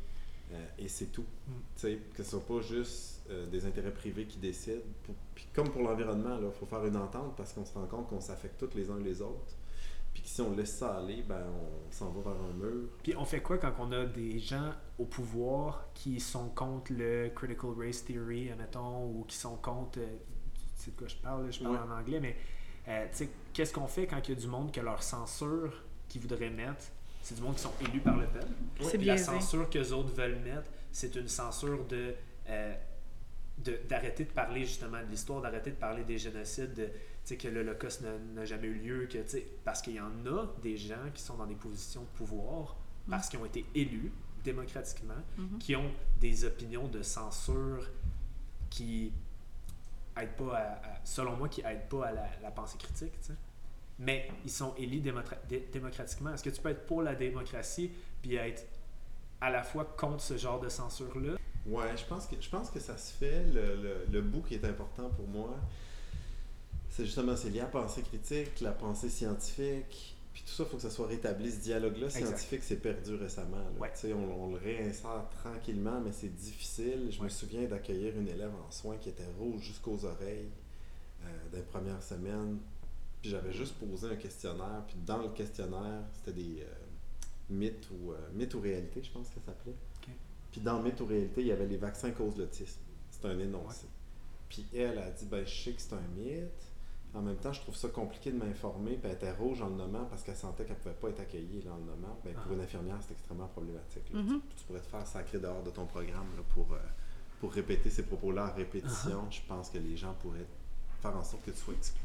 [0.51, 1.25] Euh, et c'est tout.
[1.47, 1.87] Mm.
[2.13, 4.81] Que ce soit pas juste euh, des intérêts privés qui décident.
[5.03, 8.07] Pour- puis comme pour l'environnement, il faut faire une entente parce qu'on se rend compte
[8.09, 9.55] qu'on s'affecte tous les uns les autres.
[10.13, 11.43] Puis que si on laisse ça aller, ben
[11.87, 12.89] on s'en va vers un mur.
[13.01, 17.29] Puis on fait quoi quand on a des gens au pouvoir qui sont contre le
[17.33, 19.99] critical race theory, admettons, ou qui sont contre.
[20.85, 21.81] Sais de quoi je parle, je parle Ouais.
[21.81, 22.35] en anglais, mais
[22.87, 25.83] euh, tu sais, qu'est-ce qu'on fait quand il y a du monde que leur censure
[26.09, 26.85] qu'ils voudraient mettre,
[27.21, 28.47] c'est du monde qui sont élus par le peuple.
[28.81, 32.13] C'est Puis la censure que les autres veulent mettre, c'est une censure de.
[32.49, 32.73] euh,
[33.59, 36.91] de- d'arrêter de, parler justement de l'histoire, d'arrêter de parler des génocides, de, tu
[37.23, 40.25] sais, que l'Holocauste n'a- n'a jamais eu lieu, que, tu sais, parce qu'il y en
[40.25, 42.75] a des gens qui sont dans des positions de pouvoir,
[43.07, 44.11] parce qu'ils ont été élus
[44.43, 45.59] démocratiquement, Mhm.
[45.59, 47.87] qui ont des opinions de censure
[48.71, 49.13] qui
[50.17, 52.11] aident pas selon moi, qui aident pas à
[52.41, 53.13] la, pensée critique.
[53.99, 56.33] Mais ils sont élus démocratiquement.
[56.33, 57.91] Est-ce que tu peux être pour la démocratie
[58.21, 58.65] puis être
[59.39, 61.33] à la fois contre ce genre de censure-là?
[61.65, 63.45] Ouais, je pense que, je pense que ça se fait.
[63.45, 65.55] Le, le, le bout qui est important pour moi,
[66.89, 70.12] c'est justement c'est lié à la pensée critique, la pensée scientifique.
[70.33, 71.51] Puis tout ça, il faut que ça soit rétabli.
[71.51, 73.57] Ce dialogue-là scientifique s'est perdu récemment.
[73.57, 73.79] là.
[73.79, 73.91] Ouais.
[74.13, 77.09] On, on le réinsère tranquillement, mais c'est difficile.
[77.11, 80.49] Je me souviens d'accueillir une élève en soins qui était rouge jusqu'aux oreilles
[81.23, 82.57] euh, dans les premières semaines.
[83.21, 84.83] Puis j'avais juste posé un questionnaire.
[84.87, 86.73] Puis dans le questionnaire, c'était des euh,
[87.51, 89.75] mythes ou euh, mythes ou réalité, je pense que ça s'appelait.
[90.51, 92.79] Puis dans mythes ou réalité, il y avait les vaccins causent l'autisme.
[93.11, 93.85] C'est un énoncé.
[94.49, 96.49] Puis elle a dit ben je sais que c'est un mythe.
[97.15, 98.93] En même temps, je trouve ça compliqué de m'informer.
[98.93, 101.61] Puis elle était rouge en le nommant parce qu'elle sentait qu'elle pouvait pas être accueillie
[101.63, 102.19] là, en le nommant.
[102.23, 102.53] Ben, pour Ah.
[102.55, 104.11] une infirmière, c'est extrêmement problématique.
[104.13, 104.41] Mhm.
[104.49, 106.77] tu, tu pourrais te faire sacrer dehors de ton programme là, pour, euh,
[107.39, 109.29] pour répéter ces propos-là en répétition.
[109.29, 110.47] Je pense que les gens pourraient
[111.01, 112.01] faire en sorte que tu sois exclu.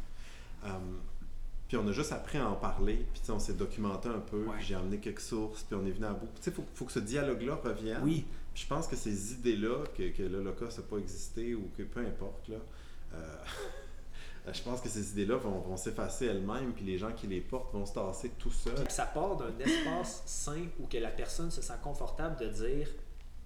[0.64, 1.00] Um,
[1.68, 4.56] puis on a juste appris à en parler, puis on s'est documenté un peu, Ouais.
[4.60, 6.26] j'ai amené quelques sources, puis on est venu à bout.
[6.36, 8.00] Tu sais, il faut, faut que ce dialogue-là revienne.
[8.02, 8.26] Oui.
[8.54, 12.00] Puis je pense que ces idées-là, que, que l'Holocauste n'a pas existé ou que peu
[12.00, 12.56] importe, là,
[13.14, 13.36] euh,
[14.52, 17.72] je pense que ces idées-là vont, vont s'effacer elles-mêmes, puis les gens qui les portent
[17.72, 18.88] vont se tasser tout seuls.
[18.90, 22.88] Ça part d'un espace sain où que la personne se sent confortable de dire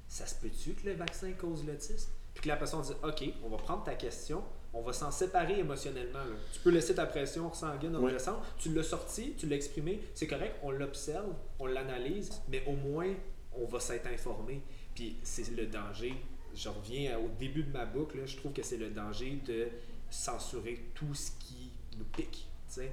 [0.09, 2.11] ça se peut-tu que le vaccin cause l'autisme?
[2.35, 4.43] Puis que la personne dit OK, on va prendre ta question,
[4.75, 6.19] on va s'en séparer émotionnellement.
[6.19, 6.35] là.
[6.53, 8.11] Tu peux laisser ta pression sanguine Ouais.
[8.11, 12.73] redescendre, tu l'as sorti, tu l'as exprimé, c'est correct, on l'observe, on l'analyse, mais au
[12.73, 13.13] moins
[13.55, 14.63] on va s'être informé.
[14.95, 16.15] Puis c'est le danger.
[16.55, 19.69] Je reviens au début de ma boucle, là, je trouve que c'est le danger de
[20.13, 22.49] censurer tout ce qui nous pique.
[22.69, 22.93] tu sais.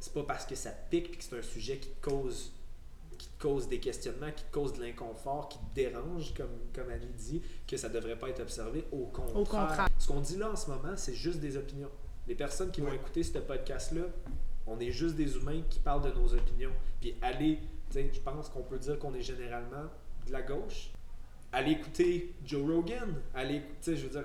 [0.00, 2.52] C'est pas parce que ça pique et que c'est un sujet qui te cause
[3.16, 6.90] qui te cause des questionnements, qui te cause de l'inconfort, qui te dérange, comme, comme
[6.90, 8.84] Annie dit, que ça devrait pas être observé.
[8.92, 9.36] Au contraire.
[9.36, 9.88] Au contraire.
[9.98, 11.90] Ce qu'on dit là en ce moment, c'est juste des opinions.
[12.28, 14.02] Les personnes qui vont écouter ce podcast-là,
[14.66, 16.72] on est juste des humains qui parlent de nos opinions.
[17.00, 17.58] Puis allez,
[17.90, 19.84] tu sais, je pense qu'on peut dire qu'on est généralement
[20.26, 20.90] de la gauche.
[21.52, 23.14] Allez écouter Joe Rogan.
[23.34, 24.24] Allez, tu sais, je veux dire,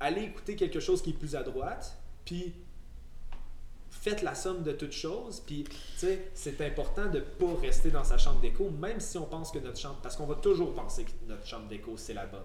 [0.00, 1.96] allez écouter quelque chose qui est plus à droite.
[2.24, 2.54] Puis
[4.04, 5.40] faites la somme de toutes choses.
[5.40, 5.64] Puis,
[5.96, 9.78] c'est important de pas rester dans sa chambre d'écho, même si on pense que notre
[9.78, 9.98] chambre.
[10.02, 12.42] Parce qu'on va toujours penser que notre chambre d'écho, c'est la bonne.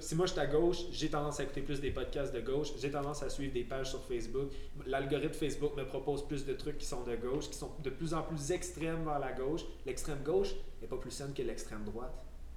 [0.00, 2.72] si moi je suis à gauche, j'ai tendance à écouter plus des podcasts de gauche,
[2.78, 4.50] j'ai tendance à suivre des pages sur Facebook.
[4.86, 8.12] L'algorithme Facebook me propose plus de trucs qui sont de gauche, qui sont de plus
[8.12, 9.62] en plus extrêmes vers la gauche.
[9.86, 12.14] L'extrême gauche n'est pas plus saine que l'extrême droite,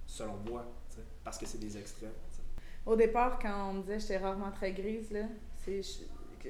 [0.07, 0.65] selon moi,
[1.23, 2.09] parce que c'est des extrêmes.
[2.85, 5.21] Au départ, quand on me disait que j'étais rarement très grise, là,
[5.63, 5.81] c'est,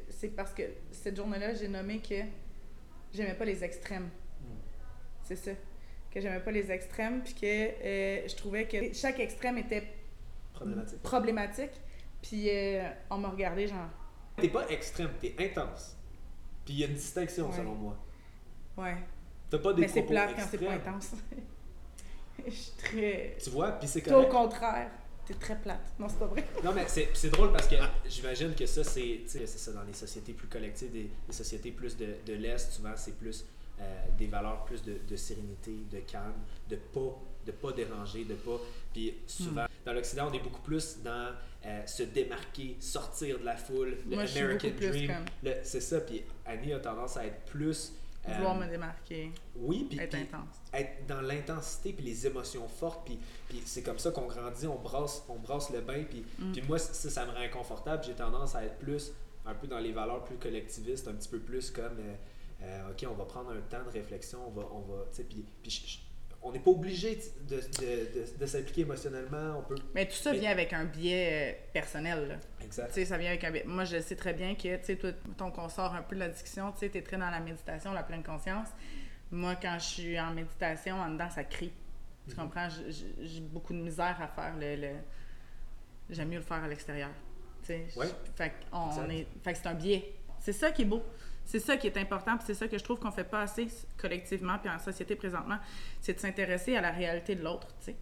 [0.10, 2.16] c'est parce que cette journée-là, j'ai nommé que
[3.14, 4.10] j'aimais pas les extrêmes.
[4.42, 4.56] Hmm.
[5.24, 5.52] C'est ça.
[6.12, 9.84] Que j'aimais pas les extrêmes, puis que euh, je trouvais que chaque extrême était
[10.54, 11.02] Problématique.
[11.02, 11.72] problématique.
[12.22, 13.90] Puis euh, on m'a regardé genre,
[14.38, 15.96] T'es pas extrême, t'es intense.
[16.66, 17.56] Puis il y a une distinction Ouais.
[17.56, 17.98] selon moi.
[18.78, 18.96] ouais.
[19.50, 20.94] T'as pas des Mais c'est plate quand c'est pas extrêmes.
[20.96, 21.12] intense.
[22.46, 23.38] Je suis très.
[23.42, 24.32] Tu vois, puis c'est Toi, au correct.
[24.34, 24.92] contraire,
[25.26, 25.94] t'es très plate.
[26.00, 26.46] Non, c'est pas vrai.
[26.64, 27.76] Non, mais c'est c'est drôle parce que
[28.08, 31.98] j'imagine que ça, c'est c'est ça dans les sociétés plus collectives, des, des sociétés plus
[31.98, 33.46] de, de l'Est, souvent, c'est plus
[33.80, 36.34] euh, des valeurs plus de, de sérénité, de calme,
[36.70, 38.60] de pas de pas déranger, de pas.
[38.94, 41.32] Puis souvent, dans l'Occident, on est beaucoup plus dans
[41.66, 45.12] euh, se démarquer, sortir de la foule, le Moi, American Dream.
[45.64, 46.02] C'est ça.
[46.02, 47.94] Puis Annie a tendance à être plus.
[48.28, 50.56] Euh, Vouloir me démarquer, oui, puis, être intense.
[50.74, 53.20] être dans l'intensité puis les émotions fortes puis,
[53.66, 56.54] c'est comme ça qu'on grandit on brasse on brasse le bain puis, Mm.
[56.68, 59.12] moi ça ça me rend inconfortable j'ai tendance à être plus
[59.46, 62.16] un peu dans les valeurs plus collectivistes un petit peu plus comme euh,
[62.64, 65.24] euh, ok on va prendre un temps de réflexion on va on va tu sais
[65.24, 65.46] puis,
[66.48, 67.16] on n'est pas obligé
[67.50, 70.86] de, de, de, de s'impliquer émotionnellement on peut Mais tout ça Mais- vient avec un
[70.86, 72.28] biais euh, personnel.
[72.28, 72.36] là.
[72.60, 73.64] Tu exact sais, ça vient avec un biais.
[73.66, 76.20] Moi, je sais très bien que, tu sais, toi, mettons qu'on sort un peu de
[76.22, 78.68] la discussion, tu sais, t'es très dans la méditation, la pleine conscience.
[79.32, 81.74] Moi, quand je suis en méditation, en dedans, ça crie.
[82.28, 82.44] Tu Mhm.
[82.44, 82.68] comprends?
[83.22, 84.76] J'ai beaucoup de misère à faire le.
[84.76, 85.00] le-
[86.12, 87.10] J'aime mieux le faire à l'extérieur.
[87.66, 88.06] Tu Ouais.
[88.36, 89.26] Fait on est.
[89.44, 90.14] Fait que c'est un biais.
[90.40, 91.02] C'est ça qui est beau.
[91.46, 93.68] C'est ça qui est important, puis c'est ça que je trouve qu'on fait pas assez
[93.98, 95.60] collectivement, puis en société présentement,
[96.02, 97.96] c'est de s'intéresser à la réalité de l'autre, tu sais.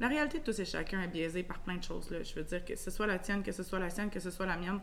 [0.00, 2.08] La réalité de tous et chacun est biaisée par plein de choses.
[2.10, 2.22] Là.
[2.22, 4.30] Je veux dire que ce soit la tienne, que ce soit la sienne, que ce
[4.30, 4.80] soit la mienne.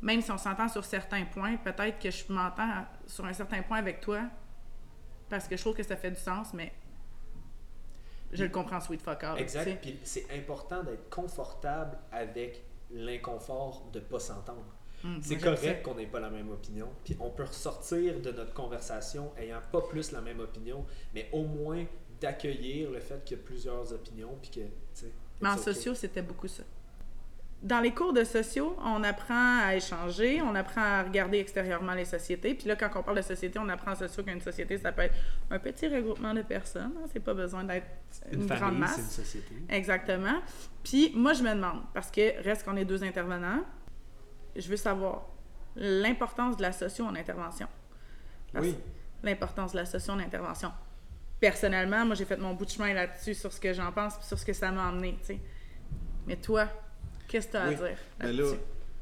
[0.00, 3.78] Même si on s'entend sur certains points, peut-être que je m'entends sur un certain point
[3.78, 4.22] avec toi
[5.28, 6.72] parce que je trouve que ça fait du sens, mais
[8.32, 14.18] je le comprends sweet fuck exact puis c'est important d'être confortable avec l'inconfort de pas
[14.18, 16.88] s'entendre Hum, C'est correct qu'on n'ait pas la même opinion.
[17.04, 20.84] Puis on peut ressortir de notre conversation ayant pas plus la même opinion,
[21.14, 21.84] mais au moins
[22.20, 24.36] d'accueillir le fait qu'il y a plusieurs opinions.
[24.40, 25.62] Puis que, tu sais, Mais en okay.
[25.62, 26.62] sociaux, c'était beaucoup ça.
[27.62, 32.04] Dans les cours de sociaux, on apprend à échanger, on apprend à regarder extérieurement les
[32.04, 32.54] sociétés.
[32.54, 35.02] Puis là, quand on parle de société, on apprend en sociaux qu'une société, ça peut
[35.02, 35.14] être
[35.50, 36.92] un petit regroupement de personnes.
[36.96, 37.06] hein.
[37.12, 37.86] C'est pas besoin d'être
[38.30, 38.96] une, grande masse.
[38.96, 39.54] c'est une société.
[39.70, 40.40] Exactement.
[40.84, 43.64] Puis moi, je me demande, parce que reste qu'on est deux intervenants,
[44.60, 45.26] je veux savoir
[45.76, 47.68] l'importance de la socio en intervention.
[48.52, 48.76] Parce- Oui.
[49.22, 50.70] L'importance de la socio en intervention.
[51.40, 54.26] Personnellement, moi, j'ai fait mon bout de chemin là-dessus sur ce que j'en pense puis
[54.26, 55.38] sur ce que ça m'a emmené, tu sais.
[56.26, 56.68] Mais toi,
[57.28, 57.74] qu'est-ce que tu as Oui.
[57.74, 58.54] à dire Ben là-dessus?
[58.54, 58.58] là,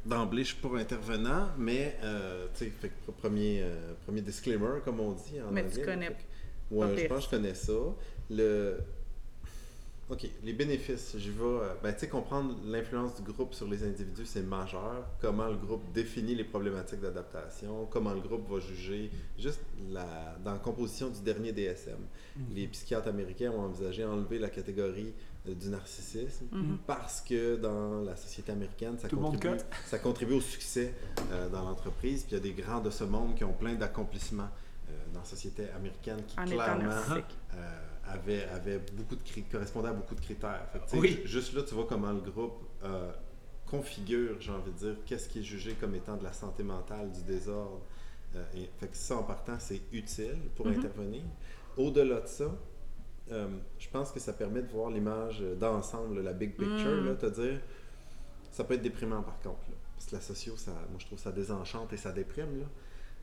[0.07, 4.81] d'emblée, je suis pas intervenant, mais euh, tu sais, fait que premier, euh, premier disclaimer,
[4.85, 5.85] comme on dit en Mais tu anglais.
[5.85, 7.73] connais Fait que- pas Ouais, je pense que je connais ça.
[8.31, 8.79] Le...
[10.15, 11.43] OK, les bénéfices, j'y vais.
[11.43, 15.05] euh, Ben, tu sais, comprendre l'influence du groupe sur les individus, c'est majeur.
[15.21, 19.61] Comment le groupe définit les problématiques d'adaptation, comment le groupe va juger, juste
[19.91, 20.37] la...
[20.45, 21.95] dans la composition du dernier DSM.
[21.99, 22.55] Mm-hmm.
[22.55, 25.13] Les psychiatres américains ont envisagé d'enlever la catégorie
[25.49, 26.79] euh, du narcissisme Mhm.
[26.87, 30.95] parce que dans la société américaine, ça Tout contribue, ça contribue au succès
[31.33, 32.23] euh, dans l'entreprise.
[32.23, 34.49] Puis il y a des grands de ce monde qui ont plein d'accomplissements
[34.89, 36.91] euh, dans la société américaine qui En clairement.
[38.09, 40.67] Avait, avait beaucoup de correspondait à beaucoup de critères.
[40.73, 41.21] Fait que, Oui.
[41.25, 43.13] Juste là, tu vois comment le groupe euh,
[43.67, 47.11] configure, j'ai envie de dire, qu'est-ce qui est jugé comme étant de la santé mentale,
[47.13, 47.81] du désordre.
[48.37, 50.79] Euh, et, fait que ça, en partant, c'est utile pour Mhm.
[50.79, 51.23] intervenir.
[51.77, 52.55] Au-delà de ça,
[53.33, 53.49] euh,
[53.79, 57.07] je pense que ça permet de voir l'image d'ensemble, la big picture, Mm.
[57.07, 57.61] là, te dire,
[58.53, 59.69] ça peut être déprimant par contre.
[59.71, 62.61] Là, parce que la socio, ça, moi je trouve ça désenchante et ça déprime.
[62.61, 62.67] Là.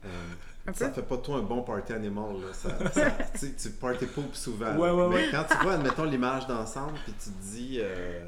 [0.04, 0.94] Euh, ça peu?
[0.94, 2.40] fait pas de toi un bon party animal.
[2.40, 2.52] Là.
[2.52, 4.76] Ça, ça- tu sais, tu party poop souvent.
[4.76, 4.94] Ouais, là.
[4.94, 5.28] ouais, Mais ouais.
[5.30, 8.26] quand tu vois, admettons, l'image d'ensemble, puis tu te dis, euh,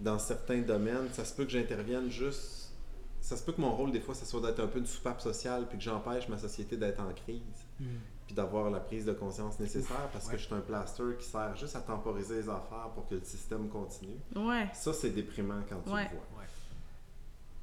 [0.00, 2.72] dans certains domaines, ça se peut que j'intervienne juste.
[3.20, 5.20] Ça se peut que mon rôle, des fois, ça soit d'être un peu une soupape
[5.20, 7.40] sociale, puis que j'empêche ma société d'être en crise,
[8.26, 11.54] puis d'avoir la prise de conscience nécessaire, parce que je suis un plaster qui sert
[11.56, 14.18] juste à temporiser les affaires pour que le système continue.
[14.34, 14.66] Ouais.
[14.74, 16.00] Ça, c'est déprimant quand tu le vois.
[16.00, 16.46] Ouais.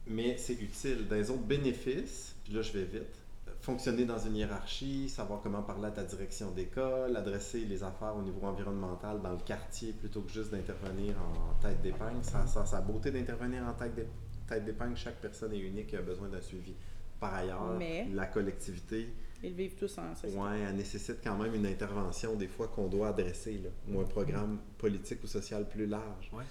[0.07, 1.07] Mais c'est utile.
[1.09, 3.15] Dans les autres bénéfices, puis là je vais vite,
[3.61, 8.23] fonctionner dans une hiérarchie, savoir comment parler à ta direction d'école, adresser les affaires au
[8.23, 12.23] niveau environnemental dans le quartier plutôt que juste d'intervenir en tête d'épingle.
[12.23, 14.07] Ça, ça, ça a beauté d'intervenir en tête d'ép-
[14.47, 14.97] tête d'épingle.
[14.97, 16.73] Chaque personne est unique et a besoin d'un suivi.
[17.19, 19.09] Par ailleurs, Mais- la collectivité,
[19.43, 20.37] Ils vivent tous en société.
[20.41, 24.05] ouais, elle nécessite quand même une intervention des fois qu'on doit adresser, là, ou un
[24.05, 26.31] programme politique ou social plus large.
[26.33, 26.45] Ouais.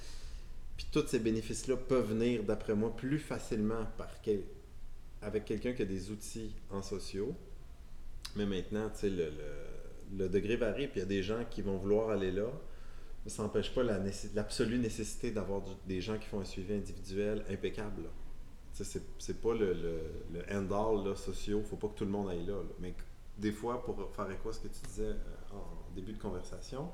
[0.77, 4.43] Puis tous ces bénéfices-là peuvent venir, d'après moi, plus facilement par quel-
[5.23, 7.35] avec quelqu'un qui a des outils en sociaux.
[8.37, 9.31] Mais maintenant, tu sais, le,
[10.17, 12.51] le- degré varie, puis il y a des gens qui vont vouloir aller là.
[13.25, 18.05] Mais ça n'empêche pas l'absolue nécessité d'avoir des gens qui font un suivi individuel impeccable.
[18.77, 20.01] Tu c'est- pas le, le,
[20.35, 22.55] le end-all sociaux, faut pas que tout le monde aille là.
[22.55, 22.75] là.
[22.81, 22.95] Mais
[23.39, 25.15] des fois, pour faire écho à ce que tu disais euh,
[25.53, 26.91] en début de conversation,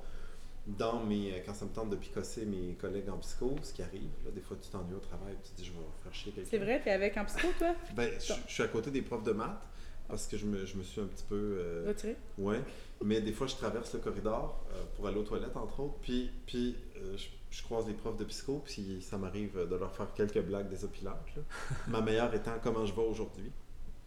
[0.66, 3.82] dans mes, euh, quand ça me tente de picosser mes collègues en psycho, ce qui
[3.82, 6.32] arrive, là, des fois tu t'ennuies au travail, tu te dis je vais faire chier
[6.32, 6.50] quelqu'un.
[6.50, 7.74] C'est vrai, t'es avec en psycho, toi?
[7.94, 9.60] Ben, je, je suis à côté des profs de maths
[10.08, 11.34] parce que je me, je me suis un petit peu.
[11.58, 12.16] euh, Retiré?
[12.38, 12.60] ouais,
[13.02, 16.30] mais des fois je traverse le corridor euh, pour aller aux toilettes, entre autres, puis,
[16.46, 20.12] puis euh, je, je croise les profs de psycho, puis ça m'arrive de leur faire
[20.14, 21.16] quelques blagues désopilantes.
[21.88, 23.50] Ma meilleure étant comment je vais aujourd'hui?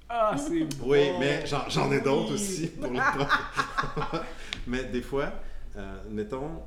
[0.10, 0.88] Ah, c'est bon.
[0.92, 2.34] Oui, mais j'en j'en ai d'autres Oui.
[2.36, 4.22] aussi pour les profs.
[4.68, 5.34] mais des fois,
[5.78, 6.62] euh, mettons,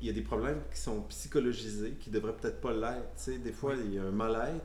[0.00, 3.42] il y a des problèmes qui sont psychologisés, qui devraient peut-être pas l'être.
[3.42, 4.64] Des fois, il y a un mal-être.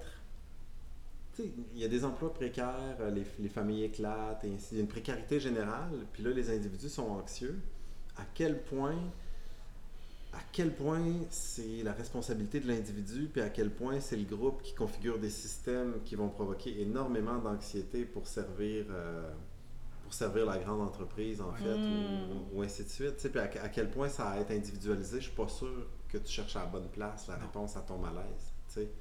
[1.38, 4.70] Il y a des emplois précaires, euh, les, les familles éclatent, et ainsi.
[4.72, 7.60] Il y a une précarité générale, puis là, les individus sont anxieux.
[8.18, 8.96] À quel point
[10.36, 14.62] à quel point c'est la responsabilité de l'individu, puis à quel point c'est le groupe
[14.62, 19.32] qui configure des systèmes qui vont provoquer énormément d'anxiété pour servir, euh,
[20.16, 22.32] servir la grande entreprise, en fait, Mm.
[22.54, 23.16] ou, ou ainsi de suite.
[23.18, 25.88] Tu sais, puis à, à quel point ça va être individualisé, je suis pas sûr
[26.10, 27.42] que tu cherches à la bonne place la Non.
[27.44, 28.54] réponse à ton malaise.
[28.68, 28.92] Tu sais.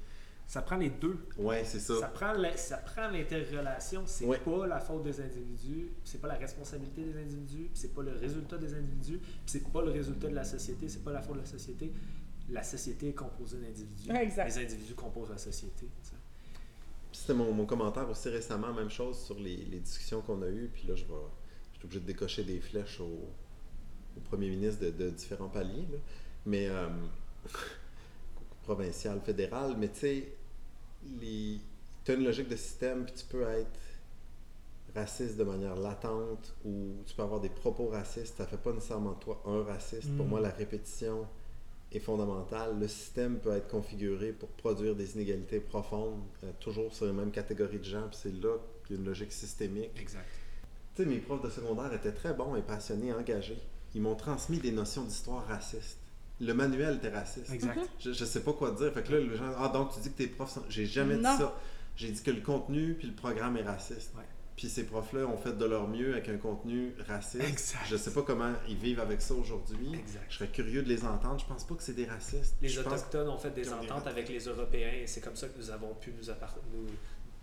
[0.47, 1.17] Ça prend les deux.
[1.39, 1.99] Ouais, c'est ça.
[1.99, 4.03] Ça prend, la- ça prend l'interrelation.
[4.05, 4.37] C'est Ouais.
[4.37, 8.57] pas la faute des individus, c'est pas la responsabilité des individus, c'est pas le résultat
[8.57, 11.45] des individus, c'est pas le résultat de la société, c'est pas la faute de la
[11.47, 11.91] société.
[12.49, 14.07] La société est composée d'individus.
[14.11, 14.25] Ouais.
[14.45, 15.87] Les individus composent la société.
[16.03, 16.14] tu sais.
[17.25, 20.69] C'était mon, mon commentaire aussi récemment, même chose sur les, les discussions qu'on a eues.
[20.71, 21.13] Puis là, je vais,
[21.73, 23.05] je suis obligé de décocher des flèches au,
[24.15, 25.87] au premier ministre de, de différents paliers.
[25.91, 25.97] là.
[26.45, 26.87] Mais euh,
[28.63, 29.75] provincial, fédéral.
[29.77, 30.33] Mais tu sais,
[31.19, 31.59] les...
[32.03, 33.79] tu as une logique de système, puis tu peux être
[34.95, 38.37] raciste de manière latente ou tu peux avoir des propos racistes.
[38.37, 40.15] Ça fait pas nécessairement toi un raciste.
[40.15, 40.29] Pour Mm.
[40.29, 41.27] moi, la répétition
[41.97, 42.77] est fondamentale.
[42.79, 47.31] Le système peut être configuré pour produire des inégalités profondes, euh, toujours sur les mêmes
[47.31, 49.91] catégories de gens, puis c'est là qu'il y a une logique systémique.
[49.99, 50.25] Exact.
[50.95, 53.57] Tu sais, mes profs de secondaire étaient très bons et passionnés, engagés.
[53.93, 55.99] Ils m'ont transmis des notions d'histoire raciste.
[56.41, 57.49] Le manuel était raciste.
[57.51, 57.79] Exact.
[57.99, 58.91] Je, je sais pas quoi te dire.
[58.93, 60.63] Fait que là, les gens, ah, donc tu dis que tes profs sont.
[60.67, 61.31] J'ai jamais Non.
[61.31, 61.55] dit ça.
[61.95, 64.11] J'ai dit que le contenu puis le programme est raciste.
[64.17, 64.23] Ouais.
[64.55, 67.43] Puis ces profs-là ont fait de leur mieux avec un contenu raciste.
[67.43, 67.79] Exact.
[67.89, 69.93] Je sais pas comment ils vivent avec ça aujourd'hui.
[69.93, 70.25] Exact.
[70.29, 71.39] Je serais curieux de les entendre.
[71.39, 72.55] Je pense pas que c'est des racistes.
[72.61, 75.47] Les Je pense- Autochtones ont fait des ententes avec les Européens et c'est comme ça
[75.47, 76.87] que nous avons pu nous, appart- nous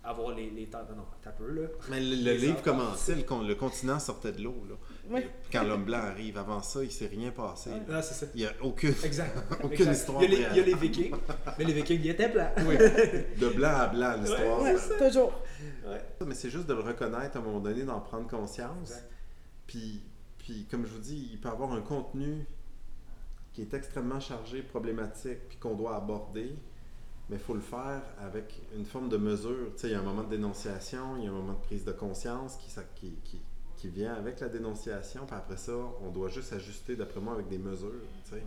[0.04, 0.78] avoir les, les temps.
[0.96, 1.68] Non, t'as peu là.
[1.90, 2.64] Mais le, livre ententes.
[2.64, 4.64] commençait, le, con- le continent sortait de l'eau.
[4.68, 4.74] là.
[5.14, 5.28] Ouais.
[5.52, 7.70] Quand l'homme blanc arrive, avant ça, il s'est rien passé.
[7.92, 8.26] Ah, c'est ça.
[8.34, 9.36] Il n'y a aucune, Exact.
[9.62, 9.92] aucune Exact.
[9.92, 10.76] histoire Il y, a les, il y a les réelle.
[10.78, 11.14] Vikings,
[11.58, 12.52] mais les Vikings, ils étaient blancs.
[12.56, 14.62] de blanc à blanc l'histoire.
[14.62, 15.32] Ouais, toujours.
[16.26, 18.90] Mais c'est juste de le reconnaître à un moment donné, d'en prendre conscience.
[18.90, 19.10] Exact.
[19.66, 20.02] Puis,
[20.38, 22.44] puis, comme je vous dis, il peut avoir un contenu
[23.52, 26.54] qui est extrêmement chargé, problématique, puis qu'on doit aborder.
[27.28, 29.72] Mais il faut le faire avec une forme de mesure.
[29.74, 31.60] Tu sais, il y a un moment de dénonciation, il y a un moment de
[31.60, 33.40] prise de conscience qui, ça- qui, qui,
[33.76, 35.24] qui vient avec la dénonciation.
[35.26, 35.72] Puis après ça,
[36.02, 37.92] on doit juste ajuster, d'après moi, avec des mesures.
[38.24, 38.42] tu sais.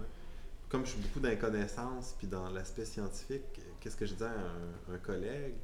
[0.70, 3.44] Comme je suis beaucoup dans les connaissances, puis dans l'aspect scientifique,
[3.80, 5.56] qu'est-ce que je disais à un, un collègue?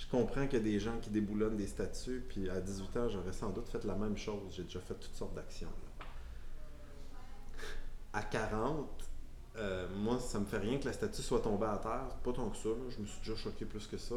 [0.00, 3.08] Je comprends qu'il y a des gens qui déboulonnent des statuts, puis à 18 ans,
[3.10, 4.54] j'aurais sans doute fait la même chose.
[4.56, 5.68] J'ai déjà fait toutes sortes d'actions.
[8.14, 8.88] À 40,
[9.56, 12.16] euh, moi, ça me fait rien que la statue soit tombée à terre.
[12.24, 12.88] Pas tant que ça, là.
[12.88, 14.14] je me suis déjà choqué plus que ça.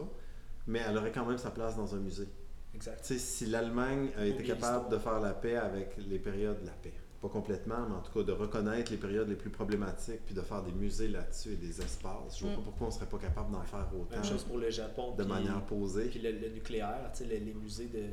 [0.68, 2.30] Mais elle aurait quand même sa place dans un musée.
[2.74, 3.02] Exact.
[3.02, 6.66] Tu sais, si l'Allemagne a été capable de faire la paix avec les périodes de
[6.66, 6.94] la paix,
[7.24, 10.42] pas complètement, mais en tout cas de reconnaître les périodes les plus problématiques, puis de
[10.42, 12.58] faire des musées là-dessus et des espaces, je vois Mm.
[12.58, 15.16] pas pourquoi on serait pas capable d'en faire autant Même chose pour le Japon.
[15.16, 16.10] de puis- manière posée.
[16.10, 18.04] Puis le, le nucléaire, tu sais, les, les musées de,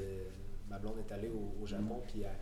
[0.00, 0.06] de.
[0.68, 2.34] Ma blonde est allée au, au Japon, puis à, à-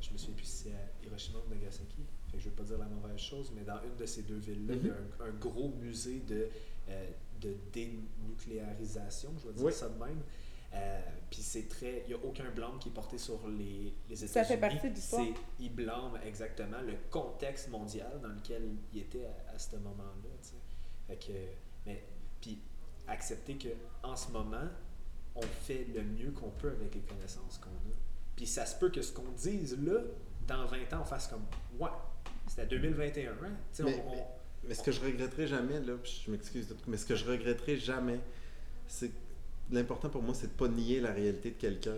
[0.00, 2.02] je me souviens plus si c'est à Hiroshima ou Nagasaki.
[2.30, 4.38] Fait que je veux pas dire la mauvaise chose, mais dans une de ces deux
[4.38, 6.46] villes-là, il y a un, un gros musée de,
[6.88, 7.06] euh,
[7.40, 9.72] de dénucléarisation, je vais dire Oui.
[9.72, 10.20] ça de même.
[10.74, 11.00] Euh,
[11.30, 12.02] puis c'est très.
[12.06, 14.28] Il n'y a aucun blâme qui est porté sur les, les États-Unis.
[14.28, 15.22] Ça fait partie l'histoire.
[15.24, 18.62] C'est- Il blâme exactement le contexte mondial dans lequel
[18.92, 20.30] il était à, à ce moment-là.
[20.42, 20.54] tu sais.
[21.06, 21.38] Fait que.
[21.86, 22.02] Mais.
[22.40, 22.58] Puis
[23.06, 23.68] accepter que
[24.02, 24.68] en ce moment,
[25.34, 27.94] on fait le mieux qu'on peut avec les connaissances qu'on a.
[28.36, 30.00] Puis ça se peut que ce qu'on dise là,
[30.46, 31.44] dans 20 ans, on fasse comme
[31.78, 31.90] Ouais,
[32.48, 33.36] c'était 2021, hein?
[33.42, 34.26] Tu sais, Mais- on- on-
[34.64, 37.24] Mais ce que je regretterai jamais, là, puis je m'excuse, de- mais ce que je
[37.24, 38.20] regretterai jamais,
[38.86, 39.10] c'est
[39.72, 41.96] l'important pour moi, c'est de pas nier la réalité de quelqu'un.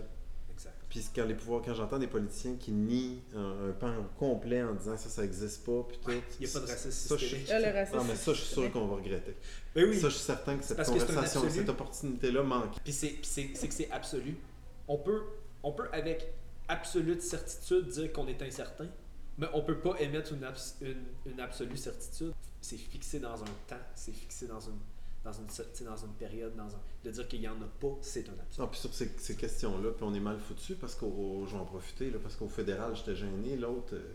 [0.51, 0.73] Exact.
[0.89, 4.73] Puis quand les pouvoirs, quand j'entends des politiciens qui nient un, un pan complet en
[4.73, 6.11] disant ça, ça existe pas, puis tout.
[6.39, 7.49] Il n'y a pas de racisme ça, je- systémique.
[7.51, 9.35] Ah, le racisme Non, mais ça, je suis sûr qu'on va regretter.
[9.75, 9.99] Mais oui.
[9.99, 12.75] Ça, je suis certain que cette que conversation, cette opportunité-là manque.
[12.83, 14.37] Puis c'est, puis c'est, c'est que c'est absolu.
[14.87, 15.21] On peut,
[15.63, 16.33] on peut avec
[16.67, 18.87] absolue certitude dire qu'on est incertain,
[19.37, 22.31] mais on peut pas émettre une, abs- une, une absolue certitude.
[22.61, 24.79] C'est fixé dans un temps, c'est fixé dans une,
[25.25, 27.67] dans une, tu sais, dans une période, dans un, de dire qu'il n'y en a
[27.81, 28.59] pas, c'est un absurde.
[28.59, 31.59] Non, puis sur ces, ces questions-là, puis on est mal foutu parce qu'au, je vais
[31.59, 33.57] en profiter, là, parce qu'au fédéral, j'étais gêné.
[33.57, 34.13] L'autre, euh,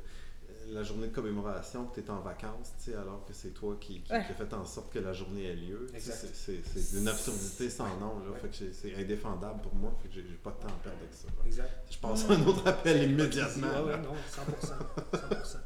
[0.69, 4.25] la journée de commémoration, tu es en vacances, alors que c'est toi qui, qui, Ouais.
[4.25, 5.89] qui a fait en sorte que la journée ait lieu.
[5.99, 8.31] C'est, une absurdité sans nom, là.
[8.31, 8.39] Ouais.
[8.39, 11.13] Fait que c'est, indéfendable pour moi, fait que j'ai, pas de temps à perdre avec
[11.13, 11.27] ça.
[11.45, 11.71] Exact.
[11.91, 13.67] Je passe à un autre appel immédiatement.
[13.75, 15.19] Ah non, 100%.
[15.19, 15.57] 100%.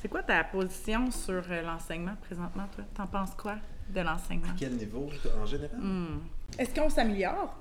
[0.00, 2.84] C'est quoi ta position sur euh, l'enseignement présentement, toi?
[2.94, 3.56] T'en penses quoi
[3.90, 4.54] de l'enseignement?
[4.56, 5.10] Quel niveau
[5.40, 5.78] en général?
[5.80, 6.20] Hmm.
[6.58, 7.54] Est-ce qu'on s'améliore?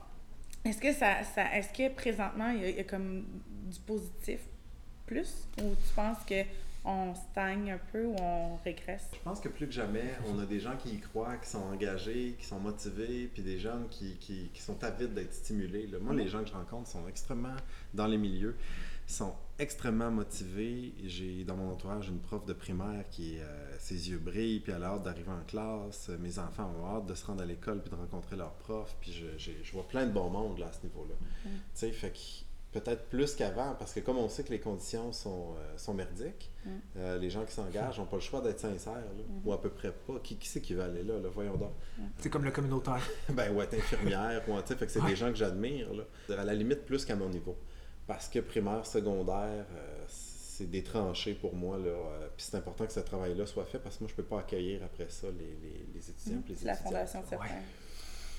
[0.63, 3.25] Est-ce que ça, ça est-ce que présentement il y, a, il y a comme
[3.65, 4.41] du positif
[5.05, 5.47] plus?
[5.59, 6.43] Ou tu penses que
[6.85, 9.09] on stagne un peu ou on régresse?
[9.13, 11.63] Je pense que plus que jamais, on a des gens qui y croient, qui sont
[11.63, 15.87] engagés, qui sont motivés, puis des jeunes qui, qui, qui sont avides d'être stimulés.
[15.87, 15.97] là.
[15.99, 17.55] Moi, les gens que je rencontre sont extrêmement
[17.93, 18.55] dans les milieux,
[19.05, 20.93] sont extrêmement motivés.
[21.03, 23.45] J'ai dans mon entourage une prof de primaire qui, euh,
[23.79, 26.09] ses yeux brillent, puis elle a hâte d'arriver en classe.
[26.19, 28.95] Mes enfants ont hâte de se rendre à l'école puis de rencontrer leur prof.
[29.01, 31.15] Puis je, vois plein de bon monde là, à ce niveau-là.
[31.43, 35.11] Tu sais, fait que peut-être plus qu'avant, parce que comme on sait que les conditions
[35.11, 36.69] sont, euh, sont merdiques, Mm.
[36.97, 39.69] euh, les gens qui s'engagent n'ont pas le choix d'être sincères, là, ou à peu
[39.69, 40.19] près pas.
[40.21, 41.29] Qui, qui c'est qui va aller là, là?
[41.33, 41.71] Voyons donc.
[42.19, 43.01] C'est comme le communautaire.
[43.29, 45.09] ben, ou être infirmière, ou, tu sais, fait que c'est Ouais.
[45.11, 46.03] des gens que j'admire, là.
[46.37, 47.57] À la limite, plus qu'à mon niveau.
[48.07, 51.89] Parce que primaire, secondaire, euh, c'est des tranchées pour moi, là.
[51.89, 54.39] euh, puis c'est important que ce travail-là soit fait, parce que moi, je peux pas
[54.39, 56.41] accueillir après ça les, les, les étudiants.
[56.43, 57.45] puis les C'est la fondation de certains.
[57.45, 57.61] Ouais.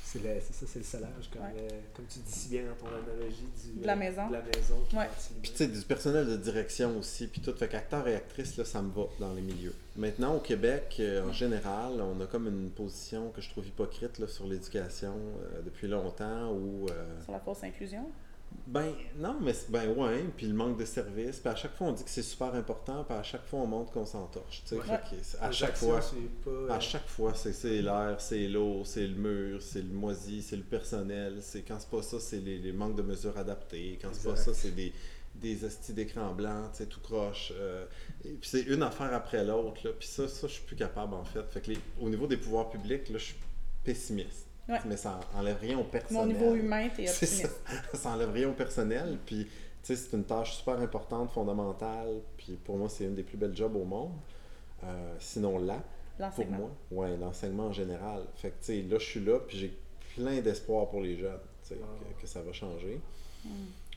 [0.05, 1.53] C'est ça, c'est le salage, comme, Ouais.
[1.61, 4.27] euh, comme tu dis si bien dans ton analogie du, De la maison.
[4.29, 5.07] de la maison Ouais.
[5.43, 7.53] Puis tu sais, du personnel de direction aussi, puis tout.
[7.53, 9.75] Fait qu'acteur et actrice, là, ça me va dans les milieux.
[9.97, 14.19] Maintenant, au Québec, euh, en général, on a comme une position que je trouve hypocrite
[14.19, 15.13] là, sur l'éducation
[15.43, 16.87] euh, depuis longtemps, où...
[16.89, 18.11] euh, Sur la fausse inclusion?
[18.71, 21.87] Ben non, mais c'est- ben ouais, puis le manque de services, puis à chaque fois
[21.87, 24.69] on dit que c'est super important, puis à chaque fois on montre qu'on s'entorche, tu
[24.69, 24.87] sais, Ouais.
[25.41, 26.01] à chaque fois,
[26.45, 30.43] pas, euh, à chaque fois c'est l'air, c'est l'eau, c'est le mur, c'est le moisi,
[30.43, 33.99] c'est le personnel, c'est quand c'est pas ça, c'est les, les manques de mesures adaptées,
[34.03, 34.93] quand c'est pas ça, c'est des
[35.35, 35.57] des
[35.91, 37.53] d'écran blanc, tu sais, tout croche.
[37.57, 37.87] euh,
[38.25, 41.15] et puis c'est une affaire après l'autre, là, puis ça, ça, je suis plus capable
[41.15, 41.43] en fait.
[41.51, 43.37] Fait que les- au niveau des pouvoirs publics, là, je suis
[43.85, 44.48] pessimiste.
[44.69, 44.79] Ouais.
[44.87, 46.23] Mais ça enlève rien au personnel.
[46.23, 47.47] Mon niveau humain, t'es C'est ça.
[47.49, 47.95] optimiste.
[47.97, 49.19] ça enlève rien au personnel.
[49.25, 49.51] Puis, tu
[49.83, 52.21] sais, c'est une tâche super importante, fondamentale.
[52.37, 54.13] Puis, pour moi, c'est une des plus belles jobs au monde.
[54.85, 55.83] Euh, sinon, là,
[56.35, 58.25] pour moi, ouais, l'enseignement en général.
[58.37, 59.77] Fait que, tu sais, là, je suis là, puis j'ai
[60.17, 61.87] plein d'espoir pour les jeunes, tu sais, Wow.
[62.17, 63.01] que, que ça va changer,
[63.45, 63.49] Mm.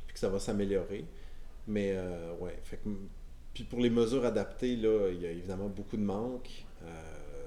[0.06, 1.04] puis que ça va s'améliorer.
[1.68, 2.90] Mais, euh, ouais, fait que,
[3.54, 6.66] puis pour les mesures adaptées, là, il y a évidemment beaucoup de manques.
[6.84, 6.88] Euh,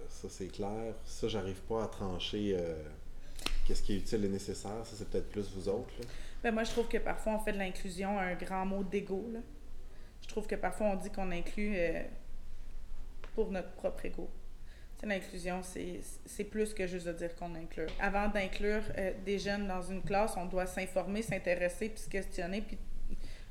[0.09, 0.95] ça, c'est clair.
[1.05, 2.75] Ça, j'arrive pas à trancher euh,
[3.65, 4.85] qu'est-ce qui est utile et nécessaire?
[4.85, 6.07] Ça, c'est peut-être plus vous autres, là.
[6.43, 9.31] Ben, moi, je trouve que parfois, on fait de l'inclusion un grand mot d'ego.
[9.33, 9.41] là.
[10.21, 12.03] Je trouve que parfois, on dit qu'on inclut euh,
[13.35, 14.29] pour notre propre ego.
[15.03, 17.89] L'inclusion, c'est c'est plus que juste de dire qu'on inclut.
[18.01, 22.63] Avant d'inclure euh, des jeunes dans une classe, on doit s'informer, s'intéresser, puis se questionner,
[22.63, 22.79] puis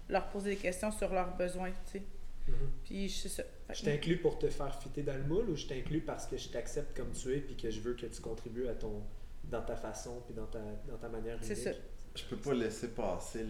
[0.09, 2.01] leur poser des questions sur leurs besoins, tu sais.
[2.47, 2.55] Mhm.
[2.83, 3.43] Puis je ça.
[3.71, 6.49] Je t'inclus pour te faire fitter dans le moule ou je t'inclus parce que je
[6.49, 9.03] t'accepte comme tu es puis que je veux que tu contribues à ton
[9.53, 10.59] dans ta façon puis dans ta,
[10.89, 11.63] dans ta manière C'est unique.
[11.63, 11.71] ça.
[12.15, 13.43] Je peux pas laisser passer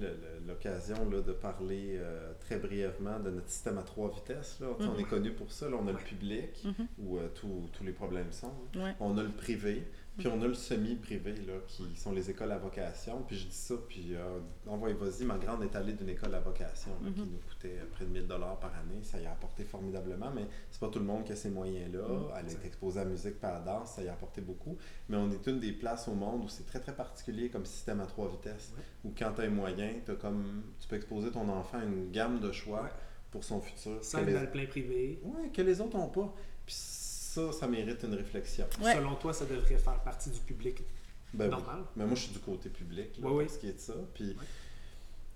[0.48, 4.60] l'occasion là, de parler euh, très brièvement de notre système à trois vitesses.
[4.62, 4.68] Là.
[4.80, 5.00] On Mhm.
[5.00, 5.68] est connu pour ça.
[5.70, 5.76] Là.
[5.82, 6.88] On a le public, Mhm.
[7.00, 8.54] où euh, tous- tous les problèmes sont.
[8.76, 8.96] Ouais.
[9.02, 9.84] On a le privé,
[10.18, 13.24] puis on a le semi-privé, là, qui sont les écoles à vocation.
[13.28, 16.40] Puis je dis ça, puis euh, envoie, vas-y, ma grande est allée d'une école à
[16.40, 17.30] vocation là, qui Mhm.
[17.32, 19.02] nous coûtait euh, près de 1000 dollars par année.
[19.04, 22.08] Ça y a apporté formidablement, mais c'est pas tout le monde qui a ces moyens-là.
[22.08, 22.24] Mhm.
[22.40, 24.78] Elle est exposée à la musique, pas à la danse, ça y a apporté beaucoup.
[25.10, 28.00] Mais on est une des places au monde où c'est très très particulier comme système
[28.00, 28.72] à trois vitesses.
[28.78, 28.84] Ouais.
[29.10, 32.12] Où quand tu as un moyen, t'as comme, tu peux exposer ton enfant à une
[32.12, 32.90] gamme de choix
[33.32, 34.04] pour son futur.
[34.04, 34.40] Sans que les...
[34.40, 35.20] le plein privé.
[35.24, 36.32] Ouais, que les autres n'ont pas.
[36.68, 36.76] Puis
[37.34, 38.66] ça, ça mérite une réflexion.
[38.82, 38.94] Ouais.
[38.96, 40.84] Selon toi, ça devrait faire partie du public
[41.34, 41.52] Ben oui.
[41.52, 41.84] normal?
[41.96, 43.44] Mais moi, je suis du côté public, là, Ouais, oui.
[43.46, 43.94] pour ce qui est de ça.
[44.14, 44.36] Puis,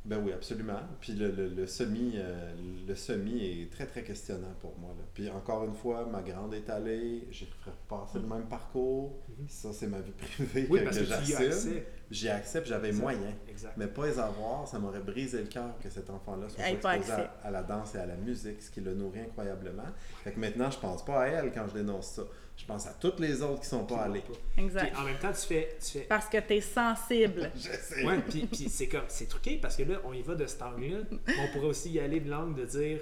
[0.07, 0.79] ben oui, absolument.
[1.01, 2.53] Puis le, le, le semi, euh,
[2.87, 4.91] le semi est très, très questionnant pour moi.
[4.97, 5.03] Là.
[5.13, 7.49] Puis encore une fois, ma grande est allée, j'ai
[7.89, 9.19] passé le même parcours.
[9.27, 9.49] Mhm.
[9.49, 11.83] Ça, c'est ma vie privée Oui, que, parce que.
[12.09, 13.33] J'y accepte, j'avais moyen.
[13.49, 13.73] Exact.
[13.75, 17.51] Mais pas les avoir, ça m'aurait brisé le cœur que cet enfant-là soit exposé à
[17.51, 19.83] la danse et à la musique, ce qui le nourrit incroyablement.
[20.23, 22.23] Fait que maintenant, je pense pas à elle quand je dénonce ça.
[22.57, 24.23] Je pense à toutes les autres qui sont pas allées.
[24.57, 24.91] Exact.
[24.91, 27.51] Puis en même temps, tu fais, tu fais Parce que t'es sensible.
[27.55, 28.03] Je sais.
[28.03, 30.63] Ouais, puis, puis c'est comme c'est truqué parce que là, on y va de cet
[30.63, 31.03] angle-là.
[31.39, 32.99] On pourrait aussi y aller de l'angle de dire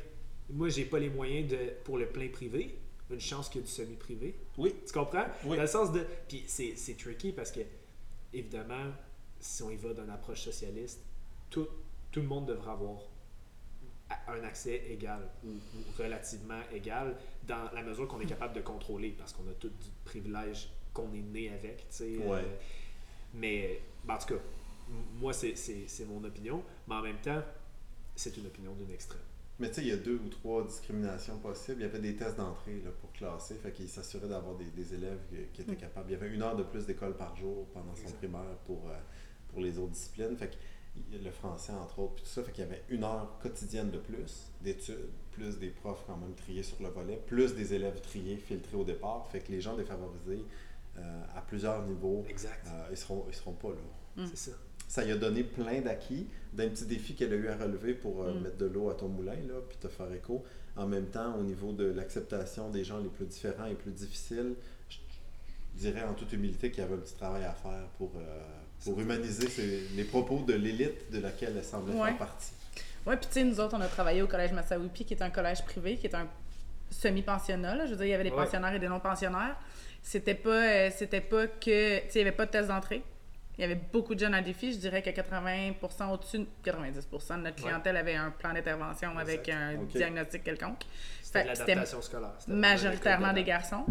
[0.50, 2.78] moi, j'ai pas les moyens de pour le plein privé.
[3.10, 4.36] Une chance qu'il y a du semi-privé.
[4.58, 4.76] Oui.
[4.86, 5.26] Tu comprends?
[5.46, 5.56] Oui.
[5.56, 6.06] Dans le sens de.
[6.28, 7.62] Puis c'est, c'est tricky parce que,
[8.34, 8.92] évidemment,
[9.40, 11.02] si on y va d'une approche socialiste,
[11.50, 11.68] tout,
[12.12, 12.98] tout le monde devra avoir
[14.28, 17.16] un accès égal ou, ou relativement égal
[17.48, 21.12] dans la mesure qu'on est capable de contrôler parce qu'on a tout du privilège qu'on
[21.14, 22.18] est né avec, tu sais.
[22.18, 22.38] Ouais.
[22.40, 22.56] euh,
[23.34, 24.42] mais, ben, en tout cas,
[25.20, 26.64] moi, c'est- c'est c'est mon opinion.
[26.88, 27.42] Mais en même temps,
[28.16, 29.22] c'est une opinion d'une extrême.
[29.60, 31.80] Mais tu sais, il y a deux ou trois discriminations possibles.
[31.80, 34.94] Il y avait des tests d'entrée là, pour classer, fait qu'il s'assurait d'avoir des, des
[34.94, 36.10] élèves qui, qui étaient capables.
[36.10, 38.98] Il y avait une heure de plus d'école par jour pendant son primaire pour, euh,
[39.50, 40.36] pour les autres disciplines.
[40.38, 40.56] Fait que
[41.12, 42.44] le français, entre autres, puis tout ça.
[42.44, 46.34] Fait qu'il y avait une heure quotidienne de plus d'études, plus des profs quand même
[46.36, 49.28] triés sur le volet, plus des élèves triés, filtrés au départ.
[49.32, 50.44] Fait que les gens défavorisés
[50.98, 52.66] euh, à plusieurs niveaux, Exact.
[52.68, 53.76] euh, ils seront, ils seront pas là
[54.18, 54.28] Mm.
[54.34, 54.58] C'est ça.
[54.88, 58.24] ça lui a donné plein d'acquis, d'un petit défi qu'elle a eu à relever pour
[58.24, 58.40] euh, Mm.
[58.44, 60.42] mettre de l'eau à ton moulin, là, puis te faire écho.
[60.78, 64.56] En même temps, au niveau de l'acceptation des gens les plus différents et plus difficiles,
[64.90, 64.98] je
[65.78, 68.40] je dirais en toute humilité qu'il y avait un petit travail à faire pour, euh,
[68.86, 69.50] pour humaniser
[69.96, 72.10] les propos de l'élite de laquelle elle semblait Ouais.
[72.10, 72.52] faire partie.
[73.06, 75.30] Ouais, puis tu sais, nous autres, on a travaillé au collège Massawipi, qui est un
[75.30, 76.28] collège privé, qui est un
[76.90, 77.76] semi-pensionnat.
[77.76, 77.86] là.
[77.86, 78.36] Je veux dire, il y avait des Ouais.
[78.44, 79.56] pensionnaires et des non-pensionnaires.
[80.02, 82.00] C'était pas, euh, c'était pas que.
[82.00, 83.04] Tu sais, il n'y avait pas de test d'entrée.
[83.58, 84.74] Il y avait beaucoup de jeunes à défi.
[84.74, 85.74] Je dirais que 80
[86.12, 87.52] au-dessus, de 90 de notre Ouais.
[87.70, 90.84] clientèle avait un plan d'intervention avec un diagnostic quelconque.
[91.24, 92.34] C'était Fait l'adaptation scolaire.
[92.40, 93.86] C'était majoritairement des garçons.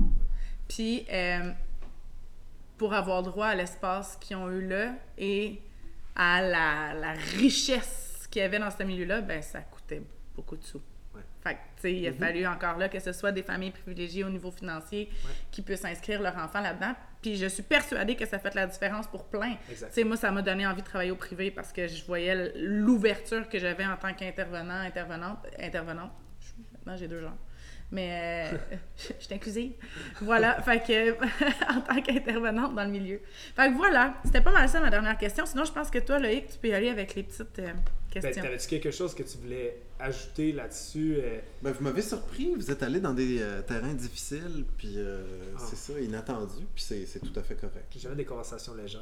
[0.69, 1.51] Puis, euh,
[2.79, 5.61] pour avoir droit à l'espace qu'ils ont eu là et
[6.17, 10.03] à la, la richesse qu'il y avait dans ce milieu-là, ben ça coûtait
[10.35, 10.83] beaucoup de sous.
[11.15, 11.21] Ouais.
[11.43, 14.25] Fait que, tu sais, il a fallu encore là que ce soit des familles privilégiées
[14.25, 15.31] au niveau financier Ouais.
[15.53, 16.95] qui puissent inscrire leur enfant là-dedans.
[17.23, 19.55] Puis je suis persuadée que ça fait la différence pour plein.
[19.71, 19.89] Exact.
[19.89, 22.53] Tu sais, moi, ça m'a donné envie de travailler au privé parce que je voyais
[22.57, 26.11] l'ouverture que j'avais en tant qu'intervenant, intervenante, intervenante.
[26.73, 27.37] Maintenant, j'ai deux genres.
[27.95, 28.59] Mais euh,
[28.99, 29.73] je suis inclusive.
[30.21, 30.61] Voilà.
[30.63, 31.13] fait que,
[31.73, 33.21] en tant qu'intervenante dans le milieu.
[33.57, 34.15] Fait que voilà.
[34.25, 35.47] C'était pas mal ça, ma dernière question.
[35.47, 38.21] Sinon, je pense que toi, Loïc, tu peux y aller avec les petites euh, Ben,
[38.23, 38.43] questions.
[38.43, 41.17] T'avais-tu quelque chose que tu voulais ajouter là-dessus?
[41.19, 45.23] euh, Ben, vous m'avez surpris, vous êtes allé dans des euh, terrains difficiles, puis euh,
[45.57, 45.61] Ah.
[45.71, 47.87] c'est ça, inattendu, puis c'est c'est tout à fait correct.
[47.93, 49.01] J'ai jamais des conversations légères.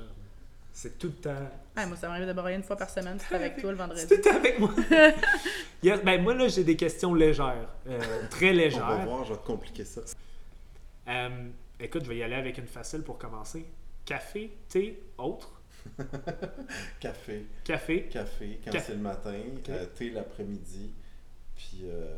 [0.74, 1.50] C'est tout le temps.
[1.76, 3.18] Ouais, moi, ça m'arrive de broyer une fois par semaine.
[3.28, 4.02] C'est avec toi le vendredi.
[4.08, 4.70] C'est tout avec moi.
[5.82, 8.00] Yes, ben moi là j'ai des questions légères, euh,
[8.30, 9.04] très On va légères.
[9.04, 10.00] voir, je vais te compliquer ça.
[11.08, 11.48] Euh,
[11.80, 13.66] écoute, je vais y aller avec une facile pour commencer.
[14.04, 15.60] Café, thé, autre?
[17.00, 17.46] Café.
[17.64, 18.02] Café.
[18.04, 18.84] Café quand Café.
[18.86, 19.34] c'est le matin,
[19.70, 20.92] euh, thé l'après-midi,
[21.56, 22.16] puis euh,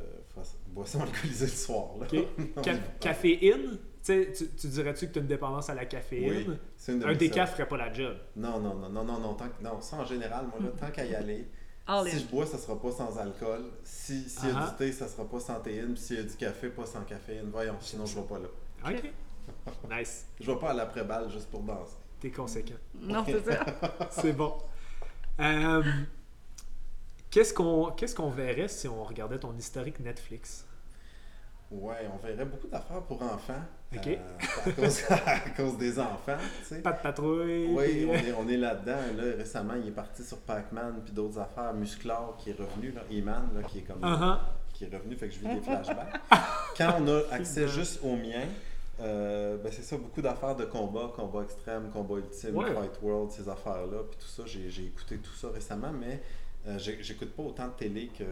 [0.69, 1.87] boisson alcoolisée le soir.
[2.01, 2.07] Là.
[2.07, 2.27] Ok.
[2.57, 3.79] Non, Ca- caféine?
[4.05, 6.49] Tu, sais, tu, tu dirais-tu que tu as une dépendance à la caféine?
[6.51, 8.17] Oui, c'est une de Un décaf ferait pas la job.
[8.37, 10.91] Non, non, non, non, non, non, tant que- non, ça en général, moi, là, tant
[10.93, 11.49] qu'à y aller,
[11.87, 12.19] All si in.
[12.19, 13.63] je bois, ça sera pas sans alcool.
[13.83, 15.95] Si, s'il y a du thé, ça sera pas sans théine.
[15.95, 17.49] Puis s'il y a du café, pas sans caféine.
[17.51, 18.49] Voyons, sinon je vais pas là.
[18.91, 19.11] Ok.
[19.91, 20.27] Nice.
[20.41, 21.97] Je vais pas à l'après-balle juste pour danser.
[22.21, 22.75] T'es conséquent.
[22.95, 23.65] Non, c'est ça.
[24.11, 24.55] C'est bon.
[25.41, 25.83] Euh,
[27.31, 30.65] Qu'est-ce qu'on qu'est-ce qu'on verrait si on regardait ton historique Netflix?
[31.81, 33.63] Ouais, on verrait beaucoup d'affaires pour enfants.
[33.97, 34.07] Ok.
[34.07, 34.17] euh,
[34.67, 36.83] à, cause, à cause des enfants, tu sais.
[36.83, 37.67] Pas de patrouille.
[37.71, 38.97] Oui, on est, on est là-dedans.
[39.17, 41.73] Là, récemment, il est parti sur Pac-Man puis d'autres affaires.
[41.75, 43.03] Musclor qui est revenu, là.
[43.11, 44.39] E-Man, là, qui est comme Uh-huh.
[44.73, 46.21] qui est revenu, fait que je vis des flashbacks.
[46.79, 48.43] Quand on a accès juste au mien,
[49.01, 52.73] euh, ben c'est ça, beaucoup d'affaires de combat, combat extrême, combat ultime, Ouais.
[52.73, 56.21] Fight World, ces affaires-là, puis tout ça, j'ai j'ai écouté tout ça récemment, mais
[56.69, 58.25] euh, j'écoute pas autant de télé que,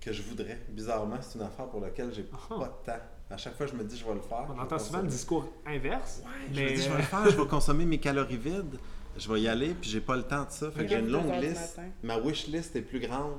[0.00, 0.58] que je voudrais.
[0.70, 2.36] Bizarrement, c'est une affaire pour laquelle j'ai Ah.
[2.48, 3.02] pas de temps.
[3.30, 4.46] À chaque fois, je me dis, je vais le faire.
[4.54, 6.22] On entend souvent le discours inverse.
[6.52, 8.76] Je me mais dis, je vais le faire, je vais consommer mes calories vides,
[9.16, 10.70] je vais y aller, puis j'ai pas le temps de ça.
[10.70, 11.78] Fait que j'ai une longue liste.
[12.02, 13.38] Ma wish list est plus grande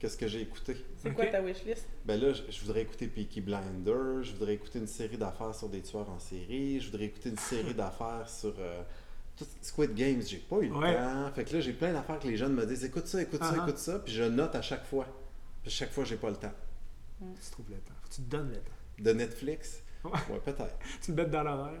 [0.00, 0.76] que ce que j'ai écouté.
[0.96, 1.86] C'est quoi ta wishlist?
[2.06, 5.68] Ben là, je, je voudrais écouter Peaky Blinders, je voudrais écouter une série d'affaires sur
[5.68, 8.82] des tueurs en série, je voudrais écouter une série d'affaires sur euh,
[9.36, 10.94] tout- Squid Games, j'ai pas eu le Ouais.
[10.96, 11.30] temps.
[11.34, 13.54] Fait que là, j'ai plein d'affaires que les jeunes me disent écoute ça, écoute ça,
[13.58, 13.62] ah.
[13.62, 15.06] écoute ça, puis je note à chaque fois.
[15.62, 16.52] Puis chaque fois, j'ai pas le temps.
[17.20, 17.94] tu trouves le temps.
[18.02, 18.72] Faut que tu te donnes le temps.
[18.98, 19.82] De Netflix?
[20.04, 20.10] Ouais.
[20.30, 20.78] Ouais, peut-être.
[21.02, 21.80] Tu le mettes dans l'horaire.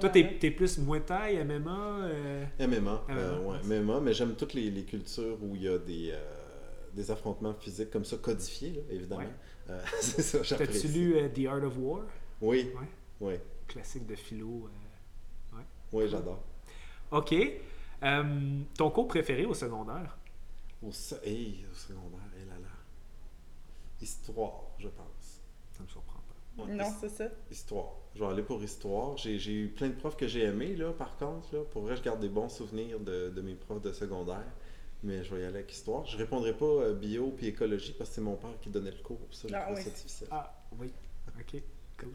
[0.00, 1.98] Toi, t'es es plus Muay Thai, MMA.
[2.04, 3.80] euh, MMA, euh, MMA, ouais, ouais.
[3.80, 6.18] MMA, mais j'aime toutes les, les cultures où il y a des, euh,
[6.94, 9.20] des affrontements physiques comme ça, codifiés, là, évidemment.
[9.22, 9.28] Ouais.
[9.70, 12.02] Euh, c'est ça, T'as-tu lu euh, The Art of War?
[12.40, 12.86] Oui, Ouais.
[13.20, 13.34] oui,
[13.68, 14.68] Classique de philo.
[15.54, 15.60] euh.
[15.92, 16.42] oui, j'adore.
[17.12, 17.34] OK.
[18.02, 20.16] Euh, ton cours préféré au secondaire?
[20.82, 22.19] Au, se- hey, au secondaire.
[24.00, 25.40] Histoire, je pense.
[25.72, 26.20] Ça me surprend
[26.56, 26.62] pas.
[26.64, 27.28] Ouais, Non, c'est ça.
[27.50, 27.92] Histoire.
[28.14, 29.16] Je vais aller pour histoire.
[29.16, 31.54] J'ai j'ai eu plein de profs que j'ai aimés, là, par contre.
[31.54, 31.62] Là.
[31.70, 34.44] Pour vrai, je garde des bons souvenirs de, de mes profs de secondaire.
[35.02, 36.04] Mais je vais y aller avec histoire.
[36.06, 39.02] Je répondrai pas euh, bio puis écologie parce que c'est mon père qui donnait le
[39.02, 39.20] cours.
[39.30, 39.82] Ça, je Ah oui.
[39.82, 40.26] ça difficile.
[40.30, 40.92] Ah, oui.
[41.38, 41.62] OK.
[41.98, 42.10] Cool.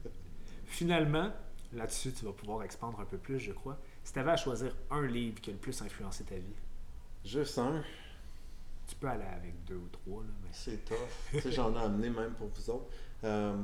[0.66, 1.32] Finalement,
[1.74, 3.78] là-dessus, tu vas pouvoir expandre un peu plus, je crois.
[4.04, 6.54] Si tu avais à choisir un livre qui a le plus influencé ta vie,
[7.24, 7.84] Juste un,
[8.88, 10.96] tu peux aller avec deux ou trois, là, mais c'est tough.
[11.32, 12.86] tu sais, j'en ai amené même pour vous autres.
[13.24, 13.56] Euh,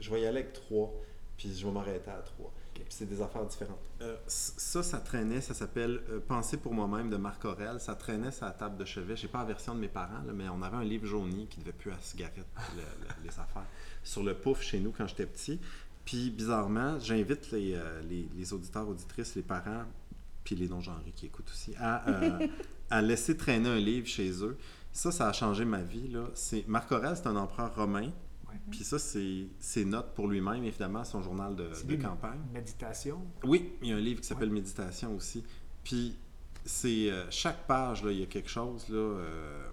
[0.00, 0.92] je vais y aller avec trois.
[1.36, 2.52] Puis je vais m'arrêter à trois.
[2.74, 3.78] Puis c'est des affaires différentes.
[4.00, 7.78] Euh, ça, ça traînait, ça s'appelle euh, Penser pour moi-même de Marc Aurel.
[7.80, 9.16] Ça traînait sur la table de chevet.
[9.16, 11.60] J'ai pas la version de mes parents, là, mais on avait un livre jauni qui
[11.60, 12.46] devait plus à la cigarette,
[12.76, 13.66] le- le- les affaires,
[14.02, 15.60] sur le pouf chez nous quand j'étais petit.
[16.06, 19.84] Puis bizarrement, j'invite les, euh, les, les auditeurs, auditrices, les parents,
[20.44, 22.48] puis les non-genrés qui écoutent aussi, à, euh,
[22.90, 24.56] à laisser traîner un livre chez eux.
[24.92, 26.08] Ça, ça a changé ma vie.
[26.08, 26.24] Là.
[26.34, 28.10] C'est, Marc Aurèle, c'est un empereur romain.
[28.70, 32.40] Puis ça, c'est ses notes pour lui-même, évidemment, son journal de, campagne.
[32.52, 33.24] Méditation?
[33.44, 35.44] Oui, il y a un livre qui s'appelle Méditation aussi.
[35.84, 36.16] Puis
[36.64, 38.88] c'est euh, chaque page, là, il y a quelque chose.
[38.88, 39.68] Là, euh,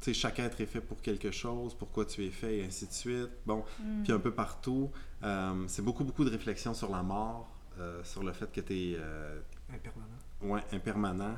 [0.00, 2.86] tu sais, chaque être est fait pour quelque chose, pourquoi tu es fait, et ainsi
[2.86, 3.30] de suite.
[3.46, 3.64] Bon,
[4.04, 4.90] puis un peu partout.
[5.22, 7.48] euh, c'est beaucoup, beaucoup de réflexions sur la mort,
[7.78, 8.98] euh, sur le fait que tu es
[9.72, 10.18] Impermanent.
[10.42, 11.36] ouais, impermanent.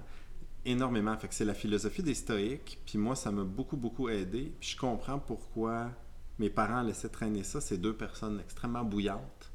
[0.64, 1.16] Énormément.
[1.16, 2.78] Fait que c'est la philosophie des stoïques.
[2.86, 4.52] Puis moi, ça m'a beaucoup, beaucoup aidé.
[4.60, 5.90] Puis je comprends pourquoi
[6.38, 7.60] mes parents laissaient traîner ça.
[7.60, 9.50] C'est deux personnes extrêmement bouillantes.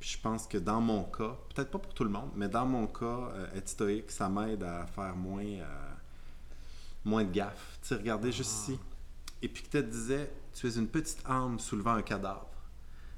[0.00, 2.66] Puis je pense que dans mon cas, peut-être pas pour tout le monde, mais dans
[2.66, 5.92] mon cas, euh, être stoïque, ça m'aide à faire moins, euh,
[7.04, 7.78] moins de gaffes.
[7.80, 8.78] Tu sais, regardez juste ici.
[9.40, 12.50] Épictète disait Tu es une petite âme soulevant un cadavre.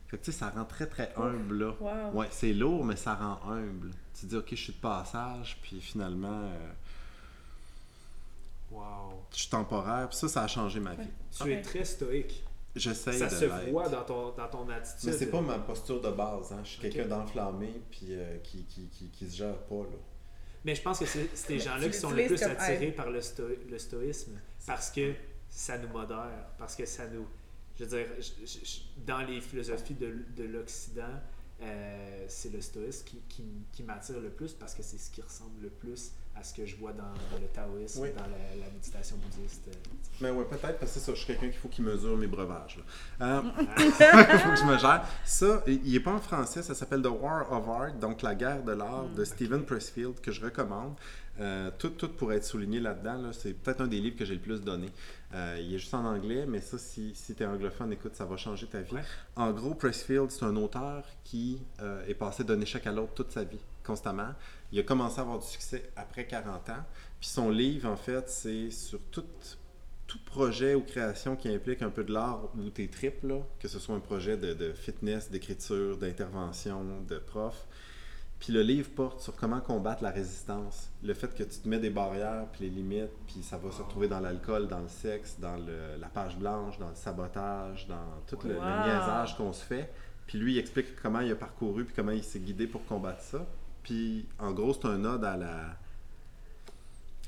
[0.06, 1.74] Fait que tu sais, ça rend très, très humble là.
[1.80, 2.20] Wow.
[2.20, 3.90] Ouais, c'est lourd, mais ça rend humble.
[4.14, 6.72] Tu te dis, OK, je suis de passage, puis finalement, euh,
[8.77, 9.23] Wow.
[9.32, 10.09] je suis temporaire.
[10.09, 11.09] Puis ça, ça a changé ma vie.
[11.31, 12.44] Tu es très stoïque.
[12.74, 15.09] J'essaye Ça se voit dans ton, dans ton attitude.
[15.11, 16.53] Mais c'est pas ma posture de base.
[16.53, 16.61] Hein.
[16.62, 19.77] Je suis quelqu'un d'enflammé, puis euh, qui, qui, qui, qui se gère pas.
[19.77, 19.97] Là.
[20.65, 23.20] Mais je pense que c'est c'est ces gens-là qui sont le plus attirés par le,
[23.20, 24.32] sto- le stoïsme
[24.66, 25.15] parce que
[25.48, 27.27] ça nous modère, parce que ça nous.
[27.78, 31.03] Je veux dire, je- je- je- dans les philosophies de, de l'Occident,
[31.62, 35.23] euh, c'est le stoïsme qui, qui, qui m'attire le plus parce que c'est ce qui
[35.23, 38.09] ressemble le plus à ce que je vois dans, dans le taoïsme, Oui.
[38.15, 39.70] dans la, la méditation bouddhiste.
[40.20, 41.12] Mais ouais, peut-être, parce que c'est ça.
[41.15, 42.78] Je suis quelqu'un qu'il faut qu'il mesure mes breuvages.
[43.23, 43.41] Euh,
[43.78, 45.07] Il faut que je me gère.
[45.24, 46.62] Ça, il n'est pas en français.
[46.62, 50.31] Ça s'appelle The War of Art, donc la guerre de l'art de Stephen Pressfield, que
[50.31, 50.95] je recommande.
[51.39, 53.19] Euh, tout, tout pour être souligné là-dedans.
[53.20, 54.89] là, c'est peut-être un des livres que j'ai le plus donné.
[55.35, 58.24] Euh, il est juste en anglais, mais ça, si, si tu es anglophone, écoute, ça
[58.24, 58.94] va changer ta vie.
[58.94, 59.03] Ouais.
[59.35, 63.32] En gros, Pressfield, c'est un auteur qui euh, est passé d'un échec à l'autre toute
[63.32, 64.32] sa vie, constamment.
[64.73, 66.85] Il a commencé à avoir du succès après 40 ans.
[67.20, 69.24] Puis son livre, en fait, c'est sur tout,
[70.07, 73.66] tout projet ou création qui implique un peu de l'art ou tes tripes, là, que
[73.66, 77.66] ce soit un projet de, de fitness, d'écriture, d'intervention, de prof.
[78.38, 80.90] Puis le livre porte sur comment combattre la résistance.
[81.02, 83.80] Le fait que tu te mets des barrières, puis les limites, puis ça va se
[83.82, 88.20] retrouver dans l'alcool, dans le sexe, dans le- la page blanche, dans le sabotage, dans
[88.26, 88.64] tout le, le Wow.
[88.84, 89.90] niaisage qu'on se fait.
[90.26, 93.22] Puis lui, il explique comment il a parcouru, puis comment il s'est guidé pour combattre
[93.22, 93.46] ça.
[93.82, 95.76] Puis en gros, c'est un ode à la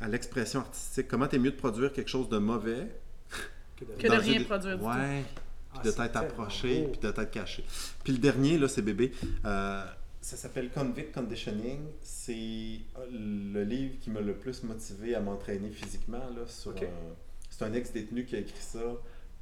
[0.01, 1.09] à l'expression artistique.
[1.09, 2.87] Comment t'es mieux de produire quelque chose de mauvais
[3.77, 4.89] Que de- Que de rien une- produire du tout.
[4.91, 5.25] Ouais,
[5.73, 7.65] Ah, puis de c'est t'être approché, puis de t'être caché.
[8.05, 9.13] Puis le dernier, là, c'est bébé.
[9.45, 9.85] Euh,
[10.29, 11.81] ça s'appelle Convict Conditioning.
[12.03, 16.21] C'est euh, le livre qui m'a le plus motivé à m'entraîner physiquement.
[16.47, 18.79] C'est un ex-détenu qui a écrit ça,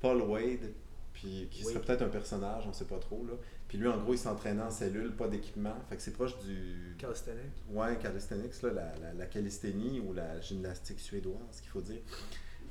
[0.00, 0.72] Paul Wade,
[1.12, 1.72] puis qui Oui.
[1.72, 3.24] serait peut-être un personnage, on sait pas trop.
[3.26, 3.32] Là.
[3.66, 5.74] Puis lui, en gros, il s'entraînait en cellule, pas d'équipement.
[5.88, 7.64] Fait que c'est proche du, Calisthenics.
[7.70, 12.00] Ouais, calisthenics, là, la, la, la calisthénie ou la gymnastique suédoise, qu'il faut dire.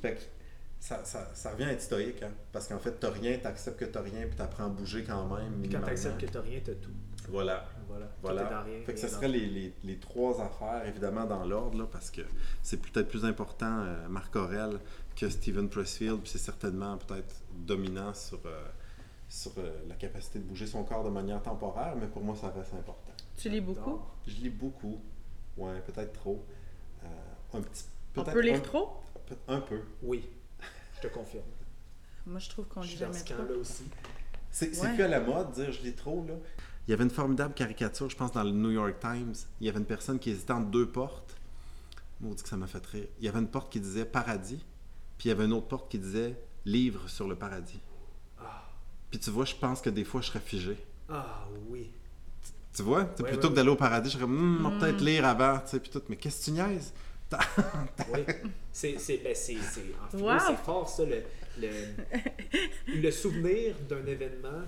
[0.01, 0.21] Fait que
[0.79, 3.85] ça, ça, ça revient à être stoïque, hein, parce qu'en fait, t'as rien, t'acceptes que
[3.85, 5.51] t'as rien, puis t'apprends à bouger quand même.
[5.61, 5.85] Puis quand minimalement.
[5.87, 6.91] tu acceptes que tu rien, tu tout.
[7.27, 7.67] Voilà.
[7.87, 8.05] Voilà.
[8.05, 8.41] Tout Voilà.
[8.41, 8.81] est dans rien.
[8.85, 12.21] Fait que ce serait les, les, les trois affaires, évidemment, dans l'ordre, là, parce que
[12.61, 14.79] c'est peut-être plus important, euh, Marc Aurel,
[15.15, 18.65] que Steven Pressfield, puis c'est certainement peut-être dominant sur, euh,
[19.29, 22.49] sur euh, la capacité de bouger son corps de manière temporaire, mais pour moi, ça
[22.49, 23.11] reste important.
[23.37, 23.99] Tu lis beaucoup?
[24.27, 24.99] Je lis beaucoup.
[25.57, 26.43] Ouais, peut-être trop.
[27.03, 27.07] Euh,
[27.53, 27.85] un petit
[28.15, 29.01] On peut-être peut lire un- trop?
[29.25, 29.79] peut- Un peu.
[30.03, 30.27] Oui,
[30.95, 31.43] je te confirme.
[32.25, 33.35] Moi, je trouve qu'on Je lit suis dans jamais ce trop.
[33.43, 33.83] camp-là aussi.
[34.51, 34.93] C'est c'est Ouais.
[34.95, 36.33] plus à la mode de dire je lis trop, là.
[36.87, 39.33] Il y avait une formidable caricature, je pense, dans le New York Times.
[39.59, 41.35] Il y avait une personne qui hésitait entre deux portes.
[42.21, 43.07] Maudit que ça m'a fait rire.
[43.19, 44.63] Il y avait une porte qui disait paradis,
[45.17, 47.79] puis il y avait une autre porte qui disait livre sur le paradis.
[48.39, 48.63] Ah,
[49.09, 50.77] Puis tu vois, je pense que des fois, je serais figé.
[51.09, 51.91] ah oui.
[52.73, 53.05] Tu vois?
[53.05, 55.89] Tu plutôt que d'aller au paradis, je serais va peut-être lire avant, tu sais, puis
[55.89, 56.01] tout.
[56.09, 56.93] Mais qu'est-ce que tu niaises?
[58.13, 58.21] Oui.
[58.71, 60.37] C'est, c'est, ben, c'est, c'est, en philo, Wow.
[60.47, 61.03] c'est fort, ça.
[61.05, 61.23] Le,
[61.59, 64.61] le, le souvenir d'un événement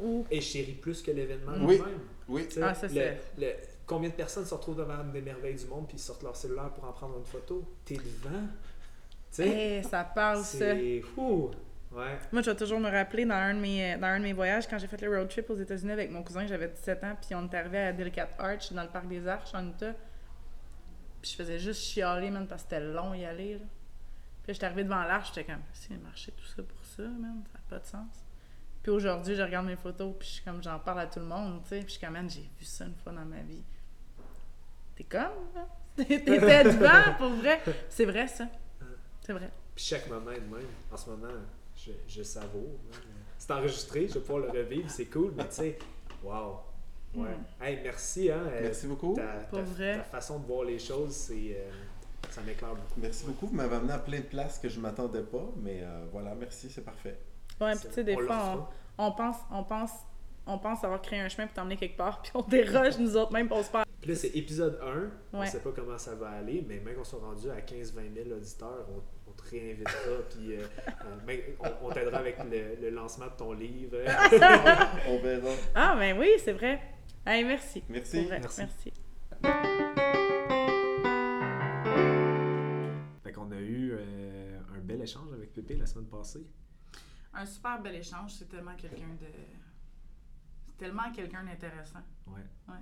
[0.00, 1.76] Ou est chéri plus que l'événement Oui.
[1.76, 2.00] lui-même.
[2.28, 2.46] Oui.
[2.48, 3.52] Tu sais, Ah, ça, le- c'est- le-
[3.86, 6.70] combien de personnes se retrouvent devant des merveilles du monde puis ils sortent leur cellulaire
[6.70, 7.62] pour en prendre une photo?
[7.84, 8.30] T'es devant?
[9.30, 10.58] Tu sais, Eh, ça parle, ça.
[10.58, 11.02] c'est.
[11.16, 11.50] Ouh.
[11.92, 12.18] Ouais.
[12.32, 14.66] Moi, je vais toujours me rappeler dans un de mes, dans un de mes voyages,
[14.66, 17.34] quand j'ai fait le road trip aux États-Unis avec mon cousin, j'avais 17 ans, puis
[17.36, 19.92] on est arrivé à Delicate Arch, dans le parc des Arches, en Utah.
[21.22, 23.54] Puis je faisais juste chialer, man, parce que c'était long y aller.
[23.54, 23.58] Là.
[24.42, 27.42] Puis là, j'étais arrivé devant l'arche, j'étais comme, si, marché tout ça pour ça, man,
[27.52, 28.23] ça n'a pas de sens.
[28.84, 31.24] Puis aujourd'hui, je regarde mes photos, puis je suis comme, j'en parle à tout le
[31.26, 31.78] monde, tu sais.
[31.78, 33.64] Puis je suis comme, Man, j'ai vu ça une fois dans ma vie.
[34.94, 35.22] T'es comme,
[35.56, 35.66] hein?
[35.96, 37.60] T'étais devant, pour vrai?
[37.88, 38.46] C'est vrai, ça.
[39.22, 39.50] C'est vrai.
[39.74, 40.66] Puis chaque moment est de même.
[40.92, 41.32] En ce moment,
[41.76, 42.78] je, je savoure.
[42.92, 42.98] hein.
[43.38, 45.78] C'est enregistré, je vais pouvoir le revivre, c'est cool, mais tu sais,
[46.22, 46.60] wow.
[47.14, 47.28] Ouais.
[47.60, 48.42] Hey, merci, hein.
[48.46, 49.14] euh, Merci beaucoup.
[49.14, 49.96] Ta, Pour ta- vrai.
[49.96, 51.56] ta façon de voir les choses, c'est.
[51.56, 51.70] euh,
[52.30, 53.00] ça m'éclaire beaucoup.
[53.00, 53.46] Merci beaucoup.
[53.46, 56.68] Vous m'avez amené à plein de places que je m'attendais pas, mais euh, voilà, merci,
[56.70, 57.18] c'est parfait.
[57.60, 58.68] Ouais, puis tu sais, des on fois,
[58.98, 59.90] on, on pense, on pense,
[60.46, 63.32] on pense avoir créé un chemin pour t'emmener quelque part, puis on déroge nous autres
[63.32, 63.84] même, on se perd.
[64.00, 65.10] Puis là, c'est épisode 1.
[65.32, 65.46] On Ouais.
[65.46, 68.86] sait pas comment ça va aller, mais même qu'on soit rendu à 15-20 000 auditeurs,
[68.94, 69.00] on,
[69.30, 69.92] on te réinvitera,
[70.30, 70.62] puis euh,
[71.28, 71.36] euh,
[71.82, 73.96] on, on t'aidera avec le, le lancement de ton livre.
[75.08, 75.50] On verra.
[75.74, 76.80] Ah, ben oui, c'est vrai.
[77.26, 77.82] Hey, merci.
[77.88, 78.18] Merci.
[78.18, 78.60] Pour vrai, Merci.
[78.60, 78.92] merci.
[83.22, 86.44] fait qu'on a eu euh, un bel échange avec Pépé la semaine passée.
[87.34, 89.26] Un super bel échange, c'est tellement quelqu'un de.
[90.66, 92.02] C'est tellement quelqu'un d'intéressant.
[92.26, 92.46] Ouais.
[92.68, 92.80] Ouais.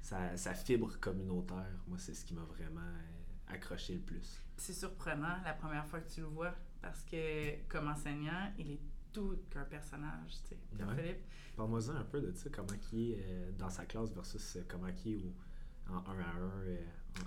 [0.00, 4.40] Sa, sa fibre communautaire, moi, c'est ce qui m'a vraiment euh, accroché le plus.
[4.56, 8.80] C'est surprenant la première fois que tu le vois, parce que comme enseignant, il est
[9.12, 10.84] tout qu'un personnage, tu sais.
[10.84, 10.96] Ouais.
[10.96, 11.24] Philippe.
[11.56, 14.88] Parle-moi-en un peu de ça, comment il est euh, dans sa classe versus euh, comment
[15.04, 15.34] il est
[15.88, 16.32] en 1 à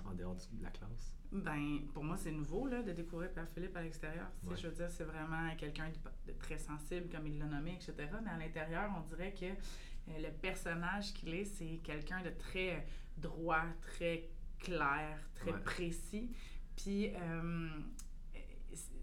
[0.04, 1.14] 1 en, en dehors de la classe?
[1.30, 4.28] Ben, pour moi, c'est nouveau là, de découvrir Pierre Philippe à l'extérieur.
[4.44, 4.56] Ouais.
[4.56, 7.94] Je veux dire, c'est vraiment quelqu'un de, de très sensible, comme il l'a nommé, etc.
[8.24, 12.86] Mais à l'intérieur, on dirait que euh, le personnage qu'il est, c'est quelqu'un de très
[13.18, 15.60] droit, très clair, très Ouais.
[15.60, 16.30] précis.
[16.76, 17.68] Puis, euh,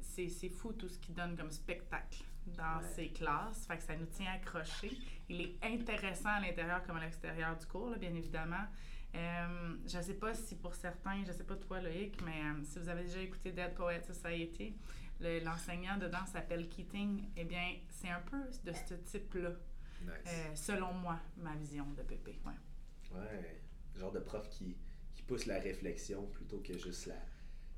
[0.01, 2.87] c'est c'est fou tout ce qu'il donne comme spectacle dans Ouais.
[2.95, 3.65] ses classes.
[3.67, 4.97] Fait que ça nous tient accrochés.
[5.29, 8.65] Il est intéressant à l'intérieur comme à l'extérieur du cours, là, bien évidemment.
[9.15, 12.41] Euh, je ne sais pas si pour certains, je ne sais pas toi Loïc, mais
[12.43, 14.75] euh, si vous avez déjà écouté Dead Poet Society,
[15.21, 19.51] le- l'enseignant dedans s'appelle Keating, eh bien, c'est un peu de ce type-là,
[20.01, 20.11] Nice.
[20.27, 22.39] euh, selon moi, ma vision de Pépé.
[22.45, 23.17] Ouais.
[23.17, 23.61] Ouais,
[23.95, 24.75] genre de prof qui,
[25.13, 27.15] qui pousse la réflexion plutôt que juste la,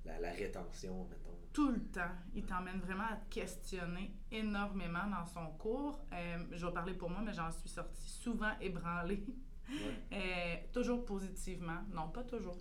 [0.06, 1.38] la, la rétention, mettons.
[1.54, 6.04] Tout le temps, il t'emmène vraiment à te questionner énormément dans son cours.
[6.52, 9.24] Je vais parler pour moi, mais j'en suis sortie souvent ébranlée.
[10.14, 11.80] Euh, toujours positivement.
[11.94, 12.58] Non, pas toujours.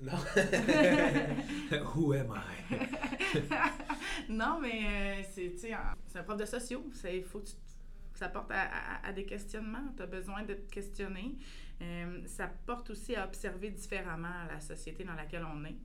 [0.00, 0.12] Non.
[1.94, 2.76] Who am I?
[4.28, 6.84] non, mais euh, c'est, un prof de sociaux.
[7.12, 7.54] Il faut que, tu-
[8.14, 9.92] ça porte à, à- à des questionnements.
[9.96, 11.36] Tu as besoin de te questionner.
[11.82, 15.76] Euh, ça porte aussi à observer différemment la société dans laquelle on est.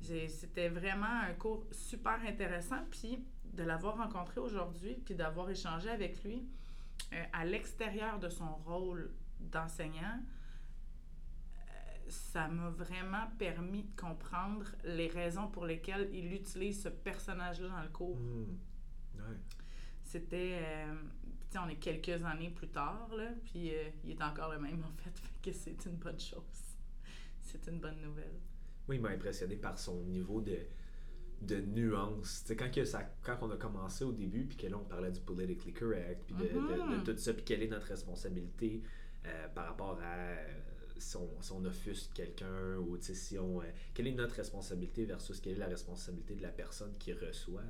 [0.00, 2.84] J'ai- C'était vraiment un cours super intéressant.
[2.90, 6.46] Puis de l'avoir rencontré aujourd'hui, puis d'avoir échangé avec lui
[7.12, 9.10] euh, à l'extérieur de son rôle
[9.40, 10.20] d'enseignant,
[11.56, 11.60] euh,
[12.08, 17.82] ça m'a vraiment permis de comprendre les raisons pour lesquelles il utilise ce personnage-là dans
[17.82, 18.18] le cours.
[19.14, 19.36] Ouais.
[20.02, 20.58] C'était.
[20.62, 20.94] euh,
[21.50, 24.82] tu on est quelques années plus tard, là, puis euh, il est encore le même,
[24.84, 25.10] en fait.
[25.18, 26.42] Fait que c'est une bonne chose.
[27.40, 28.38] C'est une bonne nouvelle.
[28.86, 30.58] Oui, il m'a impressionné par son niveau de,
[31.40, 32.42] de nuance.
[32.42, 34.84] Tu sais, quand, que ça, quand on a commencé au début, puis que là, on
[34.84, 37.04] parlait du politically correct, puis de, de- de Mhm.
[37.04, 38.82] tout ça, puis quelle est notre responsabilité
[39.28, 40.48] euh, par rapport à euh,
[40.98, 43.60] si, on, si on offusque quelqu'un, ou si on.
[43.60, 43.64] euh,
[43.94, 47.62] quelle est notre responsabilité versus quelle est la responsabilité de la personne qui reçoit.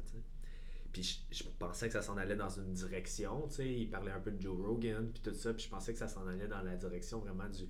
[0.92, 4.40] Puis je, pensais que ça s'en allait dans une direction, il parlait un peu de
[4.40, 7.18] Joe Rogan, puis tout ça, puis je pensais que ça s'en allait dans la direction
[7.18, 7.66] vraiment du,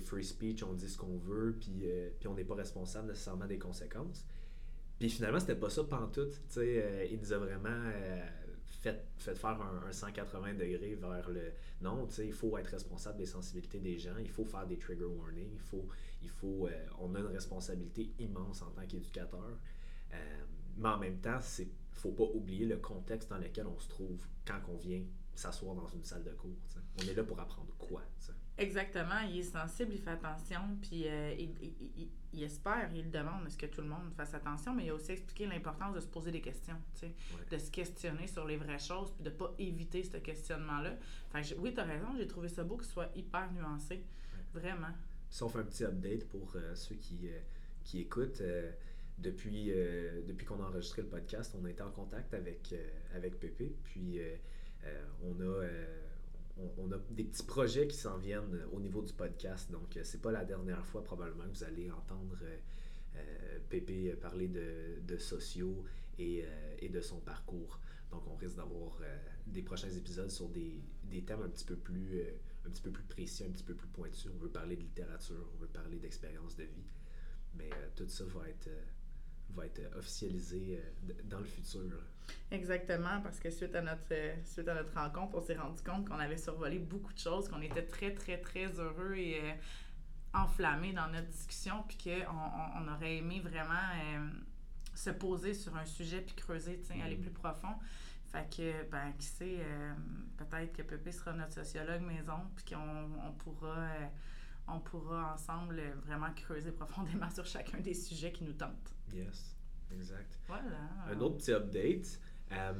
[0.00, 1.84] free speech, on dit ce qu'on veut, puis,
[2.20, 4.24] puis on n'est pas responsable nécessairement des conséquences.
[5.00, 7.90] Puis finalement, c'était pas ça pantoute, euh, il nous a vraiment
[8.86, 11.52] euh, fait, fait faire un, un 180 degrés vers le...
[11.80, 14.78] Non, tu sais, il faut être responsable des sensibilités des gens, il faut faire des
[14.78, 15.86] trigger warnings, il faut...
[16.22, 19.58] Il faut euh, on a une responsabilité immense en tant qu'éducateur.
[20.12, 20.16] Euh,
[20.76, 24.24] mais en même temps, c'est faut pas oublier le contexte dans lequel on se trouve
[24.46, 25.02] quand on vient
[25.34, 26.56] s'asseoir dans une salle de cours.
[26.98, 28.02] On est là pour apprendre quoi.
[28.18, 28.32] tu sais.
[28.60, 33.10] Exactement, il est sensible, il fait attention, puis euh, il, il- il- il espère, il
[33.10, 35.94] demande à ce que tout le monde fasse attention, mais il a aussi expliqué l'importance
[35.96, 37.10] de se poser des questions, Ouais.
[37.50, 40.96] de se questionner sur les vraies choses, puis de pas éviter ce questionnement-là.
[41.42, 44.04] J'ai- oui, tu as raison, j'ai trouvé ça beau qu'il soit hyper nuancé,
[44.54, 44.92] vraiment.
[45.28, 47.38] Si on fait un petit update pour euh, ceux qui, euh,
[47.82, 48.42] qui écoutent,
[49.18, 49.70] depuis,
[50.26, 52.74] depuis qu'on a enregistré le podcast, on a été en contact avec,
[53.14, 53.74] avec Pépé.
[53.84, 54.18] Puis
[55.24, 55.66] on, a,
[56.78, 59.70] on, a des petits projets qui s'en viennent euh, au niveau du podcast.
[59.70, 62.38] Donc, euh, c'est pas la dernière fois probablement que vous allez entendre
[63.16, 65.84] euh, Pépé parler de, sociaux
[66.18, 66.44] et,
[66.88, 67.80] de son parcours.
[68.10, 68.98] Donc, on risque d'avoir
[69.46, 70.82] des prochains épisodes sur des,
[71.26, 72.22] thèmes un petit peu plus
[72.66, 74.28] un petit peu plus précis, un petit peu plus pointu.
[74.34, 76.90] On veut parler de littérature, on veut parler d'expérience de vie.
[77.54, 78.68] Mais tout ça va être,
[79.54, 81.82] va être officialisé euh, dans le futur.
[82.50, 86.08] Exactement, parce que suite à notre, euh, suite à notre rencontre, on s'est rendu compte
[86.08, 89.52] qu'on avait survolé beaucoup de choses, qu'on était très, très, très heureux et euh,
[90.34, 94.28] enflammés dans notre discussion, puis qu'on on, aurait aimé vraiment euh,
[94.94, 97.74] se poser sur un sujet puis creuser, sais, aller plus profond.
[98.30, 99.92] Fait que, ben, qui sait, euh,
[100.36, 104.06] peut-être que Pépé sera notre sociologue maison, puis qu'on on pourra, euh,
[104.68, 108.94] on pourra ensemble euh, vraiment creuser profondément sur chacun des sujets qui nous tentent.
[109.12, 109.56] Yes,
[109.92, 110.38] exact.
[110.46, 110.78] Voilà.
[111.08, 112.20] Un autre petit update.
[112.52, 112.72] euh,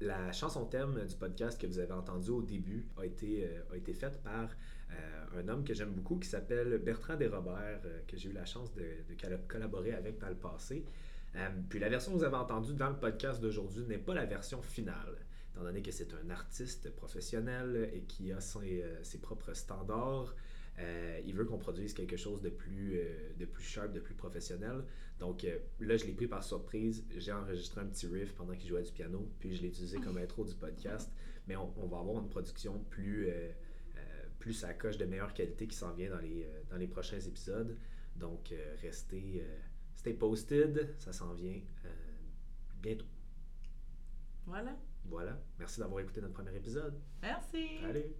[0.00, 3.76] la chanson thème du podcast que vous avez entendu au début a été, euh, a
[3.76, 4.48] été faite par
[4.90, 8.72] euh, un homme que j'aime beaucoup qui s'appelle Bertrand Desrobert, que j'ai eu la chance
[8.72, 10.84] de, de colla- collaborer avec dans le passé.
[11.68, 14.62] Puis la version que vous avez entendue dans le podcast d'aujourd'hui n'est pas la version
[14.62, 15.18] finale,
[15.52, 20.34] étant donné que c'est un artiste professionnel et qui a ses, ses propres standards.
[20.78, 24.14] Euh, il veut qu'on produise quelque chose de plus, euh, de plus sharp, de plus
[24.14, 24.84] professionnel.
[25.18, 27.04] Donc euh, là, je l'ai pris par surprise.
[27.16, 30.18] J'ai enregistré un petit riff pendant qu'il jouait du piano, puis je l'ai utilisé comme
[30.18, 31.12] intro du podcast.
[31.48, 33.50] Mais on, on va avoir une production plus, euh,
[34.38, 37.76] plus à coche de meilleure qualité qui s'en vient dans les, dans les prochains épisodes.
[38.14, 39.42] Donc restez,
[39.96, 41.60] stay posted, ça s'en vient
[42.80, 43.06] bientôt.
[44.46, 44.76] Voilà.
[45.04, 45.40] Voilà.
[45.58, 47.00] Merci d'avoir écouté notre premier épisode.
[47.22, 47.78] Merci.
[47.84, 48.14] Allez!